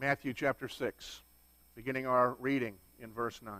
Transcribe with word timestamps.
Matthew 0.00 0.32
chapter 0.32 0.66
6, 0.66 1.20
beginning 1.74 2.06
our 2.06 2.34
reading 2.40 2.76
in 3.00 3.12
verse 3.12 3.42
9. 3.42 3.54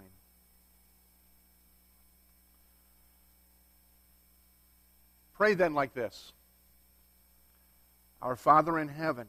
Pray 5.34 5.52
then 5.52 5.74
like 5.74 5.92
this 5.92 6.32
Our 8.22 8.36
Father 8.36 8.78
in 8.78 8.88
heaven, 8.88 9.26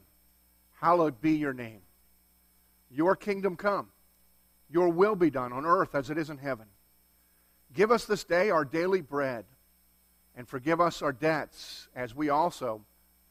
hallowed 0.80 1.20
be 1.20 1.34
your 1.34 1.52
name. 1.52 1.82
Your 2.90 3.18
kingdom 3.18 3.58
come, 3.58 3.90
your 4.70 4.88
will 4.88 5.16
be 5.16 5.30
done 5.30 5.52
on 5.52 5.66
earth 5.66 5.96
as 5.96 6.10
it 6.10 6.18
is 6.18 6.30
in 6.30 6.38
heaven. 6.38 6.68
Give 7.74 7.92
us 7.92 8.06
this 8.06 8.24
day 8.24 8.52
our 8.52 8.64
daily 8.64 9.02
bread, 9.02 9.44
and 10.34 10.48
forgive 10.48 10.80
us 10.80 11.02
our 11.02 11.12
debts 11.12 11.90
as 11.94 12.16
we 12.16 12.30
also 12.30 12.86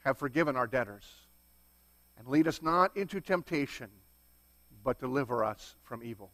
have 0.05 0.19
forgiven 0.19 0.55
our 0.55 0.67
debtors. 0.67 1.07
And 2.21 2.29
lead 2.29 2.47
us 2.47 2.61
not 2.61 2.95
into 2.99 3.19
temptation, 3.19 3.89
but 4.85 5.01
deliver 5.01 5.43
us 5.43 5.75
from 5.83 6.03
evil. 6.05 6.31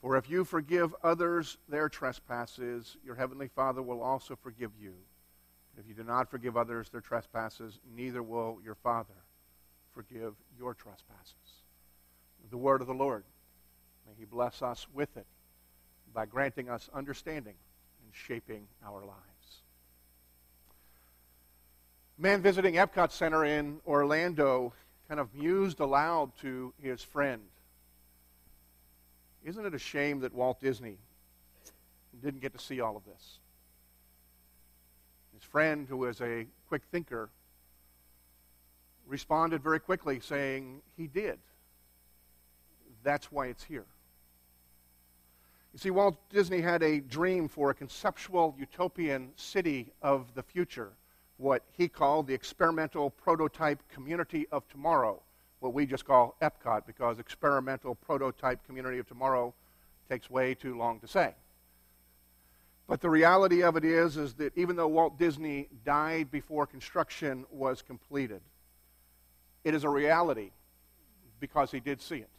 For 0.00 0.16
if 0.16 0.30
you 0.30 0.44
forgive 0.44 0.94
others 1.02 1.58
their 1.68 1.88
trespasses, 1.88 2.96
your 3.04 3.16
heavenly 3.16 3.48
Father 3.48 3.82
will 3.82 4.00
also 4.00 4.36
forgive 4.36 4.70
you. 4.80 4.94
If 5.76 5.88
you 5.88 5.94
do 5.94 6.04
not 6.04 6.30
forgive 6.30 6.56
others 6.56 6.88
their 6.88 7.00
trespasses, 7.00 7.80
neither 7.96 8.22
will 8.22 8.60
your 8.64 8.76
Father 8.76 9.24
forgive 9.92 10.34
your 10.56 10.72
trespasses. 10.72 11.34
The 12.48 12.56
word 12.56 12.80
of 12.80 12.86
the 12.86 12.94
Lord. 12.94 13.24
May 14.06 14.12
he 14.16 14.24
bless 14.24 14.62
us 14.62 14.86
with 14.94 15.16
it 15.16 15.26
by 16.14 16.26
granting 16.26 16.68
us 16.68 16.88
understanding 16.94 17.56
and 18.04 18.14
shaping 18.14 18.68
our 18.86 19.04
lives. 19.04 19.35
Man 22.18 22.40
visiting 22.40 22.74
Epcot 22.74 23.12
Center 23.12 23.44
in 23.44 23.78
Orlando 23.86 24.72
kind 25.06 25.20
of 25.20 25.34
mused 25.34 25.80
aloud 25.80 26.32
to 26.40 26.72
his 26.82 27.02
friend. 27.02 27.42
Isn't 29.44 29.66
it 29.66 29.74
a 29.74 29.78
shame 29.78 30.20
that 30.20 30.34
Walt 30.34 30.60
Disney 30.60 30.96
didn't 32.22 32.40
get 32.40 32.52
to 32.54 32.58
see 32.58 32.80
all 32.80 32.96
of 32.96 33.04
this? 33.04 33.38
His 35.34 35.44
friend, 35.44 35.86
who 35.86 35.98
was 35.98 36.20
a 36.22 36.46
quick 36.68 36.82
thinker, 36.90 37.28
responded 39.06 39.62
very 39.62 39.78
quickly, 39.78 40.18
saying, 40.20 40.80
He 40.96 41.06
did. 41.06 41.38
That's 43.02 43.30
why 43.30 43.48
it's 43.48 43.62
here. 43.62 43.84
You 45.74 45.78
see, 45.78 45.90
Walt 45.90 46.16
Disney 46.30 46.62
had 46.62 46.82
a 46.82 47.00
dream 47.00 47.46
for 47.46 47.68
a 47.68 47.74
conceptual 47.74 48.56
utopian 48.58 49.32
city 49.36 49.92
of 50.00 50.34
the 50.34 50.42
future, 50.42 50.92
what 51.38 51.62
he 51.72 51.88
called 51.88 52.26
the 52.26 52.34
experimental 52.34 53.10
prototype 53.10 53.82
community 53.88 54.46
of 54.52 54.66
tomorrow, 54.68 55.20
what 55.60 55.74
we 55.74 55.86
just 55.86 56.04
call 56.04 56.36
Epcot, 56.40 56.86
because 56.86 57.18
experimental 57.18 57.94
prototype 57.94 58.64
community 58.66 58.98
of 58.98 59.06
tomorrow 59.06 59.52
takes 60.08 60.30
way 60.30 60.54
too 60.54 60.76
long 60.76 61.00
to 61.00 61.08
say. 61.08 61.34
But 62.88 63.00
the 63.00 63.10
reality 63.10 63.62
of 63.62 63.76
it 63.76 63.84
is, 63.84 64.16
is 64.16 64.34
that 64.34 64.56
even 64.56 64.76
though 64.76 64.86
Walt 64.88 65.18
Disney 65.18 65.68
died 65.84 66.30
before 66.30 66.66
construction 66.66 67.44
was 67.50 67.82
completed, 67.82 68.40
it 69.64 69.74
is 69.74 69.82
a 69.82 69.88
reality 69.88 70.52
because 71.40 71.72
he 71.72 71.80
did 71.80 72.00
see 72.00 72.18
it. 72.18 72.30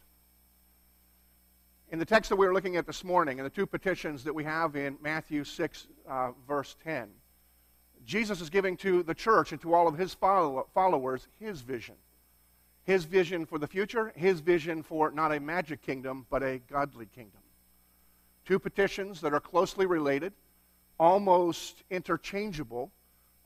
In 1.90 1.98
the 1.98 2.04
text 2.04 2.30
that 2.30 2.36
we 2.36 2.46
were 2.46 2.54
looking 2.54 2.76
at 2.76 2.86
this 2.86 3.04
morning, 3.04 3.38
and 3.38 3.46
the 3.46 3.50
two 3.50 3.66
petitions 3.66 4.24
that 4.24 4.34
we 4.34 4.44
have 4.44 4.76
in 4.76 4.96
Matthew 5.02 5.44
6, 5.44 5.86
uh, 6.08 6.32
verse 6.46 6.76
10, 6.84 7.08
Jesus 8.08 8.40
is 8.40 8.48
giving 8.48 8.78
to 8.78 9.02
the 9.02 9.12
church 9.12 9.52
and 9.52 9.60
to 9.60 9.74
all 9.74 9.86
of 9.86 9.98
his 9.98 10.14
follow- 10.14 10.66
followers 10.72 11.28
his 11.38 11.60
vision. 11.60 11.94
His 12.84 13.04
vision 13.04 13.44
for 13.44 13.58
the 13.58 13.66
future, 13.66 14.14
his 14.16 14.40
vision 14.40 14.82
for 14.82 15.10
not 15.10 15.30
a 15.30 15.38
magic 15.38 15.82
kingdom, 15.82 16.26
but 16.30 16.42
a 16.42 16.58
godly 16.70 17.04
kingdom. 17.04 17.42
Two 18.46 18.58
petitions 18.58 19.20
that 19.20 19.34
are 19.34 19.40
closely 19.40 19.84
related, 19.84 20.32
almost 20.98 21.82
interchangeable, 21.90 22.90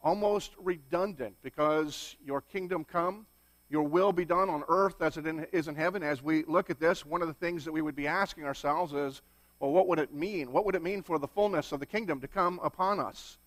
almost 0.01 0.53
redundant, 0.59 1.35
because 1.43 2.15
your 2.25 2.41
kingdom 2.41 2.85
come, 2.85 3.27
your 3.69 3.83
will 3.83 4.13
be 4.13 4.25
done 4.25 4.49
on 4.49 4.63
earth 4.69 5.03
as 5.03 5.17
it 5.17 5.27
is 5.51 5.67
in 5.67 5.75
heaven. 5.75 6.05
As 6.05 6.23
we 6.23 6.45
look 6.45 6.71
at 6.71 6.79
this, 6.79 7.05
one 7.05 7.21
of 7.21 7.27
the 7.27 7.35
things 7.35 7.65
that 7.65 7.73
we 7.73 7.83
would 7.83 7.97
be 7.97 8.07
asking 8.07 8.45
ourselves 8.45 8.93
is, 8.93 9.23
well, 9.59 9.73
what 9.73 9.89
would 9.89 9.99
it 9.99 10.15
mean? 10.15 10.53
What 10.53 10.65
would 10.67 10.77
it 10.77 10.85
mean 10.85 11.03
for 11.03 11.19
the 11.19 11.27
fullness 11.27 11.73
of 11.73 11.81
the 11.81 11.87
kingdom 11.87 12.21
to 12.21 12.29
come 12.29 12.61
upon 12.63 13.01
us? 13.01 13.39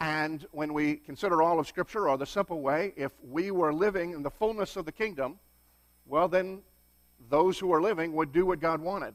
And 0.00 0.46
when 0.52 0.74
we 0.74 0.96
consider 0.96 1.42
all 1.42 1.58
of 1.58 1.66
Scripture, 1.66 2.08
or 2.08 2.16
the 2.16 2.26
simple 2.26 2.60
way, 2.60 2.92
if 2.96 3.12
we 3.22 3.50
were 3.50 3.72
living 3.72 4.12
in 4.12 4.22
the 4.22 4.30
fullness 4.30 4.76
of 4.76 4.84
the 4.84 4.92
kingdom, 4.92 5.38
well, 6.06 6.28
then 6.28 6.62
those 7.28 7.58
who 7.58 7.72
are 7.72 7.82
living 7.82 8.12
would 8.14 8.32
do 8.32 8.46
what 8.46 8.60
God 8.60 8.80
wanted 8.80 9.14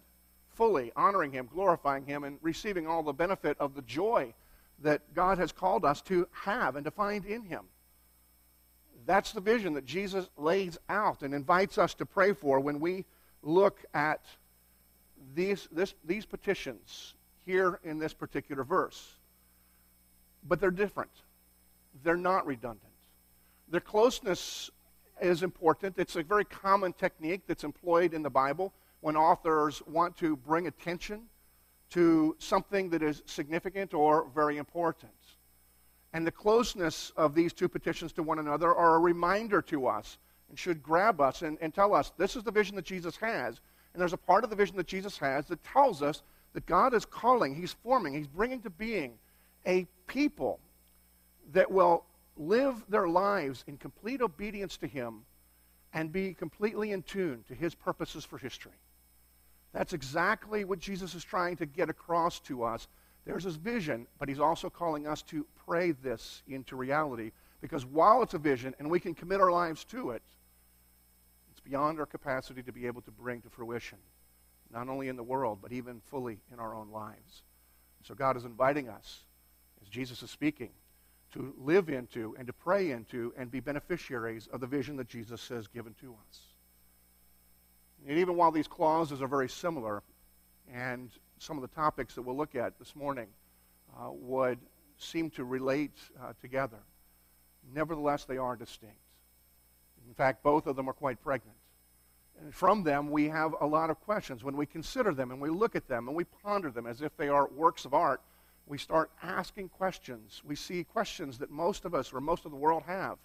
fully 0.53 0.91
honoring 0.95 1.31
Him, 1.31 1.49
glorifying 1.51 2.05
Him, 2.05 2.23
and 2.23 2.37
receiving 2.41 2.87
all 2.87 3.03
the 3.03 3.13
benefit 3.13 3.57
of 3.59 3.75
the 3.75 3.81
joy 3.81 4.33
that 4.81 5.13
God 5.13 5.37
has 5.37 5.51
called 5.51 5.85
us 5.85 6.01
to 6.03 6.27
have 6.31 6.75
and 6.75 6.85
to 6.85 6.91
find 6.91 7.25
in 7.25 7.43
Him. 7.43 7.65
That's 9.05 9.31
the 9.31 9.41
vision 9.41 9.73
that 9.73 9.85
Jesus 9.85 10.29
lays 10.37 10.77
out 10.87 11.23
and 11.23 11.33
invites 11.33 11.77
us 11.77 11.93
to 11.95 12.05
pray 12.05 12.33
for 12.33 12.59
when 12.59 12.79
we 12.79 13.05
look 13.41 13.83
at 13.93 14.21
these, 15.35 15.67
this, 15.71 15.93
these 16.05 16.25
petitions 16.25 17.15
here 17.45 17.79
in 17.83 17.99
this 17.99 18.13
particular 18.13 18.63
verse. 18.63 19.15
But 20.47 20.59
they're 20.59 20.71
different, 20.71 21.11
they're 22.03 22.15
not 22.17 22.45
redundant. 22.45 22.81
Their 23.69 23.81
closeness 23.81 24.69
is 25.21 25.43
important. 25.43 25.95
It's 25.97 26.15
a 26.15 26.23
very 26.23 26.45
common 26.45 26.93
technique 26.93 27.41
that's 27.47 27.63
employed 27.63 28.13
in 28.13 28.23
the 28.23 28.29
Bible 28.29 28.73
when 29.01 29.15
authors 29.15 29.81
want 29.87 30.17
to 30.17 30.35
bring 30.35 30.67
attention 30.67 31.23
to 31.91 32.35
something 32.39 32.89
that 32.89 33.03
is 33.03 33.21
significant 33.25 33.93
or 33.93 34.27
very 34.33 34.57
important. 34.57 35.11
And 36.13 36.25
the 36.25 36.31
closeness 36.31 37.11
of 37.17 37.33
these 37.33 37.53
two 37.53 37.67
petitions 37.67 38.11
to 38.13 38.23
one 38.23 38.39
another 38.39 38.73
are 38.73 38.95
a 38.95 38.99
reminder 38.99 39.61
to 39.63 39.87
us 39.87 40.17
and 40.49 40.57
should 40.57 40.83
grab 40.83 41.19
us 41.19 41.41
and, 41.41 41.57
and 41.61 41.73
tell 41.73 41.93
us 41.93 42.11
this 42.17 42.35
is 42.35 42.43
the 42.43 42.51
vision 42.51 42.75
that 42.75 42.85
Jesus 42.85 43.17
has. 43.17 43.59
And 43.93 44.01
there's 44.01 44.13
a 44.13 44.17
part 44.17 44.43
of 44.43 44.49
the 44.49 44.55
vision 44.55 44.77
that 44.77 44.87
Jesus 44.87 45.17
has 45.17 45.47
that 45.47 45.63
tells 45.63 46.01
us 46.01 46.21
that 46.53 46.65
God 46.65 46.93
is 46.93 47.05
calling, 47.05 47.55
He's 47.55 47.73
forming, 47.73 48.13
He's 48.13 48.27
bringing 48.27 48.61
to 48.61 48.69
being 48.69 49.13
a 49.67 49.87
people 50.07 50.59
that 51.51 51.71
will 51.71 52.05
live 52.37 52.83
their 52.89 53.07
lives 53.07 53.63
in 53.67 53.77
complete 53.77 54.21
obedience 54.21 54.77
to 54.77 54.87
Him 54.87 55.25
and 55.93 56.11
be 56.11 56.33
completely 56.33 56.91
in 56.91 57.03
tune 57.03 57.43
to 57.47 57.53
His 57.53 57.75
purposes 57.75 58.25
for 58.25 58.37
history. 58.37 58.73
That's 59.73 59.93
exactly 59.93 60.65
what 60.65 60.79
Jesus 60.79 61.15
is 61.15 61.23
trying 61.23 61.57
to 61.57 61.65
get 61.65 61.89
across 61.89 62.39
to 62.41 62.63
us. 62.63 62.87
There's 63.25 63.43
his 63.43 63.55
vision, 63.55 64.07
but 64.19 64.29
he's 64.29 64.39
also 64.39 64.69
calling 64.69 65.07
us 65.07 65.23
to 65.23 65.45
pray 65.65 65.91
this 65.91 66.43
into 66.47 66.75
reality 66.75 67.31
because 67.59 67.85
while 67.85 68.21
it's 68.21 68.33
a 68.33 68.39
vision 68.39 68.75
and 68.77 68.91
we 68.91 68.99
can 68.99 69.15
commit 69.15 69.41
our 69.41 69.51
lives 69.51 69.83
to 69.85 70.11
it, 70.11 70.21
it's 71.51 71.61
beyond 71.61 71.99
our 71.99 72.05
capacity 72.05 72.61
to 72.63 72.71
be 72.71 72.85
able 72.85 73.01
to 73.01 73.11
bring 73.11 73.41
to 73.41 73.49
fruition, 73.49 73.97
not 74.71 74.89
only 74.89 75.07
in 75.07 75.15
the 75.15 75.23
world, 75.23 75.59
but 75.61 75.71
even 75.71 76.01
fully 76.01 76.39
in 76.51 76.59
our 76.59 76.75
own 76.75 76.91
lives. 76.91 77.43
So 78.03 78.13
God 78.13 78.37
is 78.37 78.43
inviting 78.43 78.89
us, 78.89 79.21
as 79.83 79.89
Jesus 79.89 80.23
is 80.23 80.31
speaking, 80.31 80.69
to 81.33 81.53
live 81.57 81.89
into 81.89 82.35
and 82.37 82.47
to 82.47 82.53
pray 82.53 82.91
into 82.91 83.33
and 83.37 83.51
be 83.51 83.59
beneficiaries 83.59 84.47
of 84.53 84.61
the 84.61 84.67
vision 84.67 84.95
that 84.97 85.07
Jesus 85.07 85.47
has 85.49 85.67
given 85.67 85.93
to 86.01 86.15
us. 86.29 86.39
And 88.07 88.17
even 88.17 88.35
while 88.35 88.51
these 88.51 88.67
clauses 88.67 89.21
are 89.21 89.27
very 89.27 89.49
similar, 89.49 90.03
and 90.71 91.09
some 91.39 91.57
of 91.57 91.61
the 91.61 91.75
topics 91.75 92.15
that 92.15 92.21
we'll 92.21 92.37
look 92.37 92.55
at 92.55 92.77
this 92.79 92.95
morning 92.95 93.27
uh, 93.97 94.09
would 94.11 94.59
seem 94.97 95.29
to 95.31 95.43
relate 95.43 95.97
uh, 96.21 96.33
together, 96.41 96.79
nevertheless, 97.73 98.25
they 98.25 98.37
are 98.37 98.55
distinct. 98.55 98.95
In 100.07 100.13
fact, 100.13 100.43
both 100.43 100.67
of 100.67 100.75
them 100.75 100.89
are 100.89 100.93
quite 100.93 101.21
pregnant. 101.23 101.57
And 102.41 102.53
from 102.53 102.83
them, 102.83 103.09
we 103.09 103.29
have 103.29 103.55
a 103.61 103.65
lot 103.65 103.89
of 103.89 103.99
questions. 104.01 104.43
When 104.43 104.57
we 104.57 104.65
consider 104.65 105.13
them 105.13 105.31
and 105.31 105.39
we 105.39 105.49
look 105.49 105.75
at 105.75 105.87
them 105.87 106.07
and 106.07 106.17
we 106.17 106.25
ponder 106.25 106.71
them 106.71 106.85
as 106.85 107.01
if 107.01 107.15
they 107.15 107.29
are 107.29 107.47
works 107.47 107.85
of 107.85 107.93
art, 107.93 108.21
we 108.65 108.77
start 108.77 109.11
asking 109.21 109.69
questions. 109.69 110.41
We 110.45 110.55
see 110.55 110.83
questions 110.83 111.37
that 111.39 111.51
most 111.51 111.85
of 111.85 111.93
us 111.93 112.13
or 112.13 112.21
most 112.21 112.45
of 112.45 112.51
the 112.51 112.57
world 112.57 112.83
have 112.87 113.17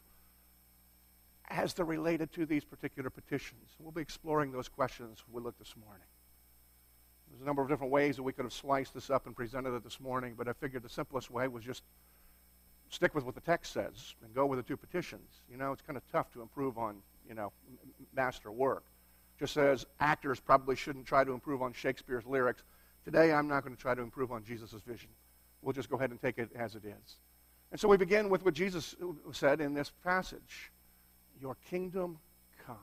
as 1.51 1.73
they're 1.75 1.85
related 1.85 2.33
to 2.33 2.45
these 2.45 2.65
particular 2.65 3.09
petitions. 3.09 3.77
We'll 3.79 3.93
be 3.93 4.03
exploring 4.03 4.53
those 4.53 4.69
questions 4.69 5.25
we 5.31 5.41
look 5.41 5.59
this 5.59 5.75
morning. 5.77 6.07
There's 7.31 7.43
a 7.43 7.45
number 7.45 7.63
of 7.63 7.69
different 7.69 7.93
ways 7.93 8.17
that 8.17 8.23
we 8.23 8.33
could 8.33 8.45
have 8.45 8.53
sliced 8.53 8.95
this 8.95 9.11
up 9.11 9.27
and 9.27 9.35
presented 9.35 9.75
it 9.75 9.85
this 9.85 10.01
morning, 10.01 10.35
but 10.37 10.49
I 10.49 10.53
figured 10.53 10.83
the 10.83 10.89
simplest 10.89 11.31
way 11.31 11.49
was 11.49 11.65
just 11.65 11.83
stick 12.91 13.15
with 13.15 13.25
what 13.25 13.35
the 13.35 13.41
text 13.41 13.73
says 13.73 14.15
and 14.25 14.35
go 14.35 14.47
with 14.47 14.59
the 14.59 14.63
two 14.63 14.77
petitions. 14.77 15.43
You 15.51 15.57
know, 15.57 15.73
it's 15.73 15.83
kind 15.83 15.97
of 15.97 16.03
tough 16.11 16.33
to 16.33 16.43
improve 16.43 16.79
on, 16.79 16.97
you 17.29 17.35
know, 17.35 17.53
master 18.15 18.51
work. 18.51 18.85
Just 19.39 19.55
says 19.55 19.87
actors 20.01 20.41
probably 20.41 20.75
shouldn't 20.75 21.07
try 21.07 21.23
to 21.23 21.33
improve 21.33 21.63
on 21.63 21.73
Shakespeare's 21.73 22.27
lyrics. 22.27 22.63
Today, 23.05 23.33
I'm 23.33 23.47
not 23.47 23.63
going 23.63 23.75
to 23.75 23.81
try 23.81 23.95
to 23.95 24.03
improve 24.03 24.33
on 24.33 24.43
Jesus' 24.43 24.73
vision. 24.87 25.11
We'll 25.63 25.73
just 25.73 25.91
go 25.91 25.97
ahead 25.97 26.11
and 26.11 26.21
take 26.21 26.39
it 26.39 26.51
as 26.55 26.75
it 26.75 26.85
is. 26.85 27.17
And 27.71 27.81
so 27.81 27.89
we 27.89 27.97
begin 27.97 28.29
with 28.29 28.45
what 28.45 28.55
Jesus 28.55 28.95
said 29.33 29.61
in 29.61 29.75
this 29.75 29.93
passage. 30.05 30.73
Your 31.41 31.57
kingdom 31.71 32.19
come. 32.67 32.77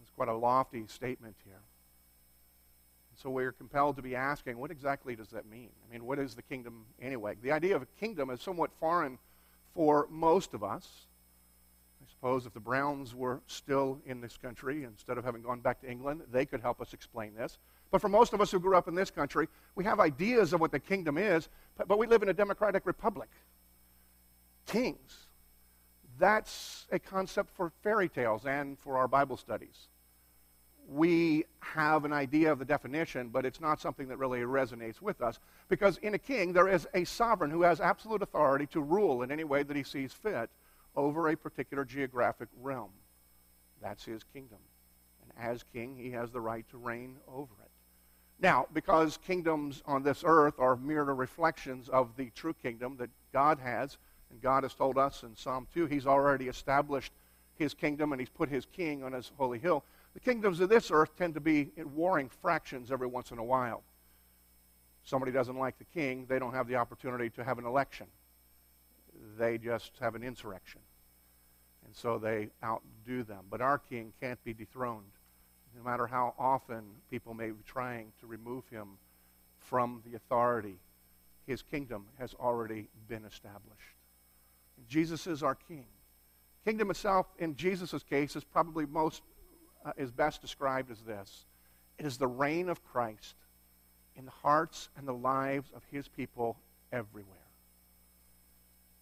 It's 0.00 0.10
quite 0.10 0.28
a 0.28 0.34
lofty 0.34 0.86
statement 0.86 1.34
here. 1.44 1.60
So 3.16 3.30
we're 3.30 3.52
compelled 3.52 3.96
to 3.96 4.02
be 4.02 4.14
asking, 4.14 4.58
what 4.58 4.70
exactly 4.70 5.16
does 5.16 5.28
that 5.30 5.46
mean? 5.46 5.70
I 5.88 5.92
mean, 5.92 6.04
what 6.04 6.18
is 6.18 6.34
the 6.34 6.42
kingdom 6.42 6.84
anyway? 7.00 7.34
The 7.42 7.50
idea 7.50 7.74
of 7.74 7.82
a 7.82 7.86
kingdom 7.98 8.28
is 8.30 8.42
somewhat 8.42 8.70
foreign 8.78 9.18
for 9.74 10.06
most 10.10 10.52
of 10.52 10.62
us. 10.62 11.06
I 12.02 12.10
suppose 12.10 12.44
if 12.46 12.52
the 12.52 12.60
Browns 12.60 13.14
were 13.14 13.40
still 13.46 13.98
in 14.04 14.20
this 14.20 14.36
country, 14.36 14.84
instead 14.84 15.16
of 15.16 15.24
having 15.24 15.42
gone 15.42 15.60
back 15.60 15.80
to 15.80 15.90
England, 15.90 16.22
they 16.30 16.44
could 16.44 16.60
help 16.60 16.80
us 16.80 16.92
explain 16.92 17.34
this. 17.34 17.58
But 17.90 18.00
for 18.00 18.08
most 18.08 18.32
of 18.32 18.40
us 18.40 18.50
who 18.50 18.60
grew 18.60 18.76
up 18.76 18.88
in 18.88 18.94
this 18.94 19.10
country, 19.10 19.48
we 19.74 19.84
have 19.84 20.00
ideas 20.00 20.52
of 20.52 20.60
what 20.60 20.72
the 20.72 20.80
kingdom 20.80 21.16
is, 21.16 21.48
but, 21.76 21.98
we 21.98 22.06
live 22.06 22.22
in 22.22 22.28
a 22.28 22.34
democratic 22.34 22.86
republic. 22.86 23.28
Kings. 24.66 25.26
That's 26.18 26.86
a 26.90 26.98
concept 26.98 27.54
for 27.54 27.70
fairy 27.82 28.08
tales 28.08 28.46
and 28.46 28.78
for 28.78 28.96
our 28.96 29.06
Bible 29.06 29.36
studies 29.36 29.88
we 30.88 31.44
have 31.60 32.04
an 32.04 32.12
idea 32.12 32.52
of 32.52 32.58
the 32.58 32.64
definition, 32.64 33.28
but 33.28 33.44
it's 33.44 33.60
not 33.60 33.80
something 33.80 34.08
that 34.08 34.18
really 34.18 34.40
resonates 34.40 35.00
with 35.00 35.20
us. 35.20 35.38
Because 35.68 35.98
in 35.98 36.14
a 36.14 36.18
king, 36.18 36.52
there 36.52 36.68
is 36.68 36.86
a 36.94 37.04
sovereign 37.04 37.50
who 37.50 37.62
has 37.62 37.80
absolute 37.80 38.22
authority 38.22 38.66
to 38.66 38.80
rule 38.80 39.22
in 39.22 39.32
any 39.32 39.44
way 39.44 39.62
that 39.62 39.76
he 39.76 39.82
sees 39.82 40.12
fit 40.12 40.48
over 40.94 41.28
a 41.28 41.36
particular 41.36 41.84
geographic 41.84 42.48
realm. 42.60 42.90
That's 43.82 44.04
his 44.04 44.22
kingdom. 44.32 44.58
And 45.22 45.32
as 45.44 45.64
king, 45.72 45.96
he 45.96 46.12
has 46.12 46.30
the 46.30 46.40
right 46.40 46.64
to 46.70 46.78
reign 46.78 47.16
over 47.28 47.54
it. 47.62 47.65
Now, 48.38 48.66
because 48.72 49.18
kingdoms 49.26 49.82
on 49.86 50.02
this 50.02 50.22
earth 50.24 50.54
are 50.58 50.76
mere 50.76 51.04
reflections 51.04 51.88
of 51.88 52.16
the 52.16 52.30
true 52.34 52.54
kingdom 52.62 52.96
that 52.98 53.10
God 53.32 53.58
has, 53.58 53.96
and 54.30 54.40
God 54.42 54.62
has 54.62 54.74
told 54.74 54.98
us 54.98 55.22
in 55.22 55.34
Psalm 55.36 55.66
2, 55.72 55.86
he's 55.86 56.06
already 56.06 56.48
established 56.48 57.12
his 57.58 57.72
kingdom 57.72 58.12
and 58.12 58.20
he's 58.20 58.28
put 58.28 58.48
his 58.48 58.66
king 58.66 59.02
on 59.02 59.12
his 59.12 59.32
holy 59.38 59.58
hill. 59.58 59.84
The 60.14 60.20
kingdoms 60.20 60.60
of 60.60 60.68
this 60.68 60.90
earth 60.90 61.16
tend 61.16 61.34
to 61.34 61.40
be 61.40 61.70
in 61.76 61.94
warring 61.94 62.28
fractions 62.28 62.90
every 62.90 63.06
once 63.06 63.30
in 63.30 63.38
a 63.38 63.44
while. 63.44 63.82
Somebody 65.04 65.32
doesn't 65.32 65.56
like 65.56 65.78
the 65.78 65.84
king, 65.84 66.26
they 66.28 66.38
don't 66.38 66.52
have 66.52 66.68
the 66.68 66.76
opportunity 66.76 67.30
to 67.30 67.44
have 67.44 67.58
an 67.58 67.64
election. 67.64 68.06
They 69.38 69.56
just 69.56 69.92
have 70.00 70.14
an 70.14 70.22
insurrection. 70.22 70.80
And 71.84 71.94
so 71.94 72.18
they 72.18 72.50
outdo 72.62 73.22
them. 73.22 73.44
But 73.48 73.60
our 73.60 73.78
king 73.78 74.12
can't 74.20 74.42
be 74.42 74.52
dethroned, 74.52 75.12
no 75.76 75.82
matter 75.82 76.06
how 76.06 76.34
often 76.38 76.84
people 77.10 77.34
may 77.34 77.50
be 77.50 77.62
trying 77.66 78.12
to 78.20 78.26
remove 78.26 78.66
him 78.68 78.98
from 79.58 80.02
the 80.06 80.16
authority. 80.16 80.78
His 81.46 81.62
kingdom 81.62 82.06
has 82.18 82.34
already 82.34 82.88
been 83.08 83.24
established. 83.24 83.96
Jesus 84.88 85.26
is 85.26 85.42
our 85.42 85.54
king. 85.54 85.86
Kingdom 86.64 86.90
itself, 86.90 87.26
in 87.38 87.54
Jesus' 87.54 88.02
case, 88.02 88.34
is 88.36 88.44
probably 88.44 88.86
most 88.86 89.22
uh, 89.84 89.92
is 89.96 90.10
best 90.10 90.40
described 90.40 90.90
as 90.90 91.00
this 91.02 91.44
it 91.98 92.04
is 92.04 92.18
the 92.18 92.26
reign 92.26 92.68
of 92.68 92.84
Christ 92.84 93.36
in 94.16 94.24
the 94.24 94.30
hearts 94.30 94.88
and 94.96 95.06
the 95.06 95.14
lives 95.14 95.70
of 95.74 95.82
his 95.90 96.08
people 96.08 96.58
everywhere. 96.92 97.36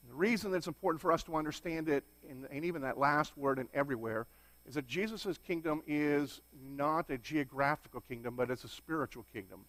And 0.02 0.10
the 0.10 0.16
reason 0.16 0.50
that 0.50 0.58
it's 0.58 0.66
important 0.66 1.00
for 1.00 1.10
us 1.10 1.22
to 1.24 1.36
understand 1.36 1.88
it, 1.88 2.04
and 2.28 2.64
even 2.64 2.82
that 2.82 2.98
last 2.98 3.36
word 3.36 3.58
in 3.58 3.68
everywhere, 3.72 4.26
is 4.66 4.74
that 4.74 4.86
Jesus' 4.86 5.38
kingdom 5.46 5.82
is 5.86 6.40
not 6.74 7.10
a 7.10 7.18
geographical 7.18 8.00
kingdom, 8.00 8.34
but 8.36 8.50
it's 8.50 8.64
a 8.64 8.68
spiritual 8.68 9.24
kingdom. 9.32 9.60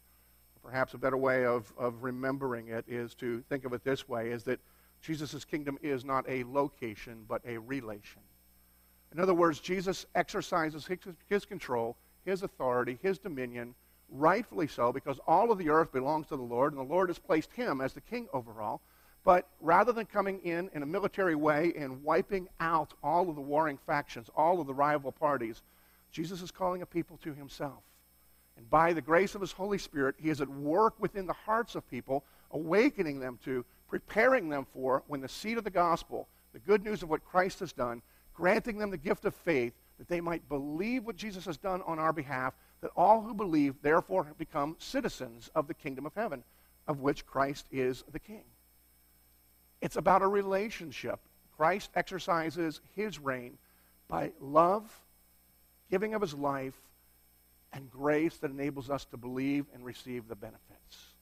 Perhaps 0.64 0.94
a 0.94 0.98
better 0.98 1.18
way 1.18 1.46
of, 1.46 1.72
of 1.78 2.04
remembering 2.04 2.70
it 2.70 2.86
is 2.88 3.14
to 3.16 3.42
think 3.50 3.66
of 3.66 3.74
it 3.74 3.84
this 3.84 4.08
way, 4.08 4.32
is 4.32 4.44
that 4.44 4.60
Jesus' 5.02 5.46
kingdom 5.46 5.78
is 5.84 6.04
not 6.04 6.28
a 6.28 6.44
location, 6.46 7.26
but 7.28 7.42
a 7.46 7.58
relation. 7.58 8.22
In 9.12 9.20
other 9.20 9.34
words, 9.34 9.60
Jesus 9.60 10.06
exercises 10.16 10.88
his, 10.88 11.00
his 11.28 11.46
control, 11.46 11.96
his 12.26 12.42
authority, 12.42 12.98
his 13.02 13.20
dominion, 13.20 13.76
rightfully 14.10 14.68
so, 14.68 14.92
because 14.92 15.20
all 15.28 15.52
of 15.52 15.58
the 15.58 15.70
earth 15.70 15.92
belongs 15.92 16.28
to 16.28 16.36
the 16.36 16.44
Lord, 16.44 16.74
and 16.74 16.80
the 16.80 16.94
Lord 16.94 17.10
has 17.10 17.20
placed 17.20 17.52
him 17.54 17.82
as 17.82 17.94
the 17.94 18.02
king 18.02 18.28
over 18.34 18.62
all. 18.62 18.82
But 19.26 19.50
rather 19.60 19.92
than 19.92 20.06
coming 20.06 20.40
in 20.44 20.70
in 20.74 20.84
a 20.84 20.86
military 20.86 21.34
way 21.34 21.74
and 21.76 22.04
wiping 22.04 22.48
out 22.60 22.94
all 23.04 23.28
of 23.28 23.36
the 23.36 23.42
warring 23.42 23.80
factions, 23.86 24.30
all 24.38 24.62
of 24.62 24.68
the 24.68 24.74
rival 24.74 25.12
parties, 25.12 25.64
Jesus 26.12 26.44
is 26.44 26.52
calling 26.52 26.84
a 26.84 26.86
people 26.86 27.18
to 27.24 27.34
himself. 27.34 27.82
And 28.56 28.70
by 28.70 28.94
the 28.94 29.02
grace 29.02 29.34
of 29.34 29.42
his 29.42 29.52
Holy 29.52 29.80
Spirit, 29.80 30.16
he 30.20 30.30
is 30.30 30.42
at 30.42 30.48
work 30.48 30.94
within 31.00 31.26
the 31.26 31.34
hearts 31.34 31.74
of 31.74 31.90
people, 31.90 32.24
awakening 32.52 33.20
them 33.20 33.40
to, 33.46 33.66
preparing 33.90 34.48
them 34.48 34.68
for 34.72 35.04
when 35.08 35.22
the 35.22 35.28
seed 35.28 35.58
of 35.58 35.64
the 35.64 35.72
gospel, 35.72 36.28
the 36.54 36.60
good 36.60 36.84
news 36.84 37.02
of 37.02 37.10
what 37.10 37.26
Christ 37.26 37.60
has 37.62 37.74
done, 37.74 38.04
granting 38.36 38.78
them 38.78 38.92
the 38.92 38.98
gift 38.98 39.26
of 39.26 39.34
faith 39.34 39.74
that 39.98 40.08
they 40.08 40.22
might 40.22 40.48
believe 40.48 41.04
what 41.04 41.18
Jesus 41.18 41.46
has 41.46 41.58
done 41.58 41.82
on 41.88 41.98
our 41.98 42.14
behalf, 42.14 42.54
that 42.82 42.92
all 42.96 43.22
who 43.22 43.34
believe 43.34 43.82
therefore 43.82 44.28
become 44.38 44.76
citizens 44.78 45.50
of 45.56 45.68
the 45.68 45.74
kingdom 45.74 46.06
of 46.06 46.14
heaven, 46.14 46.44
of 46.88 47.00
which 47.00 47.26
Christ 47.26 47.66
is 47.72 48.04
the 48.12 48.20
king. 48.20 48.44
It's 49.86 49.98
about 49.98 50.24
a 50.24 50.28
relationship. 50.28 51.20
Christ 51.56 51.92
exercises 51.94 52.82
his 52.96 53.20
reign 53.20 53.60
by 54.08 54.32
love, 54.42 54.92
giving 55.92 56.16
of 56.16 56.22
his 56.22 56.34
life, 56.34 56.74
and 57.72 57.92
grace 57.92 58.36
that 58.38 58.50
enables 58.50 58.90
us 58.90 59.06
to 59.06 59.18
believe 59.18 59.68
and 59.76 59.86
receive 59.86 60.28
the 60.28 60.36
benefits. 60.36 61.14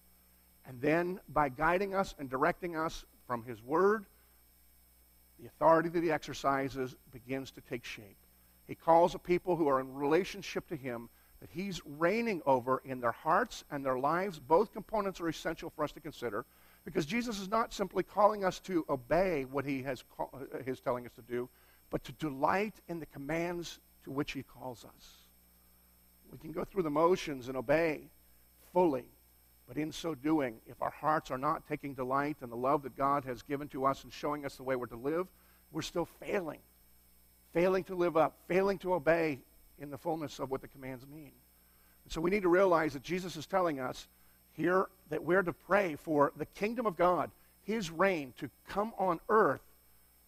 And 0.65 0.79
then 0.79 1.19
by 1.27 1.49
guiding 1.49 1.93
us 1.93 2.15
and 2.17 2.29
directing 2.29 2.77
us 2.77 3.03
from 3.27 3.43
his 3.43 3.61
word 3.61 4.05
the 5.41 5.47
authority 5.47 5.89
that 5.89 6.01
he 6.01 6.09
exercises 6.09 6.95
begins 7.11 7.51
to 7.51 7.61
take 7.69 7.83
shape. 7.83 8.15
He 8.65 8.75
calls 8.75 9.13
a 9.13 9.19
people 9.19 9.57
who 9.57 9.67
are 9.67 9.81
in 9.81 9.93
relationship 9.93 10.69
to 10.69 10.77
him 10.77 11.09
that 11.43 11.49
he's 11.51 11.81
reigning 11.85 12.41
over 12.45 12.81
in 12.85 13.01
their 13.01 13.11
hearts 13.11 13.65
and 13.69 13.85
their 13.85 13.99
lives. 13.99 14.39
Both 14.39 14.71
components 14.71 15.19
are 15.19 15.27
essential 15.27 15.69
for 15.69 15.83
us 15.83 15.91
to 15.91 15.99
consider 15.99 16.45
because 16.85 17.05
Jesus 17.05 17.37
is 17.41 17.49
not 17.49 17.73
simply 17.73 18.01
calling 18.01 18.45
us 18.45 18.61
to 18.61 18.85
obey 18.87 19.45
what 19.51 19.65
he 19.65 19.83
has 19.83 20.05
call, 20.15 20.29
uh, 20.33 20.59
is 20.59 20.79
telling 20.79 21.05
us 21.05 21.11
to 21.15 21.21
do, 21.21 21.49
but 21.89 22.01
to 22.05 22.13
delight 22.13 22.75
in 22.87 23.01
the 23.01 23.05
commands 23.07 23.79
to 24.05 24.11
which 24.11 24.31
he 24.31 24.41
calls 24.41 24.85
us. 24.85 25.17
We 26.31 26.37
can 26.37 26.53
go 26.53 26.63
through 26.63 26.83
the 26.83 26.89
motions 26.89 27.49
and 27.49 27.57
obey 27.57 28.03
fully, 28.71 29.07
but 29.67 29.75
in 29.75 29.91
so 29.91 30.15
doing, 30.15 30.61
if 30.65 30.81
our 30.81 30.91
hearts 30.91 31.29
are 31.29 31.37
not 31.37 31.67
taking 31.67 31.93
delight 31.93 32.37
in 32.41 32.49
the 32.49 32.55
love 32.55 32.83
that 32.83 32.95
God 32.95 33.25
has 33.25 33.41
given 33.41 33.67
to 33.67 33.83
us 33.83 34.05
and 34.05 34.13
showing 34.13 34.45
us 34.45 34.55
the 34.55 34.63
way 34.63 34.77
we're 34.77 34.85
to 34.85 34.95
live, 34.95 35.27
we're 35.73 35.81
still 35.81 36.05
failing. 36.05 36.59
Failing 37.51 37.83
to 37.83 37.95
live 37.95 38.15
up, 38.15 38.37
failing 38.47 38.77
to 38.77 38.93
obey 38.93 39.41
in 39.79 39.89
the 39.89 39.97
fullness 39.97 40.39
of 40.39 40.51
what 40.51 40.61
the 40.61 40.67
commands 40.67 41.05
mean. 41.07 41.31
And 42.03 42.11
so 42.11 42.21
we 42.21 42.29
need 42.29 42.43
to 42.43 42.49
realize 42.49 42.93
that 42.93 43.03
Jesus 43.03 43.35
is 43.35 43.45
telling 43.45 43.79
us 43.79 44.07
here 44.53 44.87
that 45.09 45.23
we're 45.23 45.43
to 45.43 45.53
pray 45.53 45.95
for 45.95 46.31
the 46.37 46.45
kingdom 46.45 46.85
of 46.85 46.95
God, 46.95 47.31
his 47.63 47.89
reign 47.89 48.33
to 48.37 48.49
come 48.67 48.93
on 48.97 49.19
earth. 49.29 49.61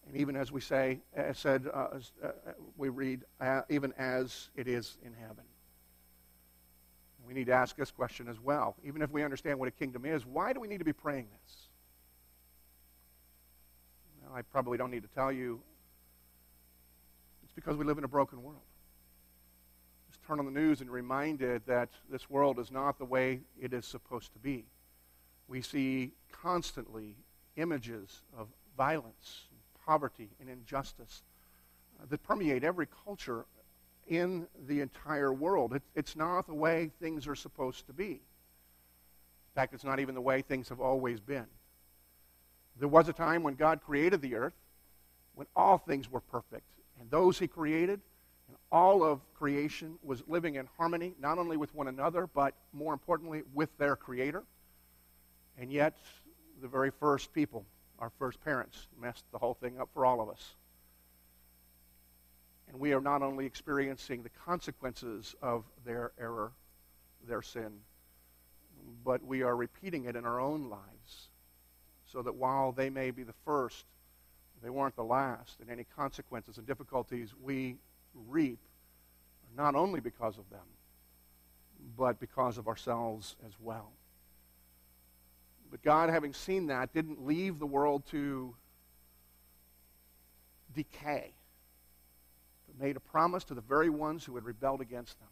And 0.06 0.16
even 0.16 0.36
as 0.36 0.52
we 0.52 0.60
say, 0.60 1.00
as 1.14 1.38
said, 1.38 1.66
uh, 1.72 1.88
as, 1.96 2.12
uh, 2.22 2.28
we 2.76 2.88
read, 2.88 3.24
uh, 3.40 3.62
even 3.68 3.92
as 3.98 4.48
it 4.56 4.68
is 4.68 4.98
in 5.04 5.12
heaven 5.14 5.44
we 7.26 7.34
need 7.34 7.46
to 7.46 7.52
ask 7.52 7.76
this 7.76 7.90
question 7.90 8.28
as 8.28 8.40
well. 8.40 8.76
Even 8.84 9.02
if 9.02 9.10
we 9.10 9.24
understand 9.24 9.58
what 9.58 9.68
a 9.68 9.72
kingdom 9.72 10.04
is, 10.04 10.24
why 10.24 10.52
do 10.52 10.60
we 10.60 10.68
need 10.68 10.78
to 10.78 10.84
be 10.84 10.92
praying 10.92 11.26
this? 11.42 11.56
Well, 14.22 14.36
I 14.36 14.42
probably 14.42 14.78
don't 14.78 14.90
need 14.90 15.02
to 15.02 15.08
tell 15.08 15.32
you. 15.32 15.60
It's 17.42 17.52
because 17.52 17.76
we 17.76 17.84
live 17.84 17.98
in 17.98 18.04
a 18.04 18.08
broken 18.08 18.42
world. 18.42 18.60
Turn 20.26 20.40
on 20.40 20.44
the 20.44 20.50
news 20.50 20.80
and 20.80 20.90
reminded 20.90 21.62
that 21.66 21.88
this 22.10 22.28
world 22.28 22.58
is 22.58 22.72
not 22.72 22.98
the 22.98 23.04
way 23.04 23.40
it 23.60 23.72
is 23.72 23.86
supposed 23.86 24.32
to 24.32 24.40
be. 24.40 24.64
We 25.46 25.62
see 25.62 26.14
constantly 26.32 27.14
images 27.56 28.22
of 28.36 28.48
violence, 28.76 29.44
and 29.50 29.60
poverty, 29.84 30.30
and 30.40 30.50
injustice 30.50 31.22
uh, 32.00 32.06
that 32.08 32.24
permeate 32.24 32.64
every 32.64 32.88
culture 33.04 33.46
in 34.08 34.48
the 34.66 34.80
entire 34.80 35.32
world. 35.32 35.74
It, 35.74 35.82
it's 35.94 36.16
not 36.16 36.48
the 36.48 36.54
way 36.54 36.90
things 37.00 37.28
are 37.28 37.36
supposed 37.36 37.86
to 37.86 37.92
be. 37.92 38.10
In 38.10 38.20
fact, 39.54 39.74
it's 39.74 39.84
not 39.84 40.00
even 40.00 40.16
the 40.16 40.20
way 40.20 40.42
things 40.42 40.68
have 40.70 40.80
always 40.80 41.20
been. 41.20 41.46
There 42.78 42.88
was 42.88 43.08
a 43.08 43.12
time 43.12 43.44
when 43.44 43.54
God 43.54 43.80
created 43.80 44.20
the 44.22 44.34
earth, 44.34 44.56
when 45.36 45.46
all 45.54 45.78
things 45.78 46.10
were 46.10 46.20
perfect, 46.20 46.68
and 47.00 47.10
those 47.10 47.38
he 47.38 47.46
created, 47.46 48.00
all 48.72 49.04
of 49.04 49.20
creation 49.34 49.98
was 50.02 50.22
living 50.26 50.56
in 50.56 50.68
harmony, 50.76 51.14
not 51.20 51.38
only 51.38 51.56
with 51.56 51.74
one 51.74 51.88
another, 51.88 52.26
but 52.26 52.54
more 52.72 52.92
importantly, 52.92 53.42
with 53.54 53.76
their 53.78 53.96
Creator. 53.96 54.42
And 55.58 55.72
yet, 55.72 55.96
the 56.60 56.68
very 56.68 56.90
first 56.90 57.32
people, 57.32 57.64
our 57.98 58.10
first 58.18 58.42
parents, 58.44 58.88
messed 59.00 59.24
the 59.32 59.38
whole 59.38 59.54
thing 59.54 59.80
up 59.80 59.88
for 59.94 60.04
all 60.04 60.20
of 60.20 60.28
us. 60.28 60.54
And 62.68 62.80
we 62.80 62.92
are 62.92 63.00
not 63.00 63.22
only 63.22 63.46
experiencing 63.46 64.22
the 64.22 64.30
consequences 64.44 65.36
of 65.40 65.64
their 65.84 66.12
error, 66.20 66.52
their 67.28 67.42
sin, 67.42 67.72
but 69.04 69.24
we 69.24 69.42
are 69.42 69.54
repeating 69.54 70.04
it 70.06 70.16
in 70.16 70.24
our 70.24 70.40
own 70.40 70.68
lives. 70.68 71.28
So 72.06 72.22
that 72.22 72.34
while 72.34 72.72
they 72.72 72.90
may 72.90 73.10
be 73.10 73.22
the 73.22 73.34
first, 73.44 73.84
they 74.62 74.70
weren't 74.70 74.96
the 74.96 75.04
last. 75.04 75.60
And 75.60 75.70
any 75.70 75.84
consequences 75.96 76.58
and 76.58 76.66
difficulties 76.66 77.34
we 77.40 77.76
reap 78.28 78.58
not 79.56 79.74
only 79.74 80.00
because 80.00 80.38
of 80.38 80.48
them, 80.50 80.60
but 81.96 82.20
because 82.20 82.58
of 82.58 82.68
ourselves 82.68 83.36
as 83.46 83.52
well. 83.60 83.92
But 85.70 85.82
God, 85.82 86.10
having 86.10 86.32
seen 86.32 86.66
that, 86.66 86.92
didn't 86.92 87.26
leave 87.26 87.58
the 87.58 87.66
world 87.66 88.04
to 88.10 88.54
decay, 90.74 91.32
but 92.66 92.84
made 92.84 92.96
a 92.96 93.00
promise 93.00 93.44
to 93.44 93.54
the 93.54 93.60
very 93.60 93.90
ones 93.90 94.24
who 94.24 94.34
had 94.34 94.44
rebelled 94.44 94.80
against 94.80 95.18
them 95.18 95.28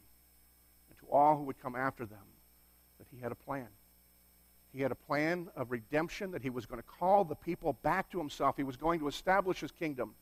and 0.89 0.97
to 0.99 1.05
all 1.11 1.37
who 1.37 1.43
would 1.43 1.61
come 1.61 1.75
after 1.75 2.05
them 2.05 2.19
that 2.97 3.07
He 3.11 3.21
had 3.21 3.31
a 3.31 3.35
plan. 3.35 3.67
He 4.73 4.81
had 4.81 4.91
a 4.91 4.95
plan 4.95 5.47
of 5.55 5.71
redemption 5.71 6.31
that 6.31 6.41
He 6.41 6.49
was 6.49 6.65
going 6.65 6.81
to 6.81 6.87
call 6.87 7.23
the 7.23 7.35
people 7.35 7.73
back 7.81 8.09
to 8.11 8.17
Himself. 8.17 8.57
He 8.57 8.63
was 8.63 8.75
going 8.75 8.99
to 8.99 9.07
establish 9.07 9.61
His 9.61 9.71
kingdom. 9.71 10.15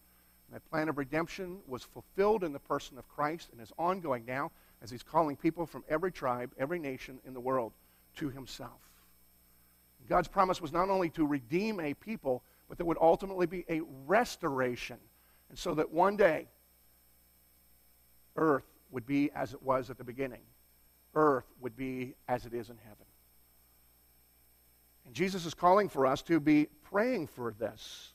That 0.53 0.69
plan 0.69 0.87
of 0.87 0.99
redemption 0.99 1.57
was 1.67 1.81
fulfilled 1.81 2.43
in 2.43 2.53
the 2.53 2.59
person 2.59 2.99
of 2.99 3.09
Christ 3.09 3.49
and 3.51 3.59
is 3.59 3.73
ongoing 3.79 4.23
now 4.23 4.51
as 4.83 4.91
He's 4.91 5.01
calling 5.01 5.35
people 5.35 5.65
from 5.65 5.83
every 5.89 6.11
tribe, 6.11 6.51
every 6.59 6.77
nation 6.77 7.19
in 7.25 7.33
the 7.33 7.39
world 7.39 7.73
to 8.17 8.29
Himself. 8.29 8.79
God's 10.07 10.27
promise 10.27 10.61
was 10.61 10.71
not 10.71 10.89
only 10.89 11.09
to 11.11 11.25
redeem 11.25 11.79
a 11.79 11.95
people, 11.95 12.43
but 12.69 12.77
there 12.77 12.85
would 12.85 12.99
ultimately 13.01 13.47
be 13.47 13.65
a 13.67 13.81
restoration. 14.05 14.97
And 15.49 15.57
so 15.57 15.73
that 15.73 15.91
one 15.91 16.17
day, 16.17 16.47
earth 18.35 18.65
would 18.91 19.07
be 19.07 19.31
as 19.31 19.53
it 19.53 19.63
was 19.63 19.89
at 19.89 19.97
the 19.97 20.03
beginning, 20.03 20.41
earth 21.15 21.45
would 21.61 21.75
be 21.75 22.13
as 22.27 22.45
it 22.45 22.53
is 22.53 22.69
in 22.69 22.77
heaven. 22.77 23.05
And 25.07 25.15
Jesus 25.15 25.47
is 25.47 25.55
calling 25.55 25.89
for 25.89 26.05
us 26.05 26.21
to 26.23 26.39
be 26.39 26.67
praying 26.83 27.25
for 27.25 27.55
this. 27.57 28.12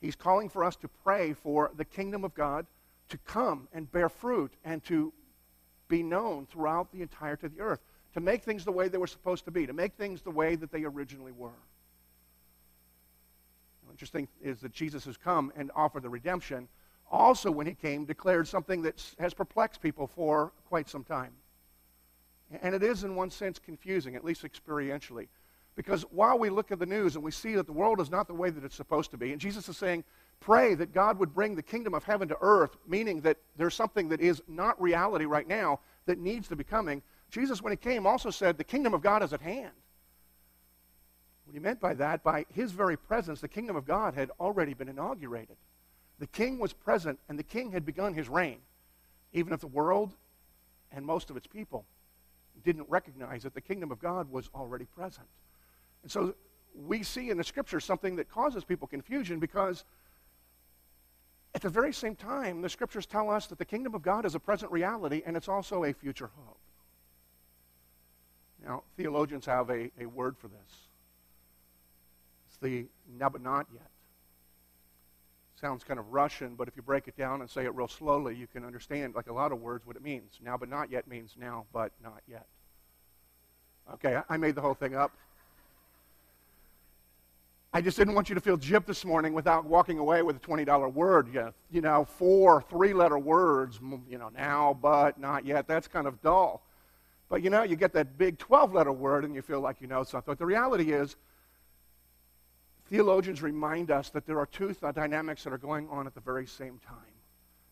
He's 0.00 0.16
calling 0.16 0.48
for 0.48 0.64
us 0.64 0.76
to 0.76 0.88
pray 0.88 1.32
for 1.32 1.72
the 1.76 1.84
kingdom 1.84 2.24
of 2.24 2.34
God 2.34 2.66
to 3.08 3.18
come 3.18 3.68
and 3.72 3.90
bear 3.90 4.08
fruit 4.08 4.52
and 4.64 4.84
to 4.84 5.12
be 5.88 6.02
known 6.02 6.46
throughout 6.46 6.92
the 6.92 7.02
entirety 7.02 7.46
of 7.46 7.56
the 7.56 7.62
earth, 7.62 7.80
to 8.14 8.20
make 8.20 8.42
things 8.42 8.64
the 8.64 8.72
way 8.72 8.88
they 8.88 8.98
were 8.98 9.06
supposed 9.06 9.44
to 9.46 9.50
be, 9.50 9.66
to 9.66 9.72
make 9.72 9.94
things 9.94 10.22
the 10.22 10.30
way 10.30 10.54
that 10.54 10.70
they 10.70 10.84
originally 10.84 11.32
were. 11.32 11.50
Interesting 13.90 14.28
is 14.40 14.60
that 14.60 14.72
Jesus 14.72 15.04
has 15.06 15.16
come 15.16 15.52
and 15.56 15.72
offered 15.74 16.04
the 16.04 16.08
redemption. 16.08 16.68
Also, 17.10 17.50
when 17.50 17.66
he 17.66 17.74
came, 17.74 18.04
declared 18.04 18.46
something 18.46 18.82
that 18.82 19.02
has 19.18 19.34
perplexed 19.34 19.80
people 19.80 20.06
for 20.06 20.52
quite 20.68 20.88
some 20.88 21.02
time. 21.02 21.32
And 22.62 22.74
it 22.74 22.82
is, 22.82 23.02
in 23.02 23.16
one 23.16 23.30
sense, 23.30 23.58
confusing, 23.58 24.14
at 24.14 24.24
least 24.24 24.42
experientially. 24.42 25.26
Because 25.78 26.02
while 26.10 26.36
we 26.36 26.50
look 26.50 26.72
at 26.72 26.80
the 26.80 26.86
news 26.86 27.14
and 27.14 27.22
we 27.22 27.30
see 27.30 27.54
that 27.54 27.66
the 27.66 27.72
world 27.72 28.00
is 28.00 28.10
not 28.10 28.26
the 28.26 28.34
way 28.34 28.50
that 28.50 28.64
it's 28.64 28.74
supposed 28.74 29.12
to 29.12 29.16
be, 29.16 29.30
and 29.30 29.40
Jesus 29.40 29.68
is 29.68 29.76
saying, 29.76 30.02
pray 30.40 30.74
that 30.74 30.92
God 30.92 31.20
would 31.20 31.32
bring 31.32 31.54
the 31.54 31.62
kingdom 31.62 31.94
of 31.94 32.02
heaven 32.02 32.26
to 32.30 32.36
earth, 32.40 32.76
meaning 32.88 33.20
that 33.20 33.36
there's 33.56 33.76
something 33.76 34.08
that 34.08 34.20
is 34.20 34.42
not 34.48 34.82
reality 34.82 35.24
right 35.24 35.46
now 35.46 35.78
that 36.06 36.18
needs 36.18 36.48
to 36.48 36.56
be 36.56 36.64
coming. 36.64 37.00
Jesus, 37.30 37.62
when 37.62 37.72
he 37.72 37.76
came, 37.76 38.08
also 38.08 38.28
said, 38.28 38.58
the 38.58 38.64
kingdom 38.64 38.92
of 38.92 39.02
God 39.02 39.22
is 39.22 39.32
at 39.32 39.40
hand. 39.40 39.70
What 41.44 41.54
he 41.54 41.60
meant 41.60 41.78
by 41.78 41.94
that, 41.94 42.24
by 42.24 42.44
his 42.52 42.72
very 42.72 42.96
presence, 42.96 43.40
the 43.40 43.46
kingdom 43.46 43.76
of 43.76 43.86
God 43.86 44.14
had 44.14 44.32
already 44.40 44.74
been 44.74 44.88
inaugurated. 44.88 45.56
The 46.18 46.26
king 46.26 46.58
was 46.58 46.72
present, 46.72 47.20
and 47.28 47.38
the 47.38 47.44
king 47.44 47.70
had 47.70 47.86
begun 47.86 48.14
his 48.14 48.28
reign, 48.28 48.58
even 49.32 49.52
if 49.52 49.60
the 49.60 49.68
world 49.68 50.16
and 50.90 51.06
most 51.06 51.30
of 51.30 51.36
its 51.36 51.46
people 51.46 51.84
didn't 52.64 52.88
recognize 52.88 53.44
that 53.44 53.54
the 53.54 53.60
kingdom 53.60 53.92
of 53.92 54.00
God 54.00 54.28
was 54.28 54.50
already 54.52 54.84
present. 54.84 55.28
And 56.02 56.10
so 56.10 56.34
we 56.74 57.02
see 57.02 57.30
in 57.30 57.36
the 57.36 57.44
scripture 57.44 57.80
something 57.80 58.16
that 58.16 58.30
causes 58.30 58.64
people 58.64 58.86
confusion 58.86 59.38
because 59.40 59.84
at 61.54 61.62
the 61.62 61.68
very 61.68 61.92
same 61.92 62.14
time, 62.14 62.60
the 62.60 62.68
scriptures 62.68 63.06
tell 63.06 63.30
us 63.30 63.46
that 63.46 63.58
the 63.58 63.64
kingdom 63.64 63.94
of 63.94 64.02
God 64.02 64.24
is 64.24 64.34
a 64.34 64.40
present 64.40 64.70
reality 64.70 65.22
and 65.26 65.36
it's 65.36 65.48
also 65.48 65.84
a 65.84 65.92
future 65.92 66.30
hope. 66.36 66.58
Now, 68.64 68.82
theologians 68.96 69.46
have 69.46 69.70
a, 69.70 69.90
a 70.00 70.06
word 70.06 70.36
for 70.36 70.48
this. 70.48 70.88
It's 72.48 72.58
the 72.58 72.86
now 73.18 73.28
but 73.28 73.42
not 73.42 73.66
yet. 73.72 73.90
Sounds 75.60 75.82
kind 75.82 75.98
of 75.98 76.12
Russian, 76.12 76.54
but 76.54 76.68
if 76.68 76.76
you 76.76 76.82
break 76.82 77.08
it 77.08 77.16
down 77.16 77.40
and 77.40 77.50
say 77.50 77.64
it 77.64 77.74
real 77.74 77.88
slowly, 77.88 78.36
you 78.36 78.46
can 78.46 78.64
understand, 78.64 79.14
like 79.14 79.28
a 79.28 79.32
lot 79.32 79.50
of 79.50 79.60
words, 79.60 79.86
what 79.86 79.96
it 79.96 80.02
means. 80.02 80.38
Now 80.42 80.56
but 80.56 80.68
not 80.68 80.90
yet 80.90 81.08
means 81.08 81.34
now 81.38 81.64
but 81.72 81.92
not 82.02 82.22
yet. 82.28 82.46
Okay, 83.94 84.20
I 84.28 84.36
made 84.36 84.54
the 84.54 84.60
whole 84.60 84.74
thing 84.74 84.94
up. 84.94 85.16
I 87.72 87.82
just 87.82 87.98
didn't 87.98 88.14
want 88.14 88.30
you 88.30 88.34
to 88.34 88.40
feel 88.40 88.56
gypped 88.56 88.86
this 88.86 89.04
morning 89.04 89.34
without 89.34 89.66
walking 89.66 89.98
away 89.98 90.22
with 90.22 90.36
a 90.36 90.38
$20 90.40 90.92
word. 90.92 91.32
You, 91.32 91.52
you 91.70 91.82
know, 91.82 92.04
four 92.04 92.62
three 92.62 92.94
letter 92.94 93.18
words, 93.18 93.78
you 94.08 94.16
know, 94.16 94.30
now, 94.30 94.78
but, 94.80 95.18
not 95.18 95.44
yet. 95.44 95.68
That's 95.68 95.86
kind 95.86 96.06
of 96.06 96.20
dull. 96.22 96.62
But 97.28 97.42
you 97.42 97.50
know, 97.50 97.64
you 97.64 97.76
get 97.76 97.92
that 97.92 98.16
big 98.16 98.38
12 98.38 98.72
letter 98.72 98.92
word 98.92 99.24
and 99.26 99.34
you 99.34 99.42
feel 99.42 99.60
like 99.60 99.82
you 99.82 99.86
know 99.86 100.02
something. 100.02 100.32
But 100.32 100.38
the 100.38 100.46
reality 100.46 100.92
is, 100.92 101.16
theologians 102.88 103.42
remind 103.42 103.90
us 103.90 104.08
that 104.10 104.24
there 104.24 104.38
are 104.38 104.46
two 104.46 104.72
th- 104.72 104.94
dynamics 104.94 105.44
that 105.44 105.52
are 105.52 105.58
going 105.58 105.90
on 105.90 106.06
at 106.06 106.14
the 106.14 106.22
very 106.22 106.46
same 106.46 106.78
time. 106.78 106.96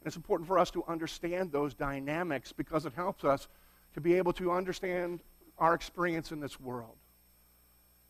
And 0.00 0.06
it's 0.06 0.16
important 0.16 0.46
for 0.46 0.58
us 0.58 0.70
to 0.72 0.84
understand 0.86 1.52
those 1.52 1.72
dynamics 1.72 2.52
because 2.52 2.84
it 2.84 2.92
helps 2.92 3.24
us 3.24 3.48
to 3.94 4.02
be 4.02 4.12
able 4.14 4.34
to 4.34 4.52
understand 4.52 5.22
our 5.58 5.72
experience 5.72 6.32
in 6.32 6.40
this 6.40 6.60
world 6.60 6.96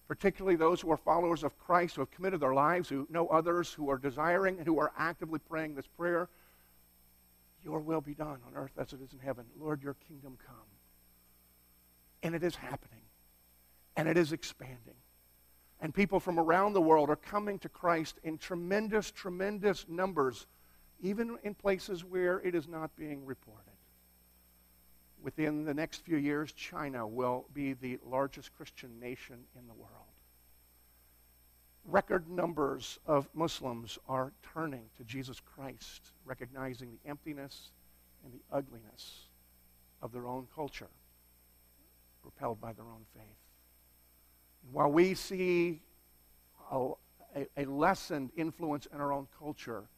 particularly 0.09 0.57
those 0.57 0.81
who 0.81 0.91
are 0.91 0.97
followers 0.97 1.43
of 1.43 1.59
Christ, 1.59 1.97
who 1.97 2.03
have 2.03 2.11
committed 2.11 2.41
their 2.41 2.55
lives, 2.55 2.89
who 2.89 3.07
know 3.11 3.27
others, 3.29 3.73
who 3.73 3.91
are 3.91 3.99
desiring 3.99 4.59
and 4.59 4.67
who 4.67 4.79
are 4.79 4.93
actively 4.97 5.39
praying 5.39 5.75
this 5.75 5.87
prayer 5.87 6.29
Your 7.65 7.81
will 7.81 8.01
be 8.01 8.15
done 8.15 8.39
on 8.47 8.55
earth 8.55 8.73
as 8.79 8.93
it 8.93 9.01
is 9.03 9.13
in 9.13 9.19
heaven. 9.19 9.45
Lord, 9.59 9.83
your 9.83 9.97
kingdom 10.09 10.39
come. 10.47 10.57
And 12.23 12.35
it 12.35 12.43
is 12.43 12.55
happening, 12.55 13.03
and 13.97 14.09
it 14.09 14.17
is 14.17 14.33
expanding. 14.33 14.95
And 15.81 15.93
people 15.93 16.21
from 16.21 16.39
around 16.39 16.73
the 16.73 16.81
world 16.81 17.11
are 17.11 17.17
coming 17.17 17.59
to 17.61 17.69
Christ 17.69 18.17
in 18.25 18.39
tremendous, 18.39 19.11
tremendous 19.11 19.87
numbers, 19.89 20.47
even 21.01 21.37
in 21.43 21.55
places 21.55 22.05
where 22.05 22.41
it 22.41 22.55
is 22.55 22.67
not 22.67 22.97
being 22.97 23.25
reported 23.27 23.66
within 25.27 25.65
the 25.65 25.75
next 25.75 26.05
few 26.05 26.19
years, 26.19 26.53
China 26.53 27.05
will 27.05 27.47
be 27.53 27.73
the 27.73 27.99
largest 28.09 28.57
Christian 28.57 29.01
nation 29.01 29.39
in 29.59 29.67
the 29.67 29.75
world. 29.75 30.07
Record 31.85 32.31
numbers 32.31 33.01
of 33.09 33.29
Muslims 33.35 33.99
are 34.09 34.33
turning 34.55 34.85
to 34.97 35.03
Jesus 35.03 35.41
Christ, 35.41 36.13
recognizing 36.25 36.93
the 36.93 37.11
emptiness 37.11 37.73
and 38.25 38.33
the 38.33 38.57
ugliness 38.57 39.23
of 40.01 40.13
their 40.13 40.29
own 40.29 40.47
culture, 40.55 40.91
propelled 42.23 42.61
by 42.61 42.73
their 42.73 42.85
own 42.85 43.05
faith. 43.13 43.25
And 44.63 44.73
while 44.73 44.93
we 44.93 45.15
see 45.15 45.83
a, 46.71 46.91
a, 47.35 47.47
a 47.57 47.65
lessened 47.65 48.31
influence 48.37 48.87
in 48.95 49.01
our 49.01 49.13
own 49.13 49.27
culture, 49.37 49.89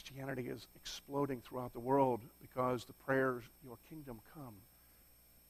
Christianity 0.00 0.48
is 0.48 0.66
exploding 0.76 1.42
throughout 1.42 1.74
the 1.74 1.80
world 1.80 2.22
because 2.40 2.86
the 2.86 2.94
prayers, 2.94 3.44
Your 3.62 3.76
kingdom 3.90 4.18
come, 4.34 4.54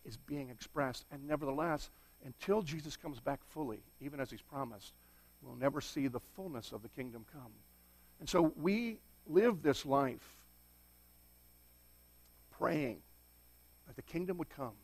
is 0.04 0.16
being 0.16 0.50
expressed. 0.50 1.04
And 1.12 1.24
nevertheless, 1.24 1.88
until 2.24 2.60
Jesus 2.60 2.96
comes 2.96 3.20
back 3.20 3.38
fully, 3.50 3.78
even 4.00 4.18
as 4.18 4.28
He's 4.28 4.42
promised, 4.42 4.92
we'll 5.40 5.54
never 5.54 5.80
see 5.80 6.08
the 6.08 6.18
fullness 6.34 6.72
of 6.72 6.82
the 6.82 6.88
kingdom 6.88 7.24
come. 7.32 7.52
And 8.18 8.28
so 8.28 8.52
we 8.60 8.98
live 9.28 9.62
this 9.62 9.86
life 9.86 10.40
praying 12.58 12.98
that 13.86 13.94
the 13.94 14.02
kingdom 14.02 14.36
would 14.38 14.50
come 14.50 14.74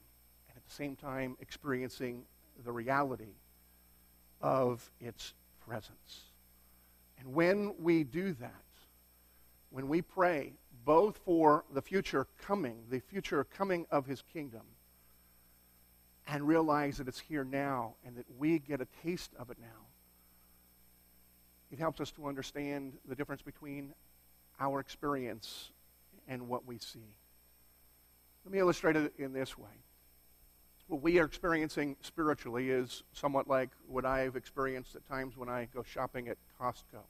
and 0.48 0.56
at 0.56 0.64
the 0.64 0.74
same 0.74 0.94
time 0.94 1.36
experiencing 1.40 2.22
the 2.64 2.70
reality 2.70 3.34
of 4.40 4.88
its 5.00 5.34
presence. 5.66 6.20
And 7.18 7.34
when 7.34 7.74
we 7.80 8.04
do 8.04 8.32
that, 8.34 8.62
when 9.76 9.88
we 9.88 10.00
pray 10.00 10.54
both 10.86 11.18
for 11.18 11.62
the 11.74 11.82
future 11.82 12.26
coming, 12.40 12.78
the 12.88 12.98
future 12.98 13.44
coming 13.44 13.84
of 13.90 14.06
his 14.06 14.22
kingdom, 14.32 14.62
and 16.26 16.48
realize 16.48 16.96
that 16.96 17.06
it's 17.06 17.20
here 17.20 17.44
now 17.44 17.92
and 18.02 18.16
that 18.16 18.24
we 18.38 18.58
get 18.58 18.80
a 18.80 18.86
taste 19.04 19.32
of 19.38 19.50
it 19.50 19.58
now, 19.60 19.84
it 21.70 21.78
helps 21.78 22.00
us 22.00 22.10
to 22.10 22.26
understand 22.26 22.94
the 23.06 23.14
difference 23.14 23.42
between 23.42 23.92
our 24.58 24.80
experience 24.80 25.72
and 26.26 26.48
what 26.48 26.64
we 26.64 26.78
see. 26.78 27.12
Let 28.46 28.52
me 28.54 28.58
illustrate 28.58 28.96
it 28.96 29.12
in 29.18 29.34
this 29.34 29.58
way. 29.58 29.84
What 30.86 31.02
we 31.02 31.18
are 31.18 31.26
experiencing 31.26 31.96
spiritually 32.00 32.70
is 32.70 33.02
somewhat 33.12 33.46
like 33.46 33.72
what 33.86 34.06
I've 34.06 34.36
experienced 34.36 34.96
at 34.96 35.06
times 35.06 35.36
when 35.36 35.50
I 35.50 35.68
go 35.74 35.82
shopping 35.82 36.28
at 36.28 36.38
Costco. 36.58 37.02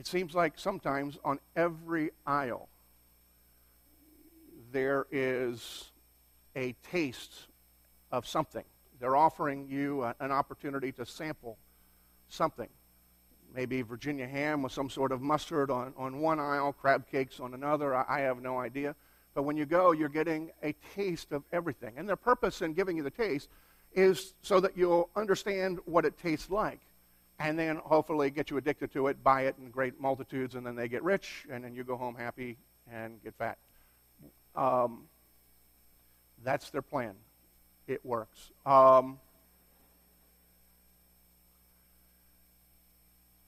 It 0.00 0.06
seems 0.06 0.34
like 0.34 0.58
sometimes 0.58 1.18
on 1.26 1.40
every 1.54 2.12
aisle 2.26 2.70
there 4.72 5.06
is 5.10 5.90
a 6.56 6.74
taste 6.90 7.48
of 8.10 8.26
something. 8.26 8.64
They're 8.98 9.14
offering 9.14 9.68
you 9.68 10.04
a, 10.04 10.14
an 10.20 10.32
opportunity 10.32 10.90
to 10.92 11.04
sample 11.04 11.58
something. 12.30 12.70
maybe 13.54 13.82
Virginia 13.82 14.26
ham 14.26 14.62
with 14.62 14.72
some 14.72 14.88
sort 14.88 15.12
of 15.12 15.20
mustard 15.20 15.70
on, 15.70 15.92
on 15.98 16.20
one 16.20 16.40
aisle, 16.40 16.72
crab 16.72 17.06
cakes 17.06 17.38
on 17.38 17.52
another. 17.52 17.94
I, 17.94 18.06
I 18.08 18.20
have 18.20 18.40
no 18.40 18.58
idea. 18.58 18.96
But 19.34 19.42
when 19.42 19.58
you 19.58 19.66
go, 19.66 19.92
you're 19.92 20.08
getting 20.08 20.50
a 20.62 20.72
taste 20.94 21.30
of 21.30 21.44
everything. 21.52 21.92
And 21.98 22.08
their 22.08 22.16
purpose 22.16 22.62
in 22.62 22.72
giving 22.72 22.96
you 22.96 23.02
the 23.02 23.10
taste 23.10 23.50
is 23.92 24.32
so 24.40 24.60
that 24.60 24.78
you'll 24.78 25.10
understand 25.14 25.78
what 25.84 26.06
it 26.06 26.16
tastes 26.16 26.48
like. 26.48 26.80
And 27.40 27.58
then 27.58 27.76
hopefully 27.76 28.30
get 28.30 28.50
you 28.50 28.58
addicted 28.58 28.92
to 28.92 29.06
it, 29.06 29.24
buy 29.24 29.46
it 29.46 29.56
in 29.58 29.70
great 29.70 29.98
multitudes, 29.98 30.54
and 30.56 30.66
then 30.66 30.76
they 30.76 30.88
get 30.88 31.02
rich, 31.02 31.46
and 31.50 31.64
then 31.64 31.74
you 31.74 31.84
go 31.84 31.96
home 31.96 32.14
happy 32.14 32.58
and 32.92 33.20
get 33.24 33.34
fat. 33.34 33.56
Um, 34.54 35.04
that's 36.44 36.68
their 36.68 36.82
plan. 36.82 37.14
It 37.88 38.04
works. 38.04 38.50
Um, 38.66 39.18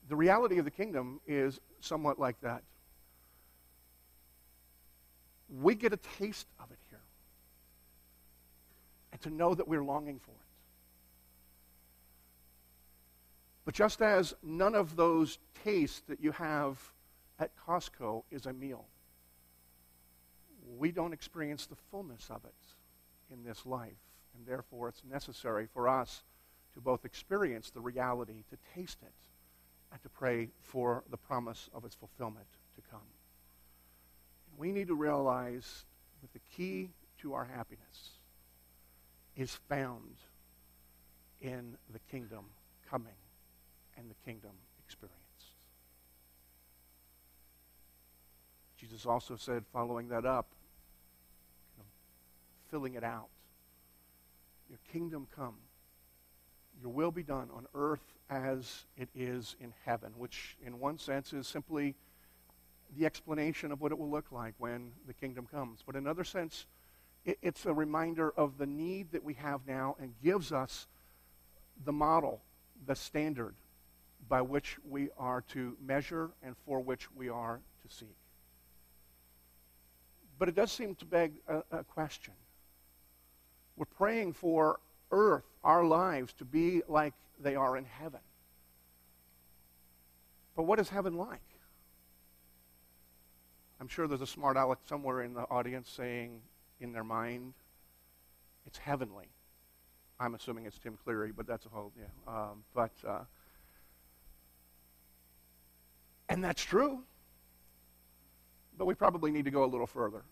the 0.09 0.15
reality 0.15 0.57
of 0.57 0.65
the 0.65 0.71
kingdom 0.71 1.19
is 1.27 1.59
somewhat 1.79 2.19
like 2.19 2.41
that. 2.41 2.63
We 5.61 5.75
get 5.75 5.93
a 5.93 5.99
taste 6.17 6.47
of 6.59 6.71
it 6.71 6.79
here. 6.89 6.99
And 9.11 9.21
to 9.21 9.29
know 9.29 9.53
that 9.53 9.67
we're 9.67 9.83
longing 9.83 10.19
for 10.19 10.31
it. 10.31 10.42
But 13.65 13.73
just 13.73 14.01
as 14.01 14.33
none 14.43 14.75
of 14.75 14.95
those 14.95 15.39
tastes 15.63 16.01
that 16.07 16.21
you 16.21 16.31
have 16.33 16.79
at 17.39 17.51
Costco 17.55 18.23
is 18.29 18.45
a 18.45 18.53
meal, 18.53 18.85
we 20.77 20.91
don't 20.91 21.13
experience 21.13 21.65
the 21.65 21.77
fullness 21.91 22.27
of 22.29 22.43
it 22.45 22.53
in 23.31 23.43
this 23.43 23.65
life. 23.65 23.91
And 24.35 24.45
therefore, 24.45 24.89
it's 24.89 25.03
necessary 25.09 25.67
for 25.71 25.87
us 25.87 26.23
to 26.73 26.81
both 26.81 27.05
experience 27.05 27.69
the 27.69 27.79
reality, 27.79 28.43
to 28.49 28.57
taste 28.75 28.97
it, 29.03 29.13
and 29.91 30.01
to 30.01 30.09
pray 30.09 30.49
for 30.61 31.03
the 31.11 31.17
promise 31.17 31.69
of 31.73 31.85
its 31.85 31.95
fulfillment 31.95 32.47
to 32.75 32.81
come. 32.89 32.99
And 34.49 34.59
we 34.59 34.71
need 34.71 34.87
to 34.87 34.95
realize 34.95 35.85
that 36.21 36.33
the 36.33 36.41
key 36.55 36.89
to 37.19 37.33
our 37.33 37.45
happiness 37.45 38.17
is 39.37 39.57
found 39.69 40.15
in 41.41 41.77
the 41.91 41.99
kingdom 42.11 42.45
coming 42.89 43.13
and 44.03 44.11
the 44.11 44.29
kingdom 44.29 44.51
experienced. 44.85 45.17
Jesus 48.77 49.05
also 49.05 49.37
said, 49.37 49.63
following 49.71 50.09
that 50.09 50.25
up, 50.25 50.47
you 51.77 51.83
know, 51.83 51.87
filling 52.69 52.95
it 52.95 53.03
out, 53.03 53.29
Your 54.69 54.79
kingdom 54.91 55.27
come, 55.33 55.55
your 56.81 56.91
will 56.91 57.11
be 57.11 57.23
done 57.23 57.49
on 57.55 57.65
earth 57.73 58.03
as 58.29 58.83
it 58.97 59.07
is 59.15 59.55
in 59.61 59.73
heaven, 59.85 60.11
which 60.17 60.57
in 60.65 60.79
one 60.79 60.97
sense 60.97 61.31
is 61.31 61.47
simply 61.47 61.95
the 62.97 63.05
explanation 63.05 63.71
of 63.71 63.79
what 63.79 63.93
it 63.93 63.97
will 63.97 64.09
look 64.09 64.31
like 64.31 64.53
when 64.57 64.91
the 65.07 65.13
kingdom 65.13 65.47
comes. 65.49 65.81
But 65.85 65.95
in 65.95 66.03
another 66.03 66.25
sense, 66.25 66.65
it, 67.23 67.37
it's 67.41 67.65
a 67.65 67.73
reminder 67.73 68.33
of 68.35 68.57
the 68.57 68.65
need 68.67 69.13
that 69.13 69.23
we 69.23 69.35
have 69.35 69.61
now 69.65 69.95
and 69.97 70.13
gives 70.21 70.51
us 70.51 70.87
the 71.85 71.93
model, 71.93 72.41
the 72.85 72.95
standard 72.95 73.55
by 74.29 74.41
which 74.41 74.77
we 74.89 75.09
are 75.17 75.41
to 75.49 75.75
measure 75.85 76.31
and 76.41 76.55
for 76.65 76.79
which 76.79 77.11
we 77.11 77.29
are 77.29 77.59
to 77.87 77.95
seek. 77.95 78.15
But 80.39 80.49
it 80.49 80.55
does 80.55 80.71
seem 80.71 80.95
to 80.95 81.05
beg 81.05 81.33
a, 81.47 81.63
a 81.71 81.83
question. 81.83 82.33
We're 83.75 83.85
praying 83.85 84.33
for 84.33 84.79
earth, 85.11 85.45
our 85.63 85.83
lives, 85.83 86.33
to 86.33 86.45
be 86.45 86.81
like 86.87 87.13
they 87.39 87.55
are 87.55 87.77
in 87.77 87.85
heaven. 87.85 88.19
But 90.55 90.63
what 90.63 90.79
is 90.79 90.89
heaven 90.89 91.17
like? 91.17 91.41
I'm 93.79 93.87
sure 93.87 94.07
there's 94.07 94.21
a 94.21 94.27
smart 94.27 94.55
aleck 94.55 94.79
somewhere 94.85 95.23
in 95.23 95.33
the 95.33 95.41
audience 95.41 95.89
saying 95.89 96.41
in 96.79 96.93
their 96.93 97.03
mind, 97.03 97.53
it's 98.65 98.77
heavenly. 98.77 99.27
I'm 100.19 100.35
assuming 100.35 100.65
it's 100.65 100.77
Tim 100.77 100.97
Cleary, 101.03 101.31
but 101.35 101.47
that's 101.47 101.65
a 101.65 101.69
whole, 101.69 101.91
yeah. 101.97 102.05
Um, 102.27 102.63
but, 102.73 102.91
uh, 103.05 103.21
and 106.33 106.43
that's 106.43 106.63
true. 106.63 107.03
But 108.75 108.85
we 108.85 108.95
probably 108.95 109.29
need 109.29 109.45
to 109.45 109.51
go 109.51 109.63
a 109.63 109.67
little 109.67 109.85
further. 109.85 110.23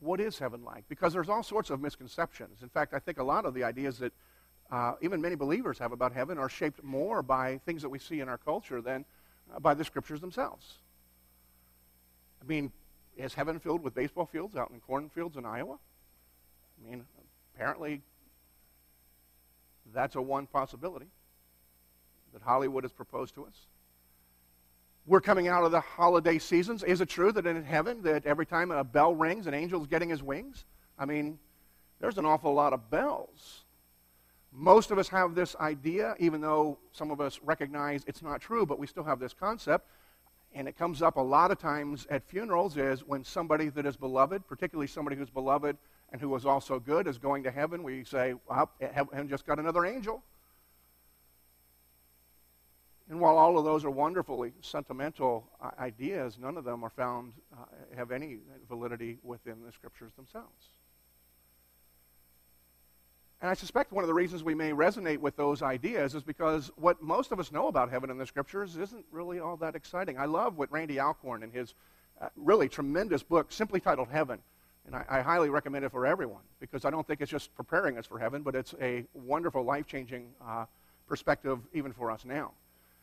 What 0.00 0.20
is 0.22 0.38
heaven 0.38 0.64
like? 0.64 0.88
Because 0.88 1.12
there's 1.12 1.28
all 1.28 1.42
sorts 1.42 1.68
of 1.68 1.82
misconceptions. 1.82 2.62
In 2.62 2.70
fact, 2.70 2.94
I 2.94 2.98
think 2.98 3.18
a 3.18 3.22
lot 3.22 3.44
of 3.44 3.52
the 3.52 3.62
ideas 3.62 3.98
that 3.98 4.14
uh, 4.72 4.94
even 5.02 5.20
many 5.20 5.34
believers 5.34 5.78
have 5.78 5.92
about 5.92 6.14
heaven 6.14 6.38
are 6.38 6.48
shaped 6.48 6.82
more 6.82 7.22
by 7.22 7.58
things 7.66 7.82
that 7.82 7.90
we 7.90 7.98
see 7.98 8.20
in 8.20 8.28
our 8.30 8.38
culture 8.38 8.80
than 8.80 9.04
uh, 9.54 9.60
by 9.60 9.74
the 9.74 9.84
scriptures 9.84 10.22
themselves. 10.22 10.78
I 12.42 12.46
mean, 12.46 12.72
is 13.18 13.34
heaven 13.34 13.58
filled 13.58 13.82
with 13.82 13.94
baseball 13.94 14.24
fields 14.24 14.56
out 14.56 14.70
in 14.70 14.80
cornfields 14.80 15.36
in 15.36 15.44
Iowa? 15.44 15.76
I 16.78 16.90
mean, 16.90 17.04
apparently 17.54 18.00
that's 19.92 20.16
a 20.16 20.22
one 20.22 20.46
possibility 20.46 21.08
that 22.32 22.40
Hollywood 22.40 22.84
has 22.84 22.92
proposed 22.92 23.34
to 23.34 23.44
us. 23.44 23.66
We're 25.10 25.20
coming 25.20 25.48
out 25.48 25.64
of 25.64 25.72
the 25.72 25.80
holiday 25.80 26.38
seasons. 26.38 26.84
Is 26.84 27.00
it 27.00 27.08
true 27.08 27.32
that 27.32 27.44
in 27.44 27.64
heaven 27.64 28.00
that 28.02 28.24
every 28.26 28.46
time 28.46 28.70
a 28.70 28.84
bell 28.84 29.12
rings 29.12 29.48
an 29.48 29.54
angel's 29.54 29.88
getting 29.88 30.08
his 30.08 30.22
wings? 30.22 30.64
I 30.96 31.04
mean, 31.04 31.36
there's 31.98 32.16
an 32.16 32.24
awful 32.24 32.54
lot 32.54 32.72
of 32.72 32.92
bells. 32.92 33.64
Most 34.52 34.92
of 34.92 34.98
us 34.98 35.08
have 35.08 35.34
this 35.34 35.56
idea, 35.56 36.14
even 36.20 36.40
though 36.40 36.78
some 36.92 37.10
of 37.10 37.20
us 37.20 37.40
recognize 37.42 38.04
it's 38.06 38.22
not 38.22 38.40
true, 38.40 38.64
but 38.64 38.78
we 38.78 38.86
still 38.86 39.02
have 39.02 39.18
this 39.18 39.34
concept. 39.34 39.88
And 40.54 40.68
it 40.68 40.78
comes 40.78 41.02
up 41.02 41.16
a 41.16 41.20
lot 41.20 41.50
of 41.50 41.58
times 41.58 42.06
at 42.08 42.22
funerals 42.22 42.76
is 42.76 43.00
when 43.04 43.24
somebody 43.24 43.68
that 43.70 43.86
is 43.86 43.96
beloved, 43.96 44.46
particularly 44.46 44.86
somebody 44.86 45.16
who's 45.16 45.28
beloved 45.28 45.76
and 46.12 46.20
who 46.20 46.28
was 46.28 46.46
also 46.46 46.78
good, 46.78 47.08
is 47.08 47.18
going 47.18 47.42
to 47.42 47.50
heaven, 47.50 47.82
we 47.82 48.04
say, 48.04 48.34
well, 48.48 48.70
heaven 48.92 49.28
just 49.28 49.44
got 49.44 49.58
another 49.58 49.84
angel. 49.86 50.22
And 53.10 53.18
while 53.18 53.36
all 53.36 53.58
of 53.58 53.64
those 53.64 53.84
are 53.84 53.90
wonderfully 53.90 54.52
sentimental 54.60 55.50
uh, 55.60 55.70
ideas, 55.80 56.38
none 56.40 56.56
of 56.56 56.62
them 56.62 56.84
are 56.84 56.90
found, 56.90 57.32
uh, 57.52 57.64
have 57.96 58.12
any 58.12 58.38
validity 58.68 59.18
within 59.24 59.64
the 59.66 59.72
scriptures 59.72 60.12
themselves. 60.14 60.68
And 63.42 63.50
I 63.50 63.54
suspect 63.54 63.90
one 63.90 64.04
of 64.04 64.08
the 64.08 64.14
reasons 64.14 64.44
we 64.44 64.54
may 64.54 64.70
resonate 64.70 65.18
with 65.18 65.34
those 65.34 65.60
ideas 65.60 66.14
is 66.14 66.22
because 66.22 66.70
what 66.76 67.02
most 67.02 67.32
of 67.32 67.40
us 67.40 67.50
know 67.50 67.66
about 67.66 67.90
heaven 67.90 68.10
in 68.10 68.18
the 68.18 68.26
scriptures 68.26 68.76
isn't 68.76 69.04
really 69.10 69.40
all 69.40 69.56
that 69.56 69.74
exciting. 69.74 70.16
I 70.16 70.26
love 70.26 70.56
what 70.56 70.70
Randy 70.70 71.00
Alcorn 71.00 71.42
in 71.42 71.50
his 71.50 71.74
uh, 72.20 72.28
really 72.36 72.68
tremendous 72.68 73.24
book, 73.24 73.50
simply 73.50 73.80
titled 73.80 74.08
Heaven, 74.08 74.38
and 74.86 74.94
I, 74.94 75.04
I, 75.08 75.20
highly 75.22 75.48
recommend 75.48 75.84
it 75.84 75.90
for 75.90 76.06
everyone 76.06 76.42
because 76.60 76.84
I 76.84 76.90
don't 76.90 77.06
think 77.06 77.22
it's 77.22 77.30
just 77.30 77.52
preparing 77.56 77.98
us 77.98 78.06
for 78.06 78.20
heaven, 78.20 78.42
but 78.42 78.54
it's 78.54 78.74
a 78.80 79.04
wonderful, 79.14 79.64
life 79.64 79.86
changing 79.86 80.28
uh, 80.46 80.66
perspective 81.08 81.58
even 81.72 81.92
for 81.92 82.10
us 82.10 82.24
now. 82.24 82.52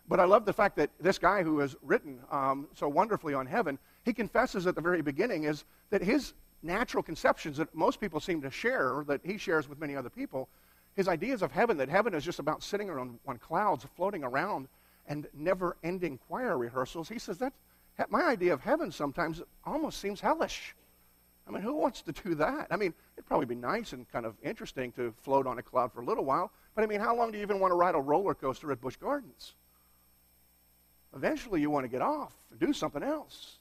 But 0.08 0.20
I 0.20 0.26
love 0.26 0.46
the 0.46 0.54
fact 0.54 0.78
that 0.78 0.90
this 1.00 1.18
guy 1.18 1.44
who 1.44 1.60
has 1.60 1.76
written 1.82 2.20
um, 2.32 2.68
so 2.74 2.88
wonderfully 2.88 3.34
on 3.34 3.46
heaven, 3.46 3.78
he 4.06 4.14
confesses 4.14 4.66
at 4.66 4.76
the 4.76 4.82
very 4.82 5.02
beginning 5.02 5.44
is 5.44 5.66
that 5.90 6.02
his 6.02 6.34
natural 6.64 7.04
conceptions 7.04 7.58
that 7.58 7.74
most 7.76 8.00
people 8.00 8.20
seem 8.20 8.42
to 8.42 8.50
share, 8.50 8.94
or 8.94 9.04
that 9.04 9.22
he 9.24 9.38
shares 9.38 9.68
with 9.68 9.80
many 9.80 9.96
other 9.96 10.10
people, 10.10 10.48
his 10.96 11.08
ideas 11.08 11.42
of 11.42 11.52
heaven, 11.52 11.78
that 11.78 11.90
heaven 11.90 12.14
is 12.14 12.24
just 12.24 12.40
about 12.40 12.64
sitting 12.64 12.90
on, 12.90 13.20
on 13.28 13.38
clouds, 13.38 13.86
floating 13.96 14.24
around, 14.24 14.68
and 15.08 15.28
never 15.34 15.78
ending 15.84 16.18
choir 16.28 16.58
rehearsals. 16.58 17.10
He 17.10 17.20
says 17.20 17.38
that 17.38 17.54
my 18.10 18.24
idea 18.24 18.54
of 18.54 18.62
heaven 18.62 18.92
sometimes 18.92 19.42
almost 19.66 20.00
seems 20.00 20.22
hellish. 20.22 20.76
I 21.48 21.52
mean, 21.52 21.62
who 21.62 21.76
wants 21.76 22.02
to 22.04 22.12
do 22.12 22.36
that? 22.36 22.68
I 22.72 22.78
mean, 22.78 22.94
it'd 23.16 23.26
probably 23.26 23.46
be 23.46 23.56
nice 23.56 23.94
and 23.94 24.10
kind 24.12 24.26
of 24.26 24.36
interesting 24.44 24.92
to 24.94 25.14
float 25.22 25.48
on 25.48 25.60
a 25.60 25.62
cloud 25.62 25.94
for 25.94 26.02
a 26.02 26.06
little 26.06 26.26
while, 26.26 26.52
but 26.76 26.84
I 26.84 26.88
mean, 26.88 27.00
how 27.00 27.16
long 27.16 27.32
do 27.32 27.38
you 27.38 27.44
even 27.44 27.60
want 27.60 27.72
to 27.72 27.76
ride 27.76 27.96
a 27.96 28.00
roller 28.00 28.34
coaster 28.34 28.72
at 28.72 28.82
Busch 28.82 28.98
Gardens? 28.98 29.54
Eventually, 31.16 31.62
you 31.62 31.70
want 31.70 31.86
to 31.86 31.90
get 31.90 32.02
off 32.02 32.34
and 32.52 32.60
do 32.60 32.74
something 32.74 33.04
else. 33.04 33.58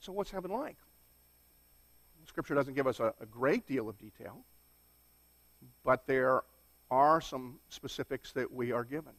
So, 0.00 0.12
what's 0.12 0.30
heaven 0.30 0.50
like? 0.50 0.76
Scripture 2.26 2.54
doesn't 2.54 2.74
give 2.74 2.86
us 2.86 3.00
a, 3.00 3.12
a 3.20 3.26
great 3.26 3.66
deal 3.66 3.88
of 3.88 3.98
detail, 3.98 4.38
but 5.84 6.06
there 6.06 6.42
are 6.90 7.20
some 7.20 7.58
specifics 7.68 8.32
that 8.32 8.52
we 8.52 8.72
are 8.72 8.84
given. 8.84 9.12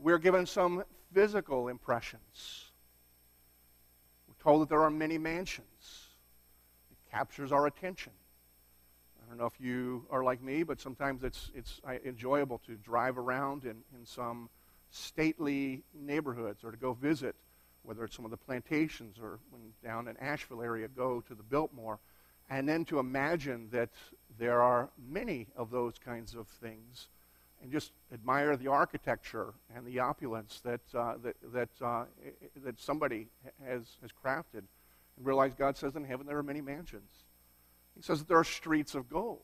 We're 0.00 0.18
given 0.18 0.46
some 0.46 0.84
physical 1.12 1.68
impressions. 1.68 2.70
We're 4.28 4.42
told 4.42 4.62
that 4.62 4.68
there 4.68 4.82
are 4.82 4.90
many 4.90 5.18
mansions. 5.18 6.06
It 6.90 7.10
captures 7.10 7.52
our 7.52 7.66
attention. 7.66 8.12
I 9.32 9.34
don't 9.34 9.40
know 9.40 9.46
if 9.46 9.64
you 9.64 10.04
are 10.10 10.22
like 10.22 10.42
me, 10.42 10.62
but 10.62 10.78
sometimes 10.78 11.24
it's, 11.24 11.50
it's 11.54 11.80
enjoyable 12.04 12.60
to 12.66 12.74
drive 12.74 13.16
around 13.16 13.64
in, 13.64 13.76
in 13.98 14.04
some 14.04 14.50
stately 14.90 15.84
neighborhoods 15.94 16.62
or 16.62 16.70
to 16.70 16.76
go 16.76 16.92
visit 16.92 17.34
whether 17.82 18.04
it's 18.04 18.14
some 18.14 18.26
of 18.26 18.30
the 18.30 18.36
plantations 18.36 19.16
or 19.18 19.38
when 19.50 19.62
down 19.82 20.06
in 20.06 20.18
Asheville 20.18 20.60
area, 20.60 20.86
go 20.86 21.22
to 21.22 21.34
the 21.34 21.42
Biltmore, 21.42 21.98
and 22.50 22.68
then 22.68 22.84
to 22.84 22.98
imagine 22.98 23.68
that 23.72 23.88
there 24.38 24.60
are 24.60 24.90
many 25.10 25.46
of 25.56 25.70
those 25.70 25.94
kinds 25.98 26.34
of 26.34 26.46
things 26.46 27.08
and 27.62 27.72
just 27.72 27.92
admire 28.12 28.54
the 28.54 28.68
architecture 28.68 29.54
and 29.74 29.86
the 29.86 29.98
opulence 29.98 30.60
that, 30.62 30.82
uh, 30.94 31.14
that, 31.22 31.36
that, 31.54 31.70
uh, 31.80 32.04
that 32.62 32.78
somebody 32.78 33.28
has, 33.64 33.96
has 34.02 34.10
crafted 34.22 34.64
and 35.16 35.26
realize 35.26 35.54
God 35.54 35.78
says 35.78 35.96
in 35.96 36.04
heaven 36.04 36.26
there 36.26 36.36
are 36.36 36.42
many 36.42 36.60
mansions. 36.60 37.10
He 37.96 38.02
says 38.02 38.20
that 38.20 38.28
there 38.28 38.38
are 38.38 38.44
streets 38.44 38.94
of 38.94 39.08
gold. 39.08 39.42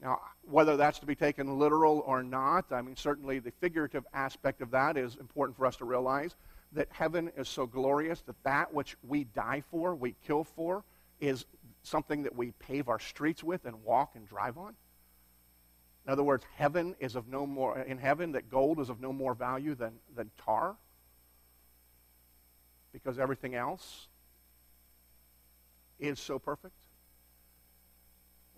Now, 0.00 0.20
whether 0.42 0.76
that's 0.76 1.00
to 1.00 1.06
be 1.06 1.16
taken 1.16 1.58
literal 1.58 2.04
or 2.06 2.22
not, 2.22 2.70
I 2.70 2.82
mean, 2.82 2.96
certainly 2.96 3.40
the 3.40 3.50
figurative 3.50 4.06
aspect 4.14 4.62
of 4.62 4.70
that 4.70 4.96
is 4.96 5.16
important 5.16 5.56
for 5.56 5.66
us 5.66 5.76
to 5.76 5.84
realize 5.84 6.36
that 6.72 6.88
heaven 6.90 7.30
is 7.36 7.48
so 7.48 7.66
glorious 7.66 8.20
that 8.22 8.42
that 8.44 8.72
which 8.72 8.96
we 9.06 9.24
die 9.24 9.62
for, 9.70 9.94
we 9.94 10.14
kill 10.26 10.44
for, 10.44 10.84
is 11.20 11.46
something 11.82 12.22
that 12.22 12.36
we 12.36 12.52
pave 12.52 12.88
our 12.88 13.00
streets 13.00 13.42
with 13.42 13.64
and 13.64 13.82
walk 13.82 14.12
and 14.14 14.28
drive 14.28 14.56
on. 14.56 14.74
In 16.06 16.12
other 16.12 16.22
words, 16.22 16.44
heaven 16.56 16.94
is 17.00 17.16
of 17.16 17.28
no 17.28 17.46
more, 17.46 17.78
in 17.78 17.98
heaven, 17.98 18.32
that 18.32 18.48
gold 18.50 18.80
is 18.80 18.88
of 18.88 19.00
no 19.00 19.12
more 19.12 19.34
value 19.34 19.74
than, 19.74 19.94
than 20.14 20.30
tar 20.38 20.76
because 22.92 23.18
everything 23.18 23.54
else 23.54 24.08
is 25.98 26.18
so 26.18 26.38
perfect. 26.38 26.74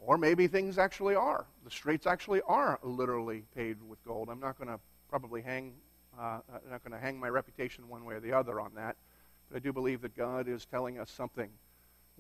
Or 0.03 0.17
maybe 0.17 0.47
things 0.47 0.79
actually 0.79 1.15
are. 1.15 1.47
The 1.65 1.71
streets 1.71 2.07
actually 2.07 2.41
are 2.47 2.79
literally 2.83 3.45
paved 3.55 3.83
with 3.83 4.03
gold. 4.05 4.29
I'm 4.31 4.41
not 4.41 4.59
going 4.59 4.69
to 4.69 4.81
probably 5.11 5.43
hang, 5.43 5.75
uh, 6.19 6.41
I'm 6.53 6.71
not 6.71 6.83
going 6.83 6.93
to 6.93 6.99
hang 6.99 7.21
my 7.21 7.29
reputation 7.29 7.89
one 7.89 8.05
way 8.05 8.15
or 8.15 8.21
the 8.21 8.33
other 8.33 8.61
on 8.61 8.75
that. 8.77 8.97
But 9.51 9.57
I 9.57 9.59
do 9.61 9.73
believe 9.73 10.01
that 10.03 10.17
God 10.17 10.49
is 10.49 10.65
telling 10.65 10.99
us 10.99 11.11
something 11.11 11.51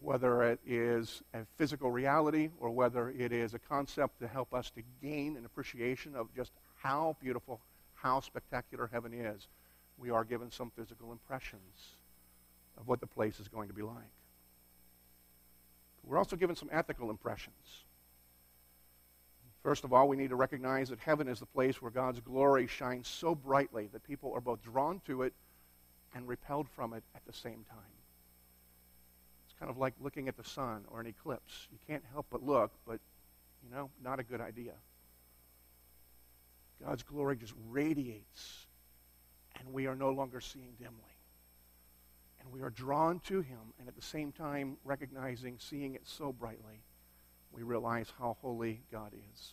whether 0.00 0.42
it 0.42 0.60
is 0.66 1.22
a 1.34 1.40
physical 1.56 1.90
reality 1.90 2.48
or 2.58 2.70
whether 2.70 3.10
it 3.10 3.32
is 3.32 3.54
a 3.54 3.58
concept 3.58 4.18
to 4.20 4.28
help 4.28 4.54
us 4.54 4.70
to 4.70 4.82
gain 5.02 5.36
an 5.36 5.44
appreciation 5.44 6.16
of 6.16 6.34
just 6.34 6.52
how 6.76 7.16
beautiful, 7.20 7.60
how 7.94 8.20
spectacular 8.20 8.88
heaven 8.90 9.12
is, 9.12 9.48
we 9.98 10.10
are 10.10 10.24
given 10.24 10.50
some 10.50 10.70
physical 10.74 11.12
impressions 11.12 11.96
of 12.78 12.88
what 12.88 13.00
the 13.00 13.06
place 13.06 13.38
is 13.40 13.48
going 13.48 13.68
to 13.68 13.74
be 13.74 13.82
like. 13.82 13.96
We're 16.04 16.18
also 16.18 16.36
given 16.36 16.56
some 16.56 16.70
ethical 16.72 17.10
impressions. 17.10 17.84
First 19.62 19.84
of 19.84 19.92
all, 19.92 20.08
we 20.08 20.16
need 20.16 20.30
to 20.30 20.36
recognize 20.36 20.88
that 20.88 21.00
heaven 21.00 21.28
is 21.28 21.40
the 21.40 21.46
place 21.46 21.82
where 21.82 21.90
God's 21.90 22.20
glory 22.20 22.66
shines 22.66 23.08
so 23.08 23.34
brightly 23.34 23.88
that 23.92 24.02
people 24.04 24.32
are 24.34 24.40
both 24.40 24.62
drawn 24.62 25.00
to 25.06 25.22
it 25.22 25.34
and 26.14 26.26
repelled 26.26 26.68
from 26.68 26.94
it 26.94 27.04
at 27.14 27.24
the 27.26 27.32
same 27.32 27.64
time 27.70 27.78
It's 29.46 29.58
kind 29.58 29.70
of 29.70 29.78
like 29.78 29.94
looking 30.00 30.28
at 30.28 30.36
the 30.36 30.44
sun 30.44 30.84
or 30.90 31.00
an 31.00 31.06
eclipse. 31.06 31.68
You 31.70 31.78
can't 31.86 32.04
help 32.12 32.26
but 32.30 32.42
look, 32.42 32.72
but, 32.86 33.00
you 33.62 33.74
know, 33.74 33.90
not 34.02 34.18
a 34.18 34.22
good 34.22 34.40
idea. 34.40 34.72
God's 36.84 37.02
glory 37.02 37.36
just 37.36 37.54
radiates, 37.68 38.66
and 39.58 39.72
we 39.72 39.86
are 39.86 39.94
no 39.94 40.10
longer 40.10 40.40
seeing 40.40 40.72
dimly. 40.78 41.09
And 42.40 42.52
we 42.52 42.62
are 42.62 42.70
drawn 42.70 43.20
to 43.20 43.40
him, 43.42 43.58
and 43.78 43.88
at 43.88 43.96
the 43.96 44.02
same 44.02 44.32
time, 44.32 44.76
recognizing, 44.84 45.56
seeing 45.58 45.94
it 45.94 46.02
so 46.06 46.32
brightly, 46.32 46.82
we 47.52 47.62
realize 47.62 48.12
how 48.18 48.36
holy 48.40 48.80
God 48.90 49.12
is. 49.12 49.52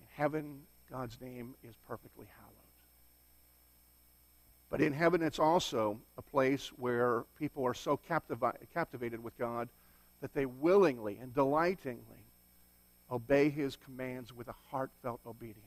In 0.00 0.06
heaven, 0.14 0.62
God's 0.90 1.20
name 1.20 1.54
is 1.62 1.74
perfectly 1.86 2.26
hallowed. 2.38 2.54
But 4.70 4.80
in 4.80 4.92
heaven, 4.92 5.22
it's 5.22 5.38
also 5.38 6.00
a 6.16 6.22
place 6.22 6.68
where 6.76 7.24
people 7.38 7.64
are 7.64 7.74
so 7.74 7.98
captivi- 8.08 8.56
captivated 8.72 9.22
with 9.22 9.36
God 9.38 9.68
that 10.20 10.34
they 10.34 10.46
willingly 10.46 11.18
and 11.20 11.34
delightingly 11.34 12.24
obey 13.10 13.50
his 13.50 13.76
commands 13.76 14.32
with 14.32 14.48
a 14.48 14.54
heartfelt 14.70 15.20
obedience. 15.26 15.60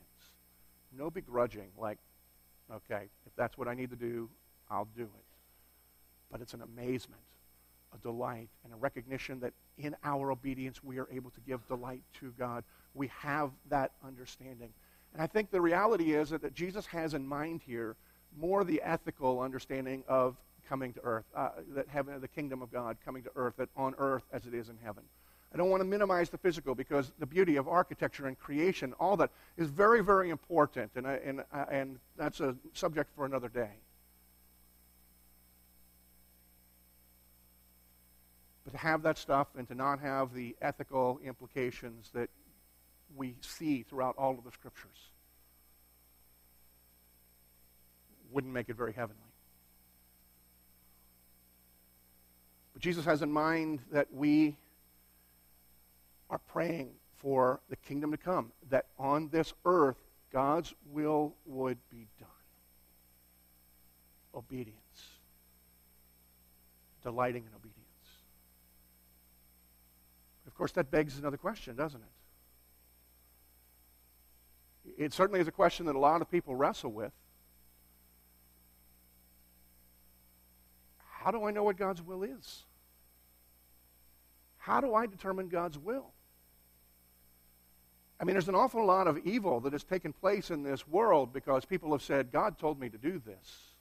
No 0.97 1.09
begrudging, 1.09 1.69
like, 1.77 1.99
okay, 2.71 3.09
if 3.25 3.35
that's 3.35 3.57
what 3.57 3.67
I 3.67 3.75
need 3.75 3.91
to 3.91 3.95
do, 3.95 4.29
I'll 4.69 4.87
do 4.95 5.03
it. 5.03 5.26
But 6.31 6.41
it's 6.41 6.53
an 6.53 6.61
amazement, 6.61 7.21
a 7.93 7.97
delight, 7.99 8.49
and 8.63 8.73
a 8.73 8.75
recognition 8.75 9.39
that 9.39 9.53
in 9.77 9.95
our 10.03 10.31
obedience 10.31 10.83
we 10.83 10.97
are 10.97 11.07
able 11.11 11.31
to 11.31 11.39
give 11.41 11.65
delight 11.67 12.01
to 12.19 12.33
God. 12.37 12.63
We 12.93 13.07
have 13.19 13.51
that 13.69 13.91
understanding. 14.05 14.73
And 15.13 15.21
I 15.21 15.27
think 15.27 15.51
the 15.51 15.61
reality 15.61 16.13
is 16.13 16.29
that, 16.29 16.41
that 16.41 16.53
Jesus 16.53 16.85
has 16.87 17.13
in 17.13 17.25
mind 17.25 17.61
here 17.65 17.95
more 18.37 18.63
the 18.63 18.81
ethical 18.83 19.39
understanding 19.39 20.03
of 20.07 20.35
coming 20.67 20.93
to 20.93 20.99
earth, 21.03 21.25
uh, 21.35 21.49
that 21.75 21.87
heaven, 21.87 22.19
the 22.19 22.27
kingdom 22.27 22.61
of 22.61 22.71
God 22.71 22.97
coming 23.03 23.23
to 23.23 23.31
earth, 23.35 23.55
that 23.57 23.69
on 23.75 23.95
earth 23.97 24.23
as 24.33 24.45
it 24.45 24.53
is 24.53 24.69
in 24.69 24.77
heaven. 24.83 25.03
I 25.53 25.57
don't 25.57 25.69
want 25.69 25.81
to 25.81 25.87
minimize 25.87 26.29
the 26.29 26.37
physical 26.37 26.75
because 26.75 27.13
the 27.19 27.25
beauty 27.25 27.55
of 27.55 27.67
architecture 27.67 28.27
and 28.27 28.37
creation, 28.37 28.93
all 28.99 29.15
that, 29.17 29.31
is 29.55 29.69
very, 29.69 30.03
very 30.03 30.29
important, 30.29 30.91
and, 30.95 31.07
and, 31.07 31.39
uh, 31.53 31.65
and 31.71 31.99
that's 32.17 32.41
a 32.41 32.55
subject 32.73 33.09
for 33.15 33.25
another 33.25 33.47
day. 33.47 33.71
But 38.67 38.73
to 38.73 38.79
have 38.79 39.01
that 39.03 39.17
stuff 39.17 39.47
and 39.57 39.65
to 39.69 39.75
not 39.75 40.01
have 40.01 40.33
the 40.33 40.53
ethical 40.61 41.21
implications 41.23 42.09
that 42.13 42.29
we 43.15 43.35
see 43.39 43.83
throughout 43.83 44.15
all 44.17 44.31
of 44.37 44.43
the 44.43 44.51
scriptures 44.51 44.97
wouldn't 48.29 48.53
make 48.53 48.67
it 48.67 48.75
very 48.75 48.91
heavenly. 48.91 49.21
But 52.73 52.81
Jesus 52.81 53.05
has 53.05 53.21
in 53.21 53.31
mind 53.31 53.79
that 53.89 54.13
we 54.13 54.57
are 56.29 56.39
praying 56.49 56.89
for 57.15 57.61
the 57.69 57.77
kingdom 57.77 58.11
to 58.11 58.17
come, 58.17 58.51
that 58.69 58.87
on 58.99 59.29
this 59.29 59.53
earth, 59.63 59.95
God's 60.33 60.73
will 60.91 61.33
would 61.45 61.77
be 61.89 62.09
done. 62.19 62.27
Obedience. 64.35 64.75
Delighting 67.01 67.43
in 67.43 67.55
obedience. 67.55 67.66
Of 70.57 70.59
course, 70.59 70.71
that 70.71 70.89
begs 70.89 71.19
another 71.19 71.37
question, 71.37 71.75
doesn't 71.75 72.01
it? 74.87 75.03
It 75.03 75.13
certainly 75.13 75.39
is 75.39 75.47
a 75.47 75.51
question 75.51 75.85
that 75.85 75.95
a 75.95 75.99
lot 75.99 76.19
of 76.19 76.31
people 76.31 76.55
wrestle 76.55 76.91
with. 76.91 77.11
How 81.11 81.29
do 81.29 81.43
I 81.43 81.51
know 81.51 81.63
what 81.63 81.77
God's 81.77 82.01
will 82.01 82.23
is? 82.23 82.63
How 84.57 84.81
do 84.81 84.95
I 84.95 85.05
determine 85.05 85.47
God's 85.47 85.77
will? 85.77 86.07
I 88.19 88.23
mean, 88.23 88.33
there's 88.33 88.49
an 88.49 88.55
awful 88.55 88.83
lot 88.83 89.05
of 89.05 89.19
evil 89.27 89.59
that 89.59 89.73
has 89.73 89.83
taken 89.83 90.11
place 90.11 90.49
in 90.49 90.63
this 90.63 90.87
world 90.87 91.33
because 91.33 91.65
people 91.65 91.91
have 91.91 92.01
said, 92.01 92.31
God 92.31 92.57
told 92.57 92.79
me 92.79 92.89
to 92.89 92.97
do 92.97 93.21
this. 93.23 93.75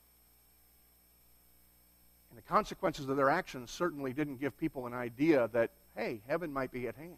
And 2.28 2.36
the 2.36 2.42
consequences 2.42 3.08
of 3.08 3.16
their 3.16 3.30
actions 3.30 3.70
certainly 3.70 4.12
didn't 4.12 4.42
give 4.42 4.58
people 4.58 4.86
an 4.86 4.92
idea 4.92 5.48
that, 5.54 5.70
hey, 5.96 6.20
heaven 6.26 6.52
might 6.52 6.70
be 6.70 6.86
at 6.88 6.96
hand. 6.96 7.16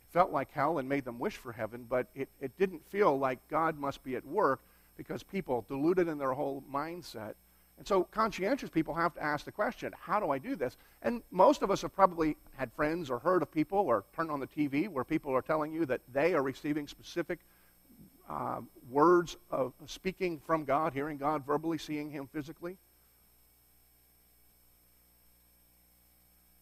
It 0.00 0.12
felt 0.12 0.32
like 0.32 0.50
hell 0.52 0.78
and 0.78 0.88
made 0.88 1.04
them 1.04 1.18
wish 1.18 1.36
for 1.36 1.52
heaven, 1.52 1.86
but 1.88 2.08
it, 2.14 2.28
it 2.40 2.56
didn't 2.58 2.86
feel 2.90 3.18
like 3.18 3.38
God 3.48 3.78
must 3.78 4.02
be 4.02 4.16
at 4.16 4.26
work 4.26 4.60
because 4.96 5.22
people, 5.22 5.64
deluded 5.68 6.08
in 6.08 6.18
their 6.18 6.32
whole 6.32 6.64
mindset, 6.72 7.34
and 7.78 7.86
so 7.86 8.04
conscientious 8.04 8.70
people 8.70 8.94
have 8.94 9.14
to 9.14 9.22
ask 9.22 9.44
the 9.44 9.52
question, 9.52 9.92
how 9.98 10.18
do 10.18 10.30
I 10.30 10.38
do 10.38 10.56
this? 10.56 10.76
And 11.02 11.22
most 11.30 11.62
of 11.62 11.70
us 11.70 11.82
have 11.82 11.94
probably 11.94 12.36
had 12.56 12.72
friends 12.72 13.10
or 13.10 13.18
heard 13.18 13.42
of 13.42 13.52
people 13.52 13.78
or 13.78 14.04
turned 14.14 14.30
on 14.30 14.40
the 14.40 14.46
TV 14.46 14.88
where 14.88 15.04
people 15.04 15.34
are 15.34 15.42
telling 15.42 15.72
you 15.72 15.84
that 15.86 16.00
they 16.12 16.32
are 16.32 16.42
receiving 16.42 16.88
specific 16.88 17.40
uh, 18.30 18.60
words 18.90 19.36
of 19.50 19.74
speaking 19.86 20.40
from 20.46 20.64
God, 20.64 20.94
hearing 20.94 21.18
God 21.18 21.44
verbally, 21.44 21.78
seeing 21.78 22.10
Him 22.10 22.28
physically. 22.32 22.78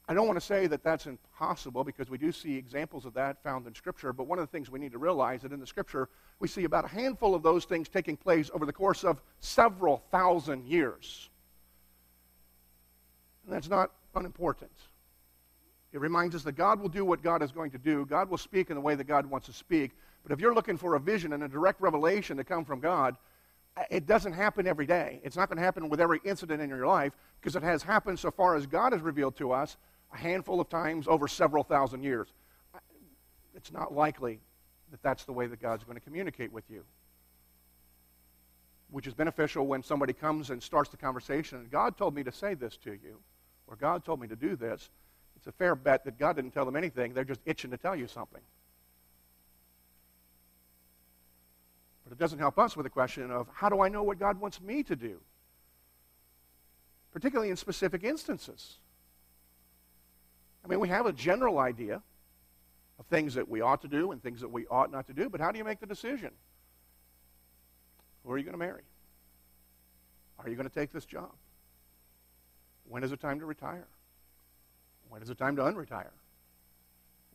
I 0.07 0.13
don't 0.13 0.27
want 0.27 0.39
to 0.39 0.45
say 0.45 0.67
that 0.67 0.85
that's 0.85 1.07
impossible 1.07 1.83
because 1.83 2.11
we 2.11 2.19
do 2.19 2.31
see 2.31 2.57
examples 2.57 3.07
of 3.07 3.15
that 3.15 3.43
found 3.43 3.67
in 3.67 3.75
Scripture, 3.75 4.13
but 4.13 4.27
one 4.27 4.39
of 4.39 4.43
the 4.43 4.53
things 4.53 4.71
we 4.71 4.79
need 4.79 4.93
to 4.93 4.99
realize 4.99 5.39
is 5.39 5.43
that 5.45 5.53
in 5.53 5.61
the 5.61 5.67
Scripture, 5.67 6.11
we 6.41 6.49
see 6.49 6.65
about 6.65 6.85
a 6.85 6.89
handful 6.89 7.35
of 7.35 7.43
those 7.43 7.65
things 7.65 7.89
taking 7.89 8.17
place 8.17 8.51
over 8.53 8.67
the 8.67 8.73
course 8.73 9.03
of 9.03 9.23
several 9.41 10.03
thousand 10.11 10.67
years. 10.67 11.31
And 13.45 13.55
that's 13.55 13.69
not 13.69 13.93
unimportant. 14.15 14.71
It 15.95 16.01
reminds 16.01 16.35
us 16.35 16.43
that 16.43 16.53
God 16.53 16.81
will 16.81 16.89
do 16.89 17.05
what 17.05 17.23
God 17.23 17.43
is 17.43 17.53
going 17.53 17.71
to 17.71 17.79
do. 17.79 18.05
God 18.05 18.29
will 18.29 18.39
speak 18.39 18.69
in 18.69 18.75
the 18.75 18.81
way 18.81 18.95
that 18.97 19.05
God 19.05 19.25
wants 19.25 19.47
to 19.47 19.53
speak. 19.53 19.93
But 20.23 20.33
if 20.33 20.41
you're 20.41 20.55
looking 20.55 20.77
for 20.77 20.97
a 20.97 21.01
vision 21.01 21.33
and 21.33 21.45
a 21.45 21.49
direct 21.49 21.81
revelation 21.81 22.37
to 22.37 22.45
come 22.45 22.65
from 22.65 22.81
God, 22.81 23.17
it 23.91 24.07
doesn't 24.07 24.33
happen 24.33 24.67
every 24.67 24.87
day. 24.87 25.21
It's 25.25 25.37
not 25.37 25.49
going 25.49 25.57
to 25.57 25.63
happen 25.63 25.89
with 25.89 26.01
every 26.01 26.21
incident 26.25 26.61
in 26.61 26.69
your 26.69 26.87
life 26.87 27.13
because 27.41 27.57
it 27.57 27.63
has 27.63 27.83
happened 27.83 28.19
so 28.19 28.31
far 28.31 28.57
as 28.57 28.67
God 28.67 28.93
has 28.93 29.03
revealed 29.03 29.37
to 29.37 29.53
us 29.53 29.77
a 30.15 30.17
handful 30.17 30.61
of 30.61 30.69
times 30.69 31.07
over 31.09 31.27
several 31.27 31.65
thousand 31.65 32.05
years. 32.05 32.29
It's 33.55 33.73
not 33.73 33.93
likely 33.93 34.41
that 34.91 35.03
that's 35.03 35.25
the 35.25 35.33
way 35.33 35.47
that 35.47 35.61
God's 35.61 35.85
going 35.85 35.97
to 35.97 36.05
communicate 36.05 36.53
with 36.53 36.65
you. 36.71 36.85
Which 38.91 39.07
is 39.07 39.15
beneficial 39.15 39.67
when 39.67 39.83
somebody 39.83 40.13
comes 40.13 40.51
and 40.51 40.63
starts 40.63 40.91
the 40.91 40.97
conversation 40.97 41.59
and 41.59 41.71
God 41.71 41.97
told 41.97 42.15
me 42.15 42.23
to 42.23 42.33
say 42.33 42.55
this 42.55 42.77
to 42.79 42.93
you, 42.93 43.19
or 43.67 43.77
God 43.77 44.05
told 44.05 44.21
me 44.21 44.29
to 44.29 44.37
do 44.37 44.55
this. 44.55 44.89
It's 45.37 45.49
a 45.49 45.53
fair 45.53 45.75
bet 45.75 46.05
that 46.05 46.19
God 46.19 46.37
didn't 46.37 46.53
tell 46.53 46.65
them 46.65 46.77
anything. 46.77 47.13
They're 47.13 47.25
just 47.25 47.41
itching 47.45 47.73
to 47.73 47.77
tell 47.77 47.97
you 47.97 48.07
something. 48.07 48.41
But 52.05 52.13
it 52.13 52.19
doesn't 52.19 52.39
help 52.39 52.59
us 52.59 52.77
with 52.77 52.85
the 52.85 52.91
question 52.91 53.31
of 53.31 53.49
how 53.53 53.69
do 53.69 53.81
I 53.81 53.89
know 53.89 54.03
what 54.03 54.19
God 54.19 54.41
wants 54.41 54.61
me 54.61 54.85
to 54.85 54.95
do? 54.95 55.21
Particularly 57.13 57.51
in 57.51 57.57
specific 57.57 58.05
instances. 58.05 58.79
I 60.65 60.69
mean, 60.69 60.81
we 60.81 60.89
have 60.89 61.07
a 61.07 61.13
general 61.13 61.59
idea 61.59 62.03
of 62.99 63.07
things 63.07 63.35
that 63.35 63.49
we 63.49 63.61
ought 63.61 63.83
to 63.83 63.89
do 63.89 64.13
and 64.13 64.23
things 64.23 64.41
that 64.41 64.51
we 64.51 64.67
ought 64.69 64.91
not 64.91 65.07
to 65.09 65.13
do, 65.13 65.29
but 65.29 65.41
how 65.41 65.53
do 65.53 65.59
you 65.59 65.65
make 65.65 65.81
the 65.81 65.87
decision? 65.87 66.31
Who 68.25 68.33
are 68.33 68.39
you 68.39 68.45
going 68.45 68.55
to 68.55 68.59
marry? 68.59 68.83
Are 70.39 70.49
you 70.49 70.57
going 70.57 70.69
to 70.69 70.75
take 70.75 70.93
this 70.93 71.05
job? 71.05 71.31
When 72.89 73.05
is 73.05 73.13
it 73.13 73.21
time 73.21 73.41
to 73.41 73.47
retire? 73.47 73.87
When 75.09 75.23
is 75.23 75.31
it 75.31 75.39
time 75.39 75.57
to 75.57 75.63
unretire? 75.63 76.11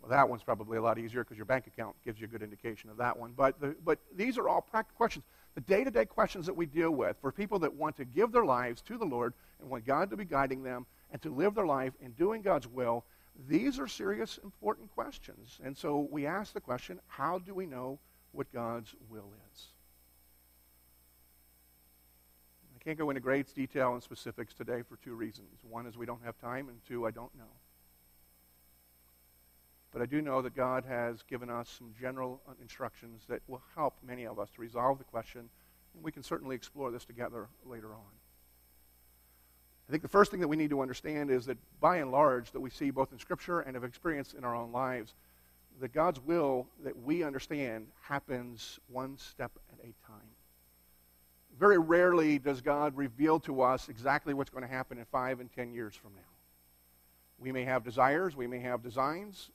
Well, 0.02 0.10
that 0.10 0.30
one's 0.30 0.44
probably 0.44 0.78
a 0.78 0.82
lot 0.82 0.98
easier 0.98 1.24
because 1.24 1.38
your 1.38 1.46
bank 1.46 1.68
account 1.68 1.96
gives 2.06 2.20
you 2.20 2.26
a 2.26 2.30
good 2.30 2.42
indication 2.42 2.90
of 2.90 2.98
that 2.98 3.18
one. 3.18 3.34
But, 3.36 3.60
the, 3.60 3.76
but 3.84 4.00
these 4.16 4.38
are 4.38 4.48
all 4.48 4.62
practical 4.62 4.96
questions. 4.96 5.26
The 5.56 5.62
day 5.62 5.84
to 5.84 5.92
day 5.92 6.06
questions 6.06 6.46
that 6.46 6.56
we 6.56 6.66
deal 6.66 6.92
with 6.92 7.18
for 7.22 7.32
people 7.32 7.60
that 7.60 7.74
want 7.74 7.98
to 7.98 8.06
give 8.06 8.32
their 8.32 8.46
lives 8.46 8.82
to 8.84 8.98
the 8.98 9.06
Lord 9.06 9.34
and 9.60 9.70
want 9.70 9.86
God 9.86 10.10
to 10.12 10.18
be 10.18 10.26
guiding 10.26 10.64
them 10.64 10.86
and 11.12 11.22
to 11.22 11.34
live 11.34 11.56
their 11.56 11.66
life 11.66 11.94
in 12.02 12.12
doing 12.12 12.42
God's 12.42 12.68
will, 12.68 13.04
these 13.48 13.80
are 13.80 13.88
serious, 13.88 14.40
important 14.44 14.94
questions. 14.94 15.60
And 15.64 15.78
so 15.78 16.08
we 16.12 16.26
ask 16.26 16.54
the 16.54 16.62
question 16.62 17.00
how 17.08 17.40
do 17.40 17.54
we 17.54 17.66
know 17.66 18.00
what 18.32 18.52
God's 18.54 18.94
will 19.10 19.32
is? 19.52 19.68
I 22.76 22.84
can't 22.84 22.98
go 22.98 23.10
into 23.10 23.20
great 23.20 23.54
detail 23.54 23.94
and 23.94 24.02
specifics 24.02 24.54
today 24.54 24.82
for 24.88 24.98
two 24.98 25.16
reasons. 25.16 25.60
One 25.70 25.86
is 25.86 25.98
we 25.98 26.06
don't 26.06 26.24
have 26.24 26.38
time, 26.40 26.70
and 26.70 26.78
two, 26.88 27.06
I 27.06 27.12
don't 27.12 27.36
know. 27.38 27.52
But 29.92 30.02
I 30.02 30.06
do 30.06 30.22
know 30.22 30.42
that 30.42 30.56
God 30.56 30.86
has 30.86 31.24
given 31.24 31.50
us 31.50 31.70
some 31.78 31.94
general 32.00 32.42
uh, 32.48 32.54
instructions 32.62 33.24
that 33.28 33.42
will 33.48 33.62
help 33.76 33.96
many 34.06 34.26
of 34.26 34.40
us 34.40 34.50
to 34.52 34.62
resolve 34.62 34.98
the 34.98 35.04
question, 35.04 35.50
and 35.94 36.04
we 36.04 36.12
can 36.12 36.24
certainly 36.24 36.56
explore 36.56 36.92
this 36.92 37.06
together 37.06 37.50
later 37.66 37.94
on. 37.94 38.19
I 39.90 39.92
think 39.92 40.04
the 40.04 40.08
first 40.08 40.30
thing 40.30 40.40
that 40.42 40.48
we 40.48 40.56
need 40.56 40.70
to 40.70 40.82
understand 40.82 41.32
is 41.32 41.48
that 41.48 41.58
by 41.80 41.98
and 41.98 42.12
large, 42.12 42.52
that 42.52 42.60
we 42.60 42.70
see 42.70 42.92
both 42.92 43.12
in 43.12 43.18
Scripture 43.18 43.62
and 43.62 43.74
have 43.74 43.84
experienced 43.84 44.36
in 44.36 44.44
our 44.44 44.56
own 44.56 44.72
lives, 44.72 45.16
that 45.82 45.94
God's 45.94 46.20
will 46.20 46.68
that 46.84 46.96
we 47.02 47.24
understand 47.24 47.88
happens 48.04 48.80
one 48.88 49.18
step 49.18 49.52
at 49.74 49.80
a 49.80 49.94
time. 50.06 50.28
Very 51.58 51.80
rarely 51.80 52.38
does 52.38 52.62
God 52.62 52.96
reveal 52.96 53.40
to 53.42 53.64
us 53.64 53.90
exactly 53.90 54.36
what's 54.36 54.52
going 54.52 54.62
to 54.62 54.70
happen 54.70 55.00
in 55.00 55.06
five 55.06 55.40
and 55.40 55.52
ten 55.52 55.74
years 55.74 55.96
from 55.96 56.12
now. 56.14 56.22
We 57.40 57.52
may 57.52 57.64
have 57.64 57.84
desires, 57.84 58.36
we 58.36 58.46
may 58.46 58.60
have 58.60 58.84
designs, 58.84 59.50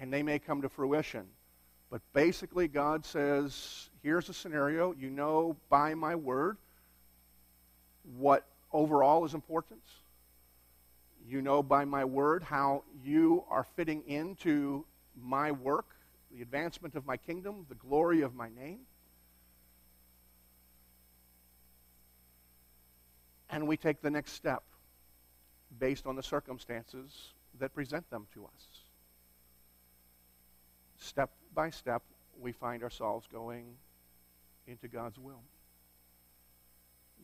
and 0.00 0.12
they 0.12 0.24
may 0.24 0.40
come 0.40 0.62
to 0.62 0.68
fruition. 0.68 1.26
But 1.90 2.00
basically, 2.12 2.66
God 2.66 3.04
says, 3.04 3.88
here's 4.02 4.28
a 4.28 4.34
scenario. 4.34 4.92
You 4.98 5.10
know 5.10 5.54
by 5.68 5.94
my 5.94 6.16
word 6.16 6.56
what 8.18 8.44
overall 8.74 9.24
is 9.24 9.32
important. 9.32 9.80
You 11.26 11.40
know 11.40 11.62
by 11.62 11.86
my 11.86 12.04
word 12.04 12.42
how 12.42 12.84
you 13.02 13.44
are 13.48 13.66
fitting 13.76 14.02
into 14.06 14.84
my 15.18 15.50
work, 15.52 15.86
the 16.30 16.42
advancement 16.42 16.94
of 16.94 17.06
my 17.06 17.16
kingdom, 17.16 17.64
the 17.70 17.74
glory 17.76 18.20
of 18.20 18.34
my 18.34 18.50
name. 18.50 18.80
And 23.48 23.66
we 23.66 23.78
take 23.78 24.02
the 24.02 24.10
next 24.10 24.32
step 24.32 24.62
based 25.78 26.06
on 26.06 26.16
the 26.16 26.22
circumstances 26.22 27.32
that 27.58 27.72
present 27.72 28.10
them 28.10 28.26
to 28.34 28.44
us 28.44 28.84
step 31.04 31.30
by 31.54 31.70
step, 31.70 32.02
we 32.40 32.52
find 32.52 32.82
ourselves 32.82 33.26
going 33.32 33.66
into 34.66 34.88
God's 34.88 35.18
will. 35.18 35.42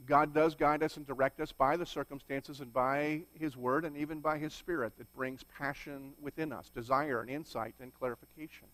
God 0.06 0.34
does 0.34 0.54
guide 0.54 0.82
us 0.82 0.96
and 0.96 1.06
direct 1.06 1.40
us 1.40 1.52
by 1.52 1.76
the 1.76 1.86
circumstances 1.86 2.60
and 2.60 2.72
by 2.72 3.22
His 3.38 3.56
Word 3.56 3.84
and 3.84 3.96
even 3.96 4.20
by 4.20 4.38
His 4.38 4.52
Spirit 4.52 4.92
that 4.98 5.14
brings 5.14 5.44
passion 5.58 6.12
within 6.20 6.52
us, 6.52 6.70
desire 6.74 7.20
and 7.20 7.30
insight 7.30 7.74
and 7.80 7.92
clarification. 7.94 8.68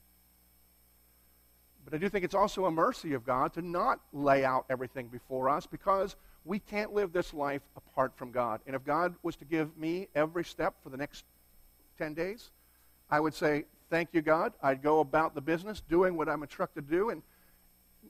But 1.85 1.95
I 1.95 1.99
do 1.99 2.09
think 2.09 2.25
it's 2.25 2.35
also 2.35 2.67
a 2.67 2.71
mercy 2.71 3.13
of 3.13 3.25
God 3.25 3.53
to 3.55 3.63
not 3.63 4.01
lay 4.13 4.45
out 4.45 4.67
everything 4.69 5.07
before 5.07 5.49
us 5.49 5.67
because 5.67 6.17
we 6.45 6.59
can't 6.59 6.93
live 6.93 7.13
this 7.13 7.33
life 7.33 7.63
apart 7.77 8.13
from 8.17 8.33
God. 8.33 8.61
And 8.67 8.75
if 8.75 8.85
God 8.85 9.15
was 9.23 9.37
to 9.37 9.45
give 9.45 9.77
me 9.77 10.09
every 10.15 10.45
step 10.45 10.75
for 10.83 10.91
the 10.91 10.97
next 10.97 11.25
10 11.99 12.15
days, 12.15 12.51
I 13.09 13.21
would 13.21 13.35
say, 13.35 13.65
thank 13.89 14.09
you, 14.13 14.21
God. 14.21 14.53
I'd 14.63 14.83
go 14.83 14.99
about 14.99 15.35
the 15.35 15.41
business 15.41 15.81
doing 15.89 16.17
what 16.17 16.29
I'm 16.29 16.43
instructed 16.43 16.89
to 16.89 16.97
do. 16.97 17.11
And 17.11 17.23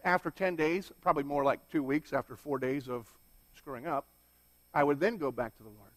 after 0.07 0.31
10 0.31 0.57
days, 0.57 0.92
probably 1.03 1.25
more 1.25 1.45
like 1.45 1.69
two 1.69 1.83
weeks 1.83 2.12
after 2.12 2.37
four 2.37 2.59
days 2.59 2.88
of 2.88 3.07
screwing 3.55 3.87
up, 3.87 4.07
I 4.73 4.85
would 4.85 5.01
then 5.01 5.16
go 5.16 5.33
back 5.33 5.57
to 5.57 5.62
the 5.62 5.69
Lord. 5.69 5.90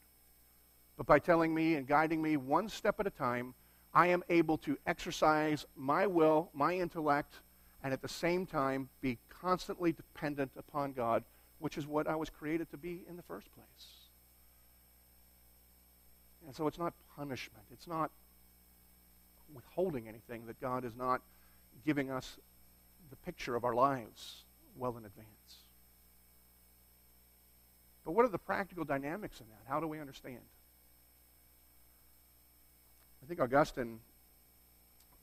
But 0.98 1.06
by 1.06 1.20
telling 1.20 1.54
me 1.54 1.76
and 1.76 1.88
guiding 1.88 2.22
me 2.22 2.36
one 2.36 2.68
step 2.68 3.00
at 3.00 3.08
a 3.08 3.12
time, 3.12 3.54
I 3.94 4.08
am 4.08 4.24
able 4.30 4.58
to 4.60 4.78
exercise 4.86 5.66
my 5.76 6.08
will, 6.08 6.50
my 6.54 6.74
intellect, 6.74 7.36
and 7.84 7.94
at 7.94 8.02
the 8.02 8.08
same 8.08 8.46
time 8.46 8.90
be 9.00 9.18
constantly 9.30 9.92
dependent 9.92 10.52
upon 10.58 10.94
God, 10.94 11.24
which 11.60 11.78
is 11.78 11.88
what 11.88 12.08
I 12.08 12.16
was 12.16 12.30
created 12.30 12.70
to 12.72 12.78
be 12.78 13.04
in 13.08 13.16
the 13.16 13.24
first 13.24 13.48
place. 13.54 13.88
And 16.46 16.56
so 16.56 16.68
it's 16.68 16.80
not 16.80 16.94
punishment. 17.16 17.66
It's 17.72 17.88
not 17.88 18.12
withholding 19.54 20.08
anything, 20.08 20.48
that 20.48 20.60
God 20.60 20.84
is 20.84 20.96
not 20.96 21.22
giving 21.86 22.10
us 22.10 22.38
the 23.10 23.16
picture 23.18 23.56
of 23.56 23.64
our 23.64 23.74
lives 23.74 24.44
well 24.76 24.98
in 24.98 25.06
advance. 25.06 25.28
But 28.06 28.12
what 28.12 28.26
are 28.26 28.30
the 28.30 28.38
practical 28.38 28.86
dynamics 28.86 29.40
in 29.40 29.48
that? 29.50 29.72
How 29.72 29.80
do 29.80 29.88
we 29.88 30.00
understand? 30.00 30.40
I 33.24 33.28
think 33.28 33.40
Augustine 33.40 34.00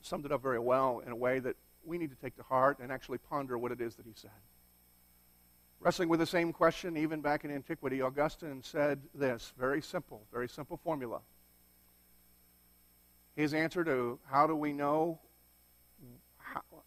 summed 0.01 0.25
it 0.25 0.31
up 0.31 0.41
very 0.41 0.59
well 0.59 1.01
in 1.05 1.11
a 1.11 1.15
way 1.15 1.39
that 1.39 1.55
we 1.85 1.97
need 1.97 2.11
to 2.11 2.15
take 2.15 2.35
to 2.37 2.43
heart 2.43 2.79
and 2.79 2.91
actually 2.91 3.17
ponder 3.17 3.57
what 3.57 3.71
it 3.71 3.81
is 3.81 3.95
that 3.95 4.05
he 4.05 4.13
said. 4.15 4.31
Wrestling 5.79 6.09
with 6.09 6.19
the 6.19 6.25
same 6.25 6.53
question, 6.53 6.97
even 6.97 7.21
back 7.21 7.45
in 7.45 7.51
antiquity, 7.51 8.01
Augustine 8.01 8.63
said 8.63 8.99
this 9.13 9.53
very 9.57 9.81
simple, 9.81 10.21
very 10.31 10.47
simple 10.47 10.77
formula 10.77 11.19
his 13.37 13.53
answer 13.53 13.83
to 13.83 14.19
how 14.29 14.47
do 14.47 14.55
we 14.55 14.73
know 14.73 15.19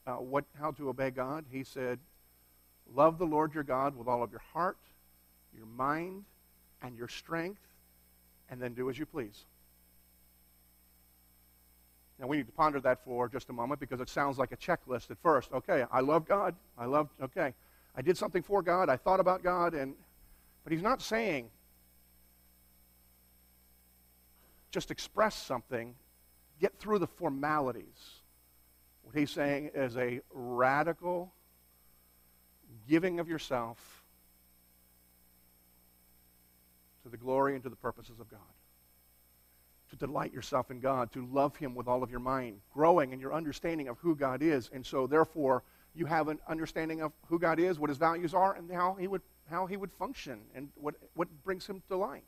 uh, 0.07 0.15
what, 0.15 0.45
how 0.59 0.71
to 0.73 0.89
obey 0.89 1.11
God, 1.11 1.45
he 1.51 1.65
said, 1.65 1.99
Love 2.95 3.19
the 3.19 3.27
Lord 3.27 3.55
your 3.55 3.63
God 3.63 3.97
with 3.97 4.09
all 4.09 4.23
of 4.23 4.31
your 4.31 4.43
heart, 4.53 4.79
your 5.57 5.67
mind, 5.67 6.25
and 6.83 6.97
your 6.97 7.07
strength, 7.07 7.61
and 8.51 8.61
then 8.61 8.75
do 8.75 8.91
as 8.91 8.99
you 8.99 9.07
please. 9.07 9.45
Now, 12.19 12.27
we 12.27 12.37
need 12.37 12.47
to 12.47 12.53
ponder 12.53 12.81
that 12.81 13.05
for 13.05 13.29
just 13.29 13.49
a 13.49 13.53
moment 13.53 13.81
because 13.81 14.01
it 14.01 14.09
sounds 14.09 14.39
like 14.39 14.53
a 14.53 14.57
checklist 14.57 15.11
at 15.11 15.19
first. 15.23 15.53
Okay, 15.53 15.85
I 15.91 16.01
love 16.01 16.27
God. 16.27 16.55
I 16.77 16.85
love, 16.85 17.09
okay, 17.23 17.55
I 17.97 18.03
did 18.03 18.17
something 18.17 18.43
for 18.43 18.61
God. 18.61 18.89
I 18.89 18.97
thought 18.97 19.21
about 19.21 19.43
God. 19.43 19.73
and 19.75 19.95
But 20.65 20.73
he's 20.73 20.83
not 20.83 21.01
saying 21.01 21.49
just 24.71 24.91
express 24.91 25.35
something 25.35 25.95
get 26.61 26.79
through 26.79 26.99
the 26.99 27.07
formalities. 27.07 28.20
What 29.11 29.19
he's 29.19 29.33
saying 29.33 29.73
is 29.75 29.97
a 29.97 30.21
radical 30.33 31.33
giving 32.89 33.19
of 33.19 33.29
yourself 33.29 34.05
to 37.03 37.09
the 37.09 37.17
glory 37.17 37.55
and 37.55 37.63
to 37.65 37.69
the 37.69 37.75
purposes 37.75 38.21
of 38.21 38.31
God. 38.31 38.39
To 39.89 39.97
delight 39.97 40.33
yourself 40.33 40.71
in 40.71 40.79
God, 40.79 41.11
to 41.11 41.27
love 41.27 41.57
Him 41.57 41.75
with 41.75 41.89
all 41.89 42.05
of 42.05 42.11
your 42.13 42.21
mind, 42.21 42.61
growing 42.73 43.13
in 43.13 43.19
your 43.19 43.35
understanding 43.35 43.89
of 43.89 43.99
who 43.99 44.15
God 44.15 44.43
is. 44.43 44.71
And 44.73 44.87
so, 44.87 45.09
therefore, 45.09 45.65
you 45.93 46.07
have 46.07 46.29
an 46.29 46.39
understanding 46.47 47.03
of 47.03 47.11
who 47.27 47.41
God 47.41 47.59
is, 47.59 47.81
what 47.81 47.91
His 47.91 47.99
values 47.99 48.33
are, 48.33 48.55
and 48.55 48.71
how 48.71 48.95
He 48.95 49.09
would, 49.09 49.23
how 49.51 49.67
he 49.67 49.77
would 49.77 49.91
function, 49.91 50.43
and 50.55 50.69
what, 50.77 50.95
what 51.15 51.27
brings 51.43 51.67
Him 51.67 51.83
delight. 51.89 52.23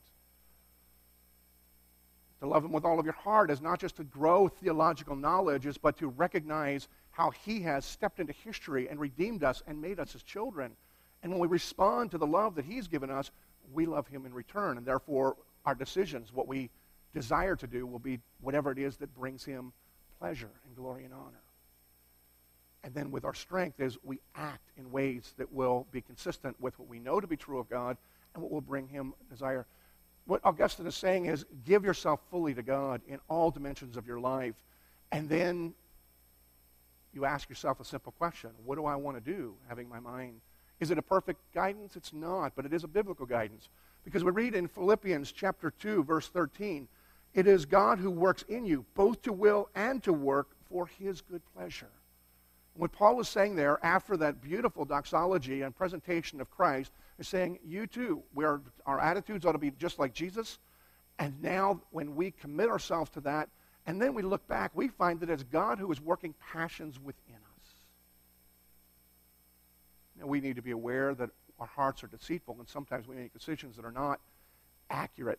To 2.42 2.48
love 2.48 2.64
Him 2.64 2.72
with 2.72 2.84
all 2.84 2.98
of 2.98 3.06
your 3.06 3.14
heart 3.14 3.52
is 3.52 3.60
not 3.60 3.78
just 3.78 3.94
to 3.96 4.04
grow 4.04 4.48
theological 4.48 5.14
knowledge, 5.14 5.64
is 5.64 5.78
but 5.78 5.96
to 5.98 6.08
recognize 6.08 6.88
how 7.12 7.30
He 7.30 7.60
has 7.60 7.84
stepped 7.84 8.18
into 8.18 8.32
history 8.32 8.88
and 8.88 8.98
redeemed 8.98 9.44
us 9.44 9.62
and 9.68 9.80
made 9.80 10.00
us 10.00 10.12
His 10.12 10.24
children. 10.24 10.72
And 11.22 11.30
when 11.30 11.40
we 11.40 11.46
respond 11.46 12.10
to 12.10 12.18
the 12.18 12.26
love 12.26 12.56
that 12.56 12.64
He's 12.64 12.88
given 12.88 13.10
us, 13.10 13.30
we 13.72 13.86
love 13.86 14.08
Him 14.08 14.26
in 14.26 14.34
return. 14.34 14.76
And 14.76 14.84
therefore, 14.84 15.36
our 15.64 15.76
decisions, 15.76 16.32
what 16.32 16.48
we 16.48 16.68
desire 17.14 17.54
to 17.54 17.66
do, 17.68 17.86
will 17.86 18.00
be 18.00 18.18
whatever 18.40 18.72
it 18.72 18.78
is 18.78 18.96
that 18.96 19.14
brings 19.14 19.44
Him 19.44 19.72
pleasure 20.18 20.50
and 20.66 20.74
glory 20.74 21.04
and 21.04 21.14
honor. 21.14 21.44
And 22.82 22.92
then 22.92 23.12
with 23.12 23.24
our 23.24 23.34
strength 23.34 23.78
is 23.78 23.98
we 24.02 24.18
act 24.34 24.68
in 24.76 24.90
ways 24.90 25.32
that 25.38 25.52
will 25.52 25.86
be 25.92 26.00
consistent 26.00 26.60
with 26.60 26.76
what 26.76 26.88
we 26.88 26.98
know 26.98 27.20
to 27.20 27.28
be 27.28 27.36
true 27.36 27.60
of 27.60 27.70
God 27.70 27.96
and 28.34 28.42
what 28.42 28.50
will 28.50 28.60
bring 28.60 28.88
Him 28.88 29.14
desire 29.30 29.64
what 30.26 30.40
Augustine 30.44 30.86
is 30.86 30.94
saying 30.94 31.26
is 31.26 31.44
give 31.64 31.84
yourself 31.84 32.20
fully 32.30 32.54
to 32.54 32.62
God 32.62 33.00
in 33.06 33.18
all 33.28 33.50
dimensions 33.50 33.96
of 33.96 34.06
your 34.06 34.20
life, 34.20 34.54
and 35.10 35.28
then 35.28 35.74
you 37.12 37.24
ask 37.24 37.48
yourself 37.48 37.80
a 37.80 37.84
simple 37.84 38.12
question 38.12 38.50
What 38.64 38.76
do 38.76 38.86
I 38.86 38.96
want 38.96 39.22
to 39.22 39.32
do, 39.32 39.54
having 39.68 39.88
my 39.88 40.00
mind? 40.00 40.40
Is 40.80 40.90
it 40.90 40.98
a 40.98 41.02
perfect 41.02 41.40
guidance? 41.54 41.94
It's 41.96 42.12
not, 42.12 42.52
but 42.56 42.66
it 42.66 42.72
is 42.72 42.82
a 42.82 42.88
biblical 42.88 43.26
guidance. 43.26 43.68
Because 44.04 44.24
we 44.24 44.32
read 44.32 44.54
in 44.54 44.66
Philippians 44.66 45.30
chapter 45.30 45.70
2, 45.70 46.02
verse 46.02 46.28
13, 46.28 46.88
it 47.34 47.46
is 47.46 47.64
God 47.64 47.98
who 47.98 48.10
works 48.10 48.42
in 48.48 48.66
you, 48.66 48.84
both 48.94 49.22
to 49.22 49.32
will 49.32 49.68
and 49.76 50.02
to 50.02 50.12
work 50.12 50.48
for 50.68 50.86
his 50.86 51.20
good 51.20 51.42
pleasure. 51.54 51.90
What 52.74 52.90
Paul 52.90 53.20
is 53.20 53.28
saying 53.28 53.54
there, 53.54 53.78
after 53.84 54.16
that 54.16 54.40
beautiful 54.40 54.84
doxology 54.84 55.62
and 55.62 55.76
presentation 55.76 56.40
of 56.40 56.50
Christ, 56.50 56.92
is 57.18 57.28
saying, 57.28 57.58
You 57.64 57.86
too, 57.86 58.22
are, 58.38 58.60
our 58.86 59.00
attitudes 59.00 59.44
ought 59.44 59.52
to 59.52 59.58
be 59.58 59.70
just 59.70 59.98
like 59.98 60.12
Jesus. 60.12 60.58
And 61.18 61.40
now, 61.42 61.80
when 61.90 62.14
we 62.16 62.30
commit 62.30 62.68
ourselves 62.68 63.10
to 63.10 63.20
that, 63.22 63.48
and 63.86 64.00
then 64.00 64.14
we 64.14 64.22
look 64.22 64.46
back, 64.48 64.70
we 64.74 64.88
find 64.88 65.20
that 65.20 65.30
it's 65.30 65.42
God 65.42 65.78
who 65.78 65.90
is 65.92 66.00
working 66.00 66.34
passions 66.52 66.98
within 66.98 67.34
us. 67.34 67.74
Now, 70.18 70.26
we 70.26 70.40
need 70.40 70.56
to 70.56 70.62
be 70.62 70.70
aware 70.70 71.14
that 71.14 71.30
our 71.58 71.66
hearts 71.66 72.02
are 72.02 72.08
deceitful, 72.08 72.56
and 72.58 72.68
sometimes 72.68 73.06
we 73.06 73.16
make 73.16 73.32
decisions 73.32 73.76
that 73.76 73.84
are 73.84 73.92
not 73.92 74.20
accurate 74.90 75.38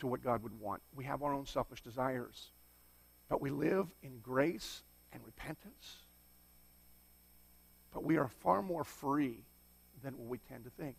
to 0.00 0.06
what 0.06 0.22
God 0.22 0.42
would 0.42 0.58
want. 0.58 0.82
We 0.94 1.04
have 1.04 1.22
our 1.22 1.34
own 1.34 1.46
selfish 1.46 1.82
desires. 1.82 2.50
But 3.28 3.40
we 3.40 3.50
live 3.50 3.86
in 4.02 4.18
grace 4.20 4.82
and 5.12 5.22
repentance. 5.24 5.98
But 7.92 8.04
we 8.04 8.18
are 8.18 8.28
far 8.28 8.62
more 8.62 8.84
free 8.84 9.44
than 10.02 10.18
what 10.18 10.28
we 10.28 10.38
tend 10.38 10.64
to 10.64 10.70
think. 10.70 10.96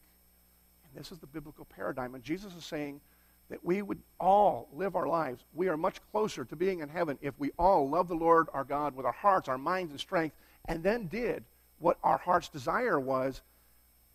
This 0.96 1.12
is 1.12 1.20
the 1.20 1.28
biblical 1.28 1.66
paradigm. 1.66 2.16
And 2.16 2.24
Jesus 2.24 2.54
is 2.56 2.66
saying 2.66 3.02
that 3.50 3.64
we 3.64 3.82
would 3.82 4.00
all 4.20 4.70
live 4.74 4.96
our 4.96 5.08
lives. 5.08 5.44
We 5.54 5.68
are 5.68 5.78
much 5.78 6.00
closer 6.12 6.46
to 6.46 6.56
being 6.56 6.80
in 6.80 6.90
heaven 6.90 7.18
if 7.22 7.34
we 7.38 7.52
all 7.60 7.90
love 7.90 8.08
the 8.08 8.16
Lord 8.16 8.48
our 8.54 8.64
God 8.64 8.96
with 8.96 9.06
our 9.06 9.12
hearts, 9.12 9.50
our 9.50 9.58
minds, 9.58 9.92
and 9.92 10.00
strength, 10.00 10.36
and 10.66 10.84
then 10.84 11.08
did 11.08 11.44
what 11.80 11.98
our 12.04 12.18
heart's 12.18 12.50
desire 12.50 13.00
was, 13.00 13.42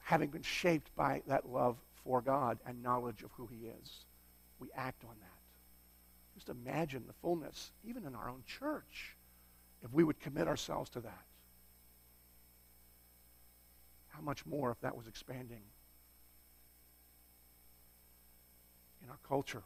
having 0.02 0.30
been 0.30 0.42
shaped 0.42 0.94
by 0.96 1.22
that 1.26 1.48
love 1.48 1.76
for 2.04 2.22
God 2.22 2.58
and 2.66 2.82
knowledge 2.82 3.22
of 3.22 3.30
who 3.32 3.46
He 3.46 3.66
is. 3.66 4.04
We 4.58 4.68
act 4.76 5.04
on 5.04 5.14
that. 5.20 5.26
Just 6.34 6.48
imagine 6.48 7.04
the 7.06 7.14
fullness, 7.20 7.72
even 7.84 8.06
in 8.06 8.14
our 8.14 8.28
own 8.28 8.42
church, 8.46 9.16
if 9.82 9.92
we 9.92 10.04
would 10.04 10.20
commit 10.20 10.48
ourselves 10.48 10.88
to 10.90 11.00
that. 11.00 11.24
How 14.08 14.22
much 14.22 14.46
more 14.46 14.70
if 14.70 14.80
that 14.80 14.96
was 14.96 15.08
expanding 15.08 15.62
in 19.06 19.10
our 19.10 19.18
culture 19.26 19.62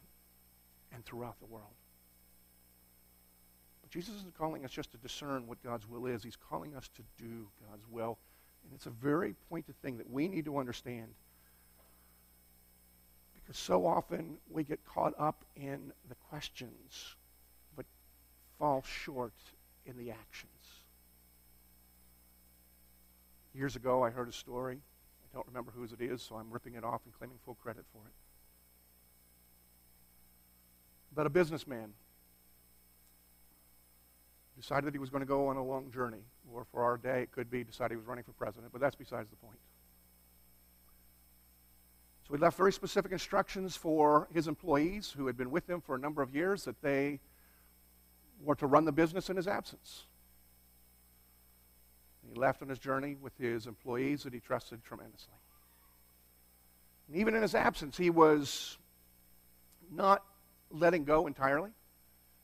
and 0.93 1.03
throughout 1.03 1.39
the 1.39 1.47
world? 1.47 1.73
But 3.81 3.89
Jesus 3.89 4.15
isn't 4.15 4.37
calling 4.37 4.63
us 4.63 4.71
just 4.71 4.91
to 4.91 4.97
discern 4.97 5.47
what 5.47 5.63
God's 5.63 5.87
will 5.87 6.05
is, 6.05 6.23
He's 6.23 6.37
calling 6.37 6.75
us 6.75 6.89
to 6.95 7.01
do 7.17 7.47
God's 7.69 7.87
will. 7.89 8.17
And 8.63 8.73
it's 8.73 8.85
a 8.85 8.91
very 8.91 9.33
pointed 9.49 9.75
thing 9.81 9.97
that 9.97 10.09
we 10.09 10.27
need 10.27 10.45
to 10.45 10.57
understand. 10.57 11.07
Because 13.33 13.57
so 13.57 13.87
often 13.87 14.37
we 14.49 14.63
get 14.63 14.79
caught 14.85 15.13
up 15.17 15.43
in 15.55 15.91
the 16.09 16.15
questions, 16.29 17.15
but 17.75 17.85
fall 18.59 18.83
short 18.83 19.33
in 19.87 19.97
the 19.97 20.11
actions. 20.11 20.51
Years 23.55 23.75
ago, 23.75 24.03
I 24.03 24.11
heard 24.11 24.29
a 24.29 24.33
story. 24.33 24.77
I 24.77 25.35
don't 25.35 25.47
remember 25.47 25.71
whose 25.71 25.91
it 25.91 26.01
is, 26.01 26.21
so 26.21 26.35
I'm 26.35 26.51
ripping 26.51 26.75
it 26.75 26.83
off 26.83 27.01
and 27.05 27.13
claiming 27.13 27.37
full 27.43 27.55
credit 27.55 27.83
for 27.91 27.99
it. 28.05 28.13
About 31.11 31.25
a 31.25 31.29
businessman 31.29 31.93
decided 34.55 34.85
that 34.85 34.93
he 34.93 34.99
was 34.99 35.09
going 35.09 35.21
to 35.21 35.27
go 35.27 35.47
on 35.47 35.57
a 35.57 35.63
long 35.63 35.91
journey, 35.91 36.23
or 36.53 36.65
for 36.71 36.83
our 36.83 36.97
day, 36.97 37.23
it 37.23 37.31
could 37.31 37.49
be 37.49 37.63
decided 37.63 37.91
he 37.91 37.97
was 37.97 38.05
running 38.05 38.23
for 38.23 38.31
president, 38.33 38.71
but 38.71 38.79
that's 38.79 38.95
besides 38.95 39.29
the 39.29 39.35
point. 39.35 39.57
So 42.27 42.35
he 42.35 42.39
left 42.39 42.57
very 42.57 42.71
specific 42.71 43.11
instructions 43.11 43.75
for 43.75 44.27
his 44.33 44.47
employees 44.47 45.13
who 45.17 45.27
had 45.27 45.35
been 45.35 45.51
with 45.51 45.69
him 45.69 45.81
for 45.81 45.95
a 45.95 45.99
number 45.99 46.21
of 46.21 46.33
years 46.33 46.63
that 46.65 46.81
they 46.81 47.19
were 48.43 48.55
to 48.55 48.67
run 48.67 48.85
the 48.85 48.91
business 48.91 49.29
in 49.29 49.35
his 49.35 49.47
absence. 49.47 50.05
He 52.31 52.39
left 52.39 52.61
on 52.61 52.69
his 52.69 52.79
journey 52.79 53.17
with 53.19 53.37
his 53.37 53.67
employees 53.67 54.23
that 54.23 54.33
he 54.33 54.39
trusted 54.39 54.83
tremendously. 54.83 55.33
And 57.07 57.17
even 57.17 57.35
in 57.35 57.41
his 57.41 57.55
absence, 57.55 57.97
he 57.97 58.09
was 58.09 58.77
not 59.91 60.23
letting 60.71 61.03
go 61.03 61.27
entirely. 61.27 61.71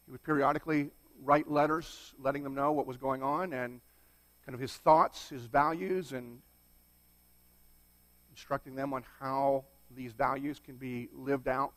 He 0.06 0.12
would 0.12 0.24
periodically 0.24 0.92
write 1.24 1.50
letters 1.50 2.14
letting 2.20 2.44
them 2.44 2.54
know 2.54 2.72
what 2.72 2.86
was 2.86 2.98
going 2.98 3.24
on 3.24 3.54
and 3.54 3.82
kind 4.46 4.54
of 4.54 4.60
his 4.60 4.74
thoughts, 4.74 5.30
his 5.30 5.44
values, 5.44 6.14
and 6.14 6.40
instructing 8.32 8.76
them 8.76 8.94
on 8.94 9.04
how 9.20 9.66
these 9.96 10.14
values 10.14 10.60
can 10.64 10.76
be 10.76 11.10
lived 11.14 11.48
out 11.48 11.74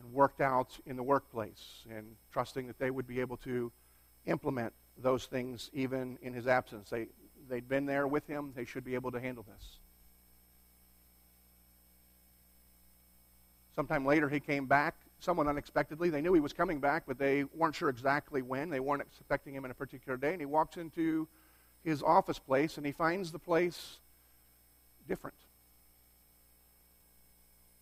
and 0.00 0.12
worked 0.12 0.40
out 0.40 0.78
in 0.86 0.96
the 0.96 1.02
workplace, 1.02 1.84
and 1.90 2.14
trusting 2.32 2.68
that 2.68 2.78
they 2.78 2.90
would 2.90 3.06
be 3.06 3.20
able 3.20 3.36
to 3.36 3.72
implement 4.26 4.72
those 4.96 5.26
things 5.26 5.70
even 5.72 6.16
in 6.22 6.32
his 6.32 6.46
absence. 6.46 6.90
They, 6.90 7.08
they'd 7.48 7.68
been 7.68 7.86
there 7.86 8.06
with 8.06 8.26
him, 8.26 8.52
they 8.54 8.64
should 8.64 8.84
be 8.84 8.94
able 8.94 9.10
to 9.12 9.20
handle 9.20 9.44
this. 9.52 9.78
Sometime 13.78 14.04
later, 14.04 14.28
he 14.28 14.40
came 14.40 14.66
back, 14.66 14.96
somewhat 15.20 15.46
unexpectedly. 15.46 16.10
They 16.10 16.20
knew 16.20 16.34
he 16.34 16.40
was 16.40 16.52
coming 16.52 16.80
back, 16.80 17.04
but 17.06 17.16
they 17.16 17.44
weren't 17.44 17.76
sure 17.76 17.88
exactly 17.88 18.42
when. 18.42 18.70
They 18.70 18.80
weren't 18.80 19.02
expecting 19.02 19.54
him 19.54 19.64
in 19.64 19.70
a 19.70 19.74
particular 19.74 20.16
day. 20.16 20.32
And 20.32 20.40
he 20.40 20.46
walks 20.46 20.76
into 20.76 21.28
his 21.84 22.02
office 22.02 22.40
place, 22.40 22.76
and 22.76 22.84
he 22.84 22.90
finds 22.90 23.30
the 23.30 23.38
place 23.38 24.00
different. 25.06 25.36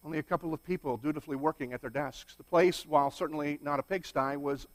Only 0.05 0.19
a 0.19 0.23
couple 0.23 0.53
of 0.53 0.63
people 0.63 0.99
dutifully 0.99 1.37
working 1.37 1.73
at 1.73 1.81
their 1.81 1.89
desks. 1.89 2.35
The 2.35 2.45
place, 2.45 2.85
while 2.85 3.11
certainly 3.11 3.59
not 3.63 3.81
a 3.81 3.83
pigsty, 3.83 4.37
was 4.37 4.67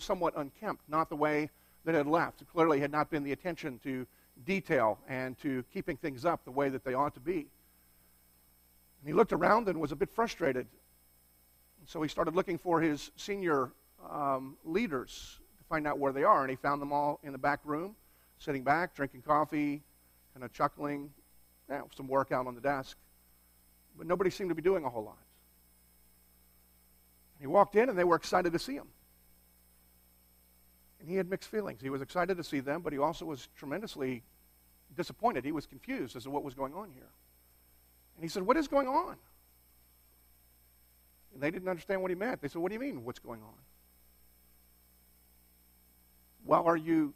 somewhat 0.00 0.34
unkempt, 0.36 0.82
not 0.88 1.10
the 1.10 1.16
way 1.16 1.50
that 1.84 1.94
had 1.94 2.08
left. 2.08 2.42
It 2.42 2.48
clearly 2.52 2.80
had 2.80 2.90
not 2.90 3.08
been 3.08 3.22
the 3.22 3.30
attention 3.30 3.78
to 3.84 4.04
detail 4.44 4.98
and 5.06 5.38
to 5.42 5.62
keeping 5.72 5.96
things 5.96 6.24
up 6.24 6.44
the 6.44 6.50
way 6.50 6.70
that 6.70 6.82
they 6.84 6.94
ought 6.94 7.14
to 7.14 7.20
be. 7.20 7.46
And 9.00 9.08
he 9.08 9.14
looked 9.14 9.32
around 9.32 9.68
and 9.68 9.80
was 9.80 9.92
a 9.92 9.96
bit 9.96 10.10
frustrated. 10.10 10.66
And 11.78 11.88
so 11.88 12.02
he 12.02 12.08
started 12.08 12.34
looking 12.34 12.58
for 12.58 12.80
his 12.80 13.10
senior 13.16 13.72
um, 14.10 14.56
leaders 14.64 15.38
to 15.58 15.64
find 15.64 15.86
out 15.86 15.98
where 15.98 16.12
they 16.12 16.24
are. 16.24 16.42
And 16.42 16.50
he 16.50 16.56
found 16.56 16.82
them 16.82 16.92
all 16.92 17.18
in 17.22 17.32
the 17.32 17.38
back 17.38 17.60
room, 17.64 17.96
sitting 18.38 18.62
back, 18.62 18.94
drinking 18.94 19.22
coffee, 19.22 19.82
kind 20.34 20.44
of 20.44 20.52
chuckling, 20.52 21.10
yeah, 21.68 21.82
some 21.96 22.08
work 22.08 22.30
out 22.32 22.46
on 22.46 22.54
the 22.54 22.60
desk. 22.60 22.96
But 23.96 24.06
nobody 24.06 24.30
seemed 24.30 24.50
to 24.50 24.54
be 24.54 24.62
doing 24.62 24.84
a 24.84 24.90
whole 24.90 25.04
lot. 25.04 25.18
And 27.34 27.40
he 27.40 27.46
walked 27.46 27.74
in, 27.76 27.88
and 27.88 27.98
they 27.98 28.04
were 28.04 28.16
excited 28.16 28.52
to 28.52 28.58
see 28.58 28.74
him. 28.74 28.88
And 31.00 31.08
he 31.08 31.16
had 31.16 31.30
mixed 31.30 31.50
feelings. 31.50 31.80
He 31.80 31.88
was 31.88 32.02
excited 32.02 32.36
to 32.36 32.44
see 32.44 32.60
them, 32.60 32.82
but 32.82 32.92
he 32.92 32.98
also 32.98 33.24
was 33.24 33.48
tremendously 33.56 34.22
disappointed. 34.94 35.44
He 35.44 35.52
was 35.52 35.64
confused 35.64 36.16
as 36.16 36.24
to 36.24 36.30
what 36.30 36.44
was 36.44 36.52
going 36.52 36.74
on 36.74 36.90
here. 36.92 37.08
And 38.20 38.24
he 38.24 38.28
said, 38.28 38.42
What 38.42 38.58
is 38.58 38.68
going 38.68 38.86
on? 38.86 39.16
And 41.32 41.42
they 41.42 41.50
didn't 41.50 41.68
understand 41.68 42.02
what 42.02 42.10
he 42.10 42.14
meant. 42.14 42.42
They 42.42 42.48
said, 42.48 42.60
What 42.60 42.68
do 42.68 42.74
you 42.74 42.80
mean, 42.80 43.02
what's 43.02 43.18
going 43.18 43.40
on? 43.40 43.54
Well, 46.44 46.64
are 46.66 46.76
you, 46.76 47.14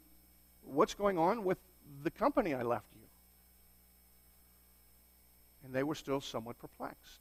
what's 0.63 0.95
going 0.95 1.19
on 1.19 1.43
with 1.43 1.59
the 2.03 2.09
company 2.09 2.55
I 2.55 2.63
left 2.63 2.87
you? 2.95 3.07
And 5.63 5.73
they 5.73 5.83
were 5.83 5.95
still 5.95 6.21
somewhat 6.21 6.57
perplexed. 6.57 7.19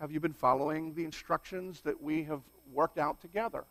Have 0.00 0.10
you 0.10 0.18
been 0.18 0.32
following 0.32 0.94
the 0.94 1.04
instructions 1.04 1.80
that 1.82 2.02
we 2.02 2.24
have 2.24 2.40
worked 2.72 2.98
out 2.98 3.20
together? 3.20 3.64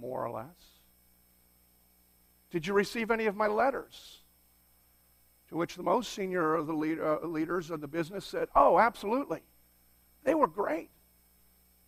more 0.00 0.24
or 0.24 0.30
less? 0.30 0.46
Did 2.50 2.66
you 2.66 2.74
receive 2.74 3.10
any 3.10 3.26
of 3.26 3.36
my 3.36 3.46
letters? 3.46 4.18
To 5.48 5.56
which 5.56 5.76
the 5.76 5.82
most 5.82 6.12
senior 6.12 6.54
of 6.54 6.66
the 6.66 6.74
lead, 6.74 7.00
uh, 7.00 7.20
leaders 7.26 7.70
of 7.70 7.80
the 7.80 7.88
business 7.88 8.24
said, 8.24 8.48
Oh, 8.54 8.78
absolutely. 8.78 9.40
They 10.24 10.34
were 10.34 10.46
great. 10.46 10.90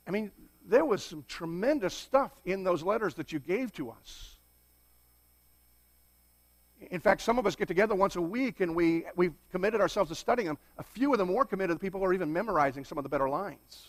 I 0.07 0.11
mean, 0.11 0.33
there 0.67 0.85
was 0.85 1.03
some 1.03 1.25
tremendous 1.29 1.95
stuff 1.95 2.33
in 2.45 2.65
those 2.65 2.83
letters 2.83 3.15
that 3.15 3.33
you 3.33 3.39
gave 3.39 3.73
to 3.73 3.91
us. 3.91 4.37
In 6.91 7.01
fact, 7.01 7.21
some 7.21 7.39
of 7.39 7.47
us 7.47 7.55
get 7.55 7.69
together 7.69 7.95
once 7.95 8.17
a 8.17 8.23
week 8.23 8.61
and 8.61 8.75
we, 8.75 9.05
we've 9.15 9.35
committed 9.53 9.83
ourselves 9.83 10.09
to 10.09 10.15
studying 10.15 10.49
them. 10.49 10.59
A 10.79 10.83
few 10.83 11.13
of 11.13 11.19
the 11.19 11.27
more 11.27 11.45
committed 11.45 11.79
people 11.81 12.03
are 12.03 12.15
even 12.15 12.33
memorizing 12.33 12.85
some 12.85 12.97
of 12.97 13.05
the 13.05 13.11
better 13.11 13.29
lines. 13.29 13.89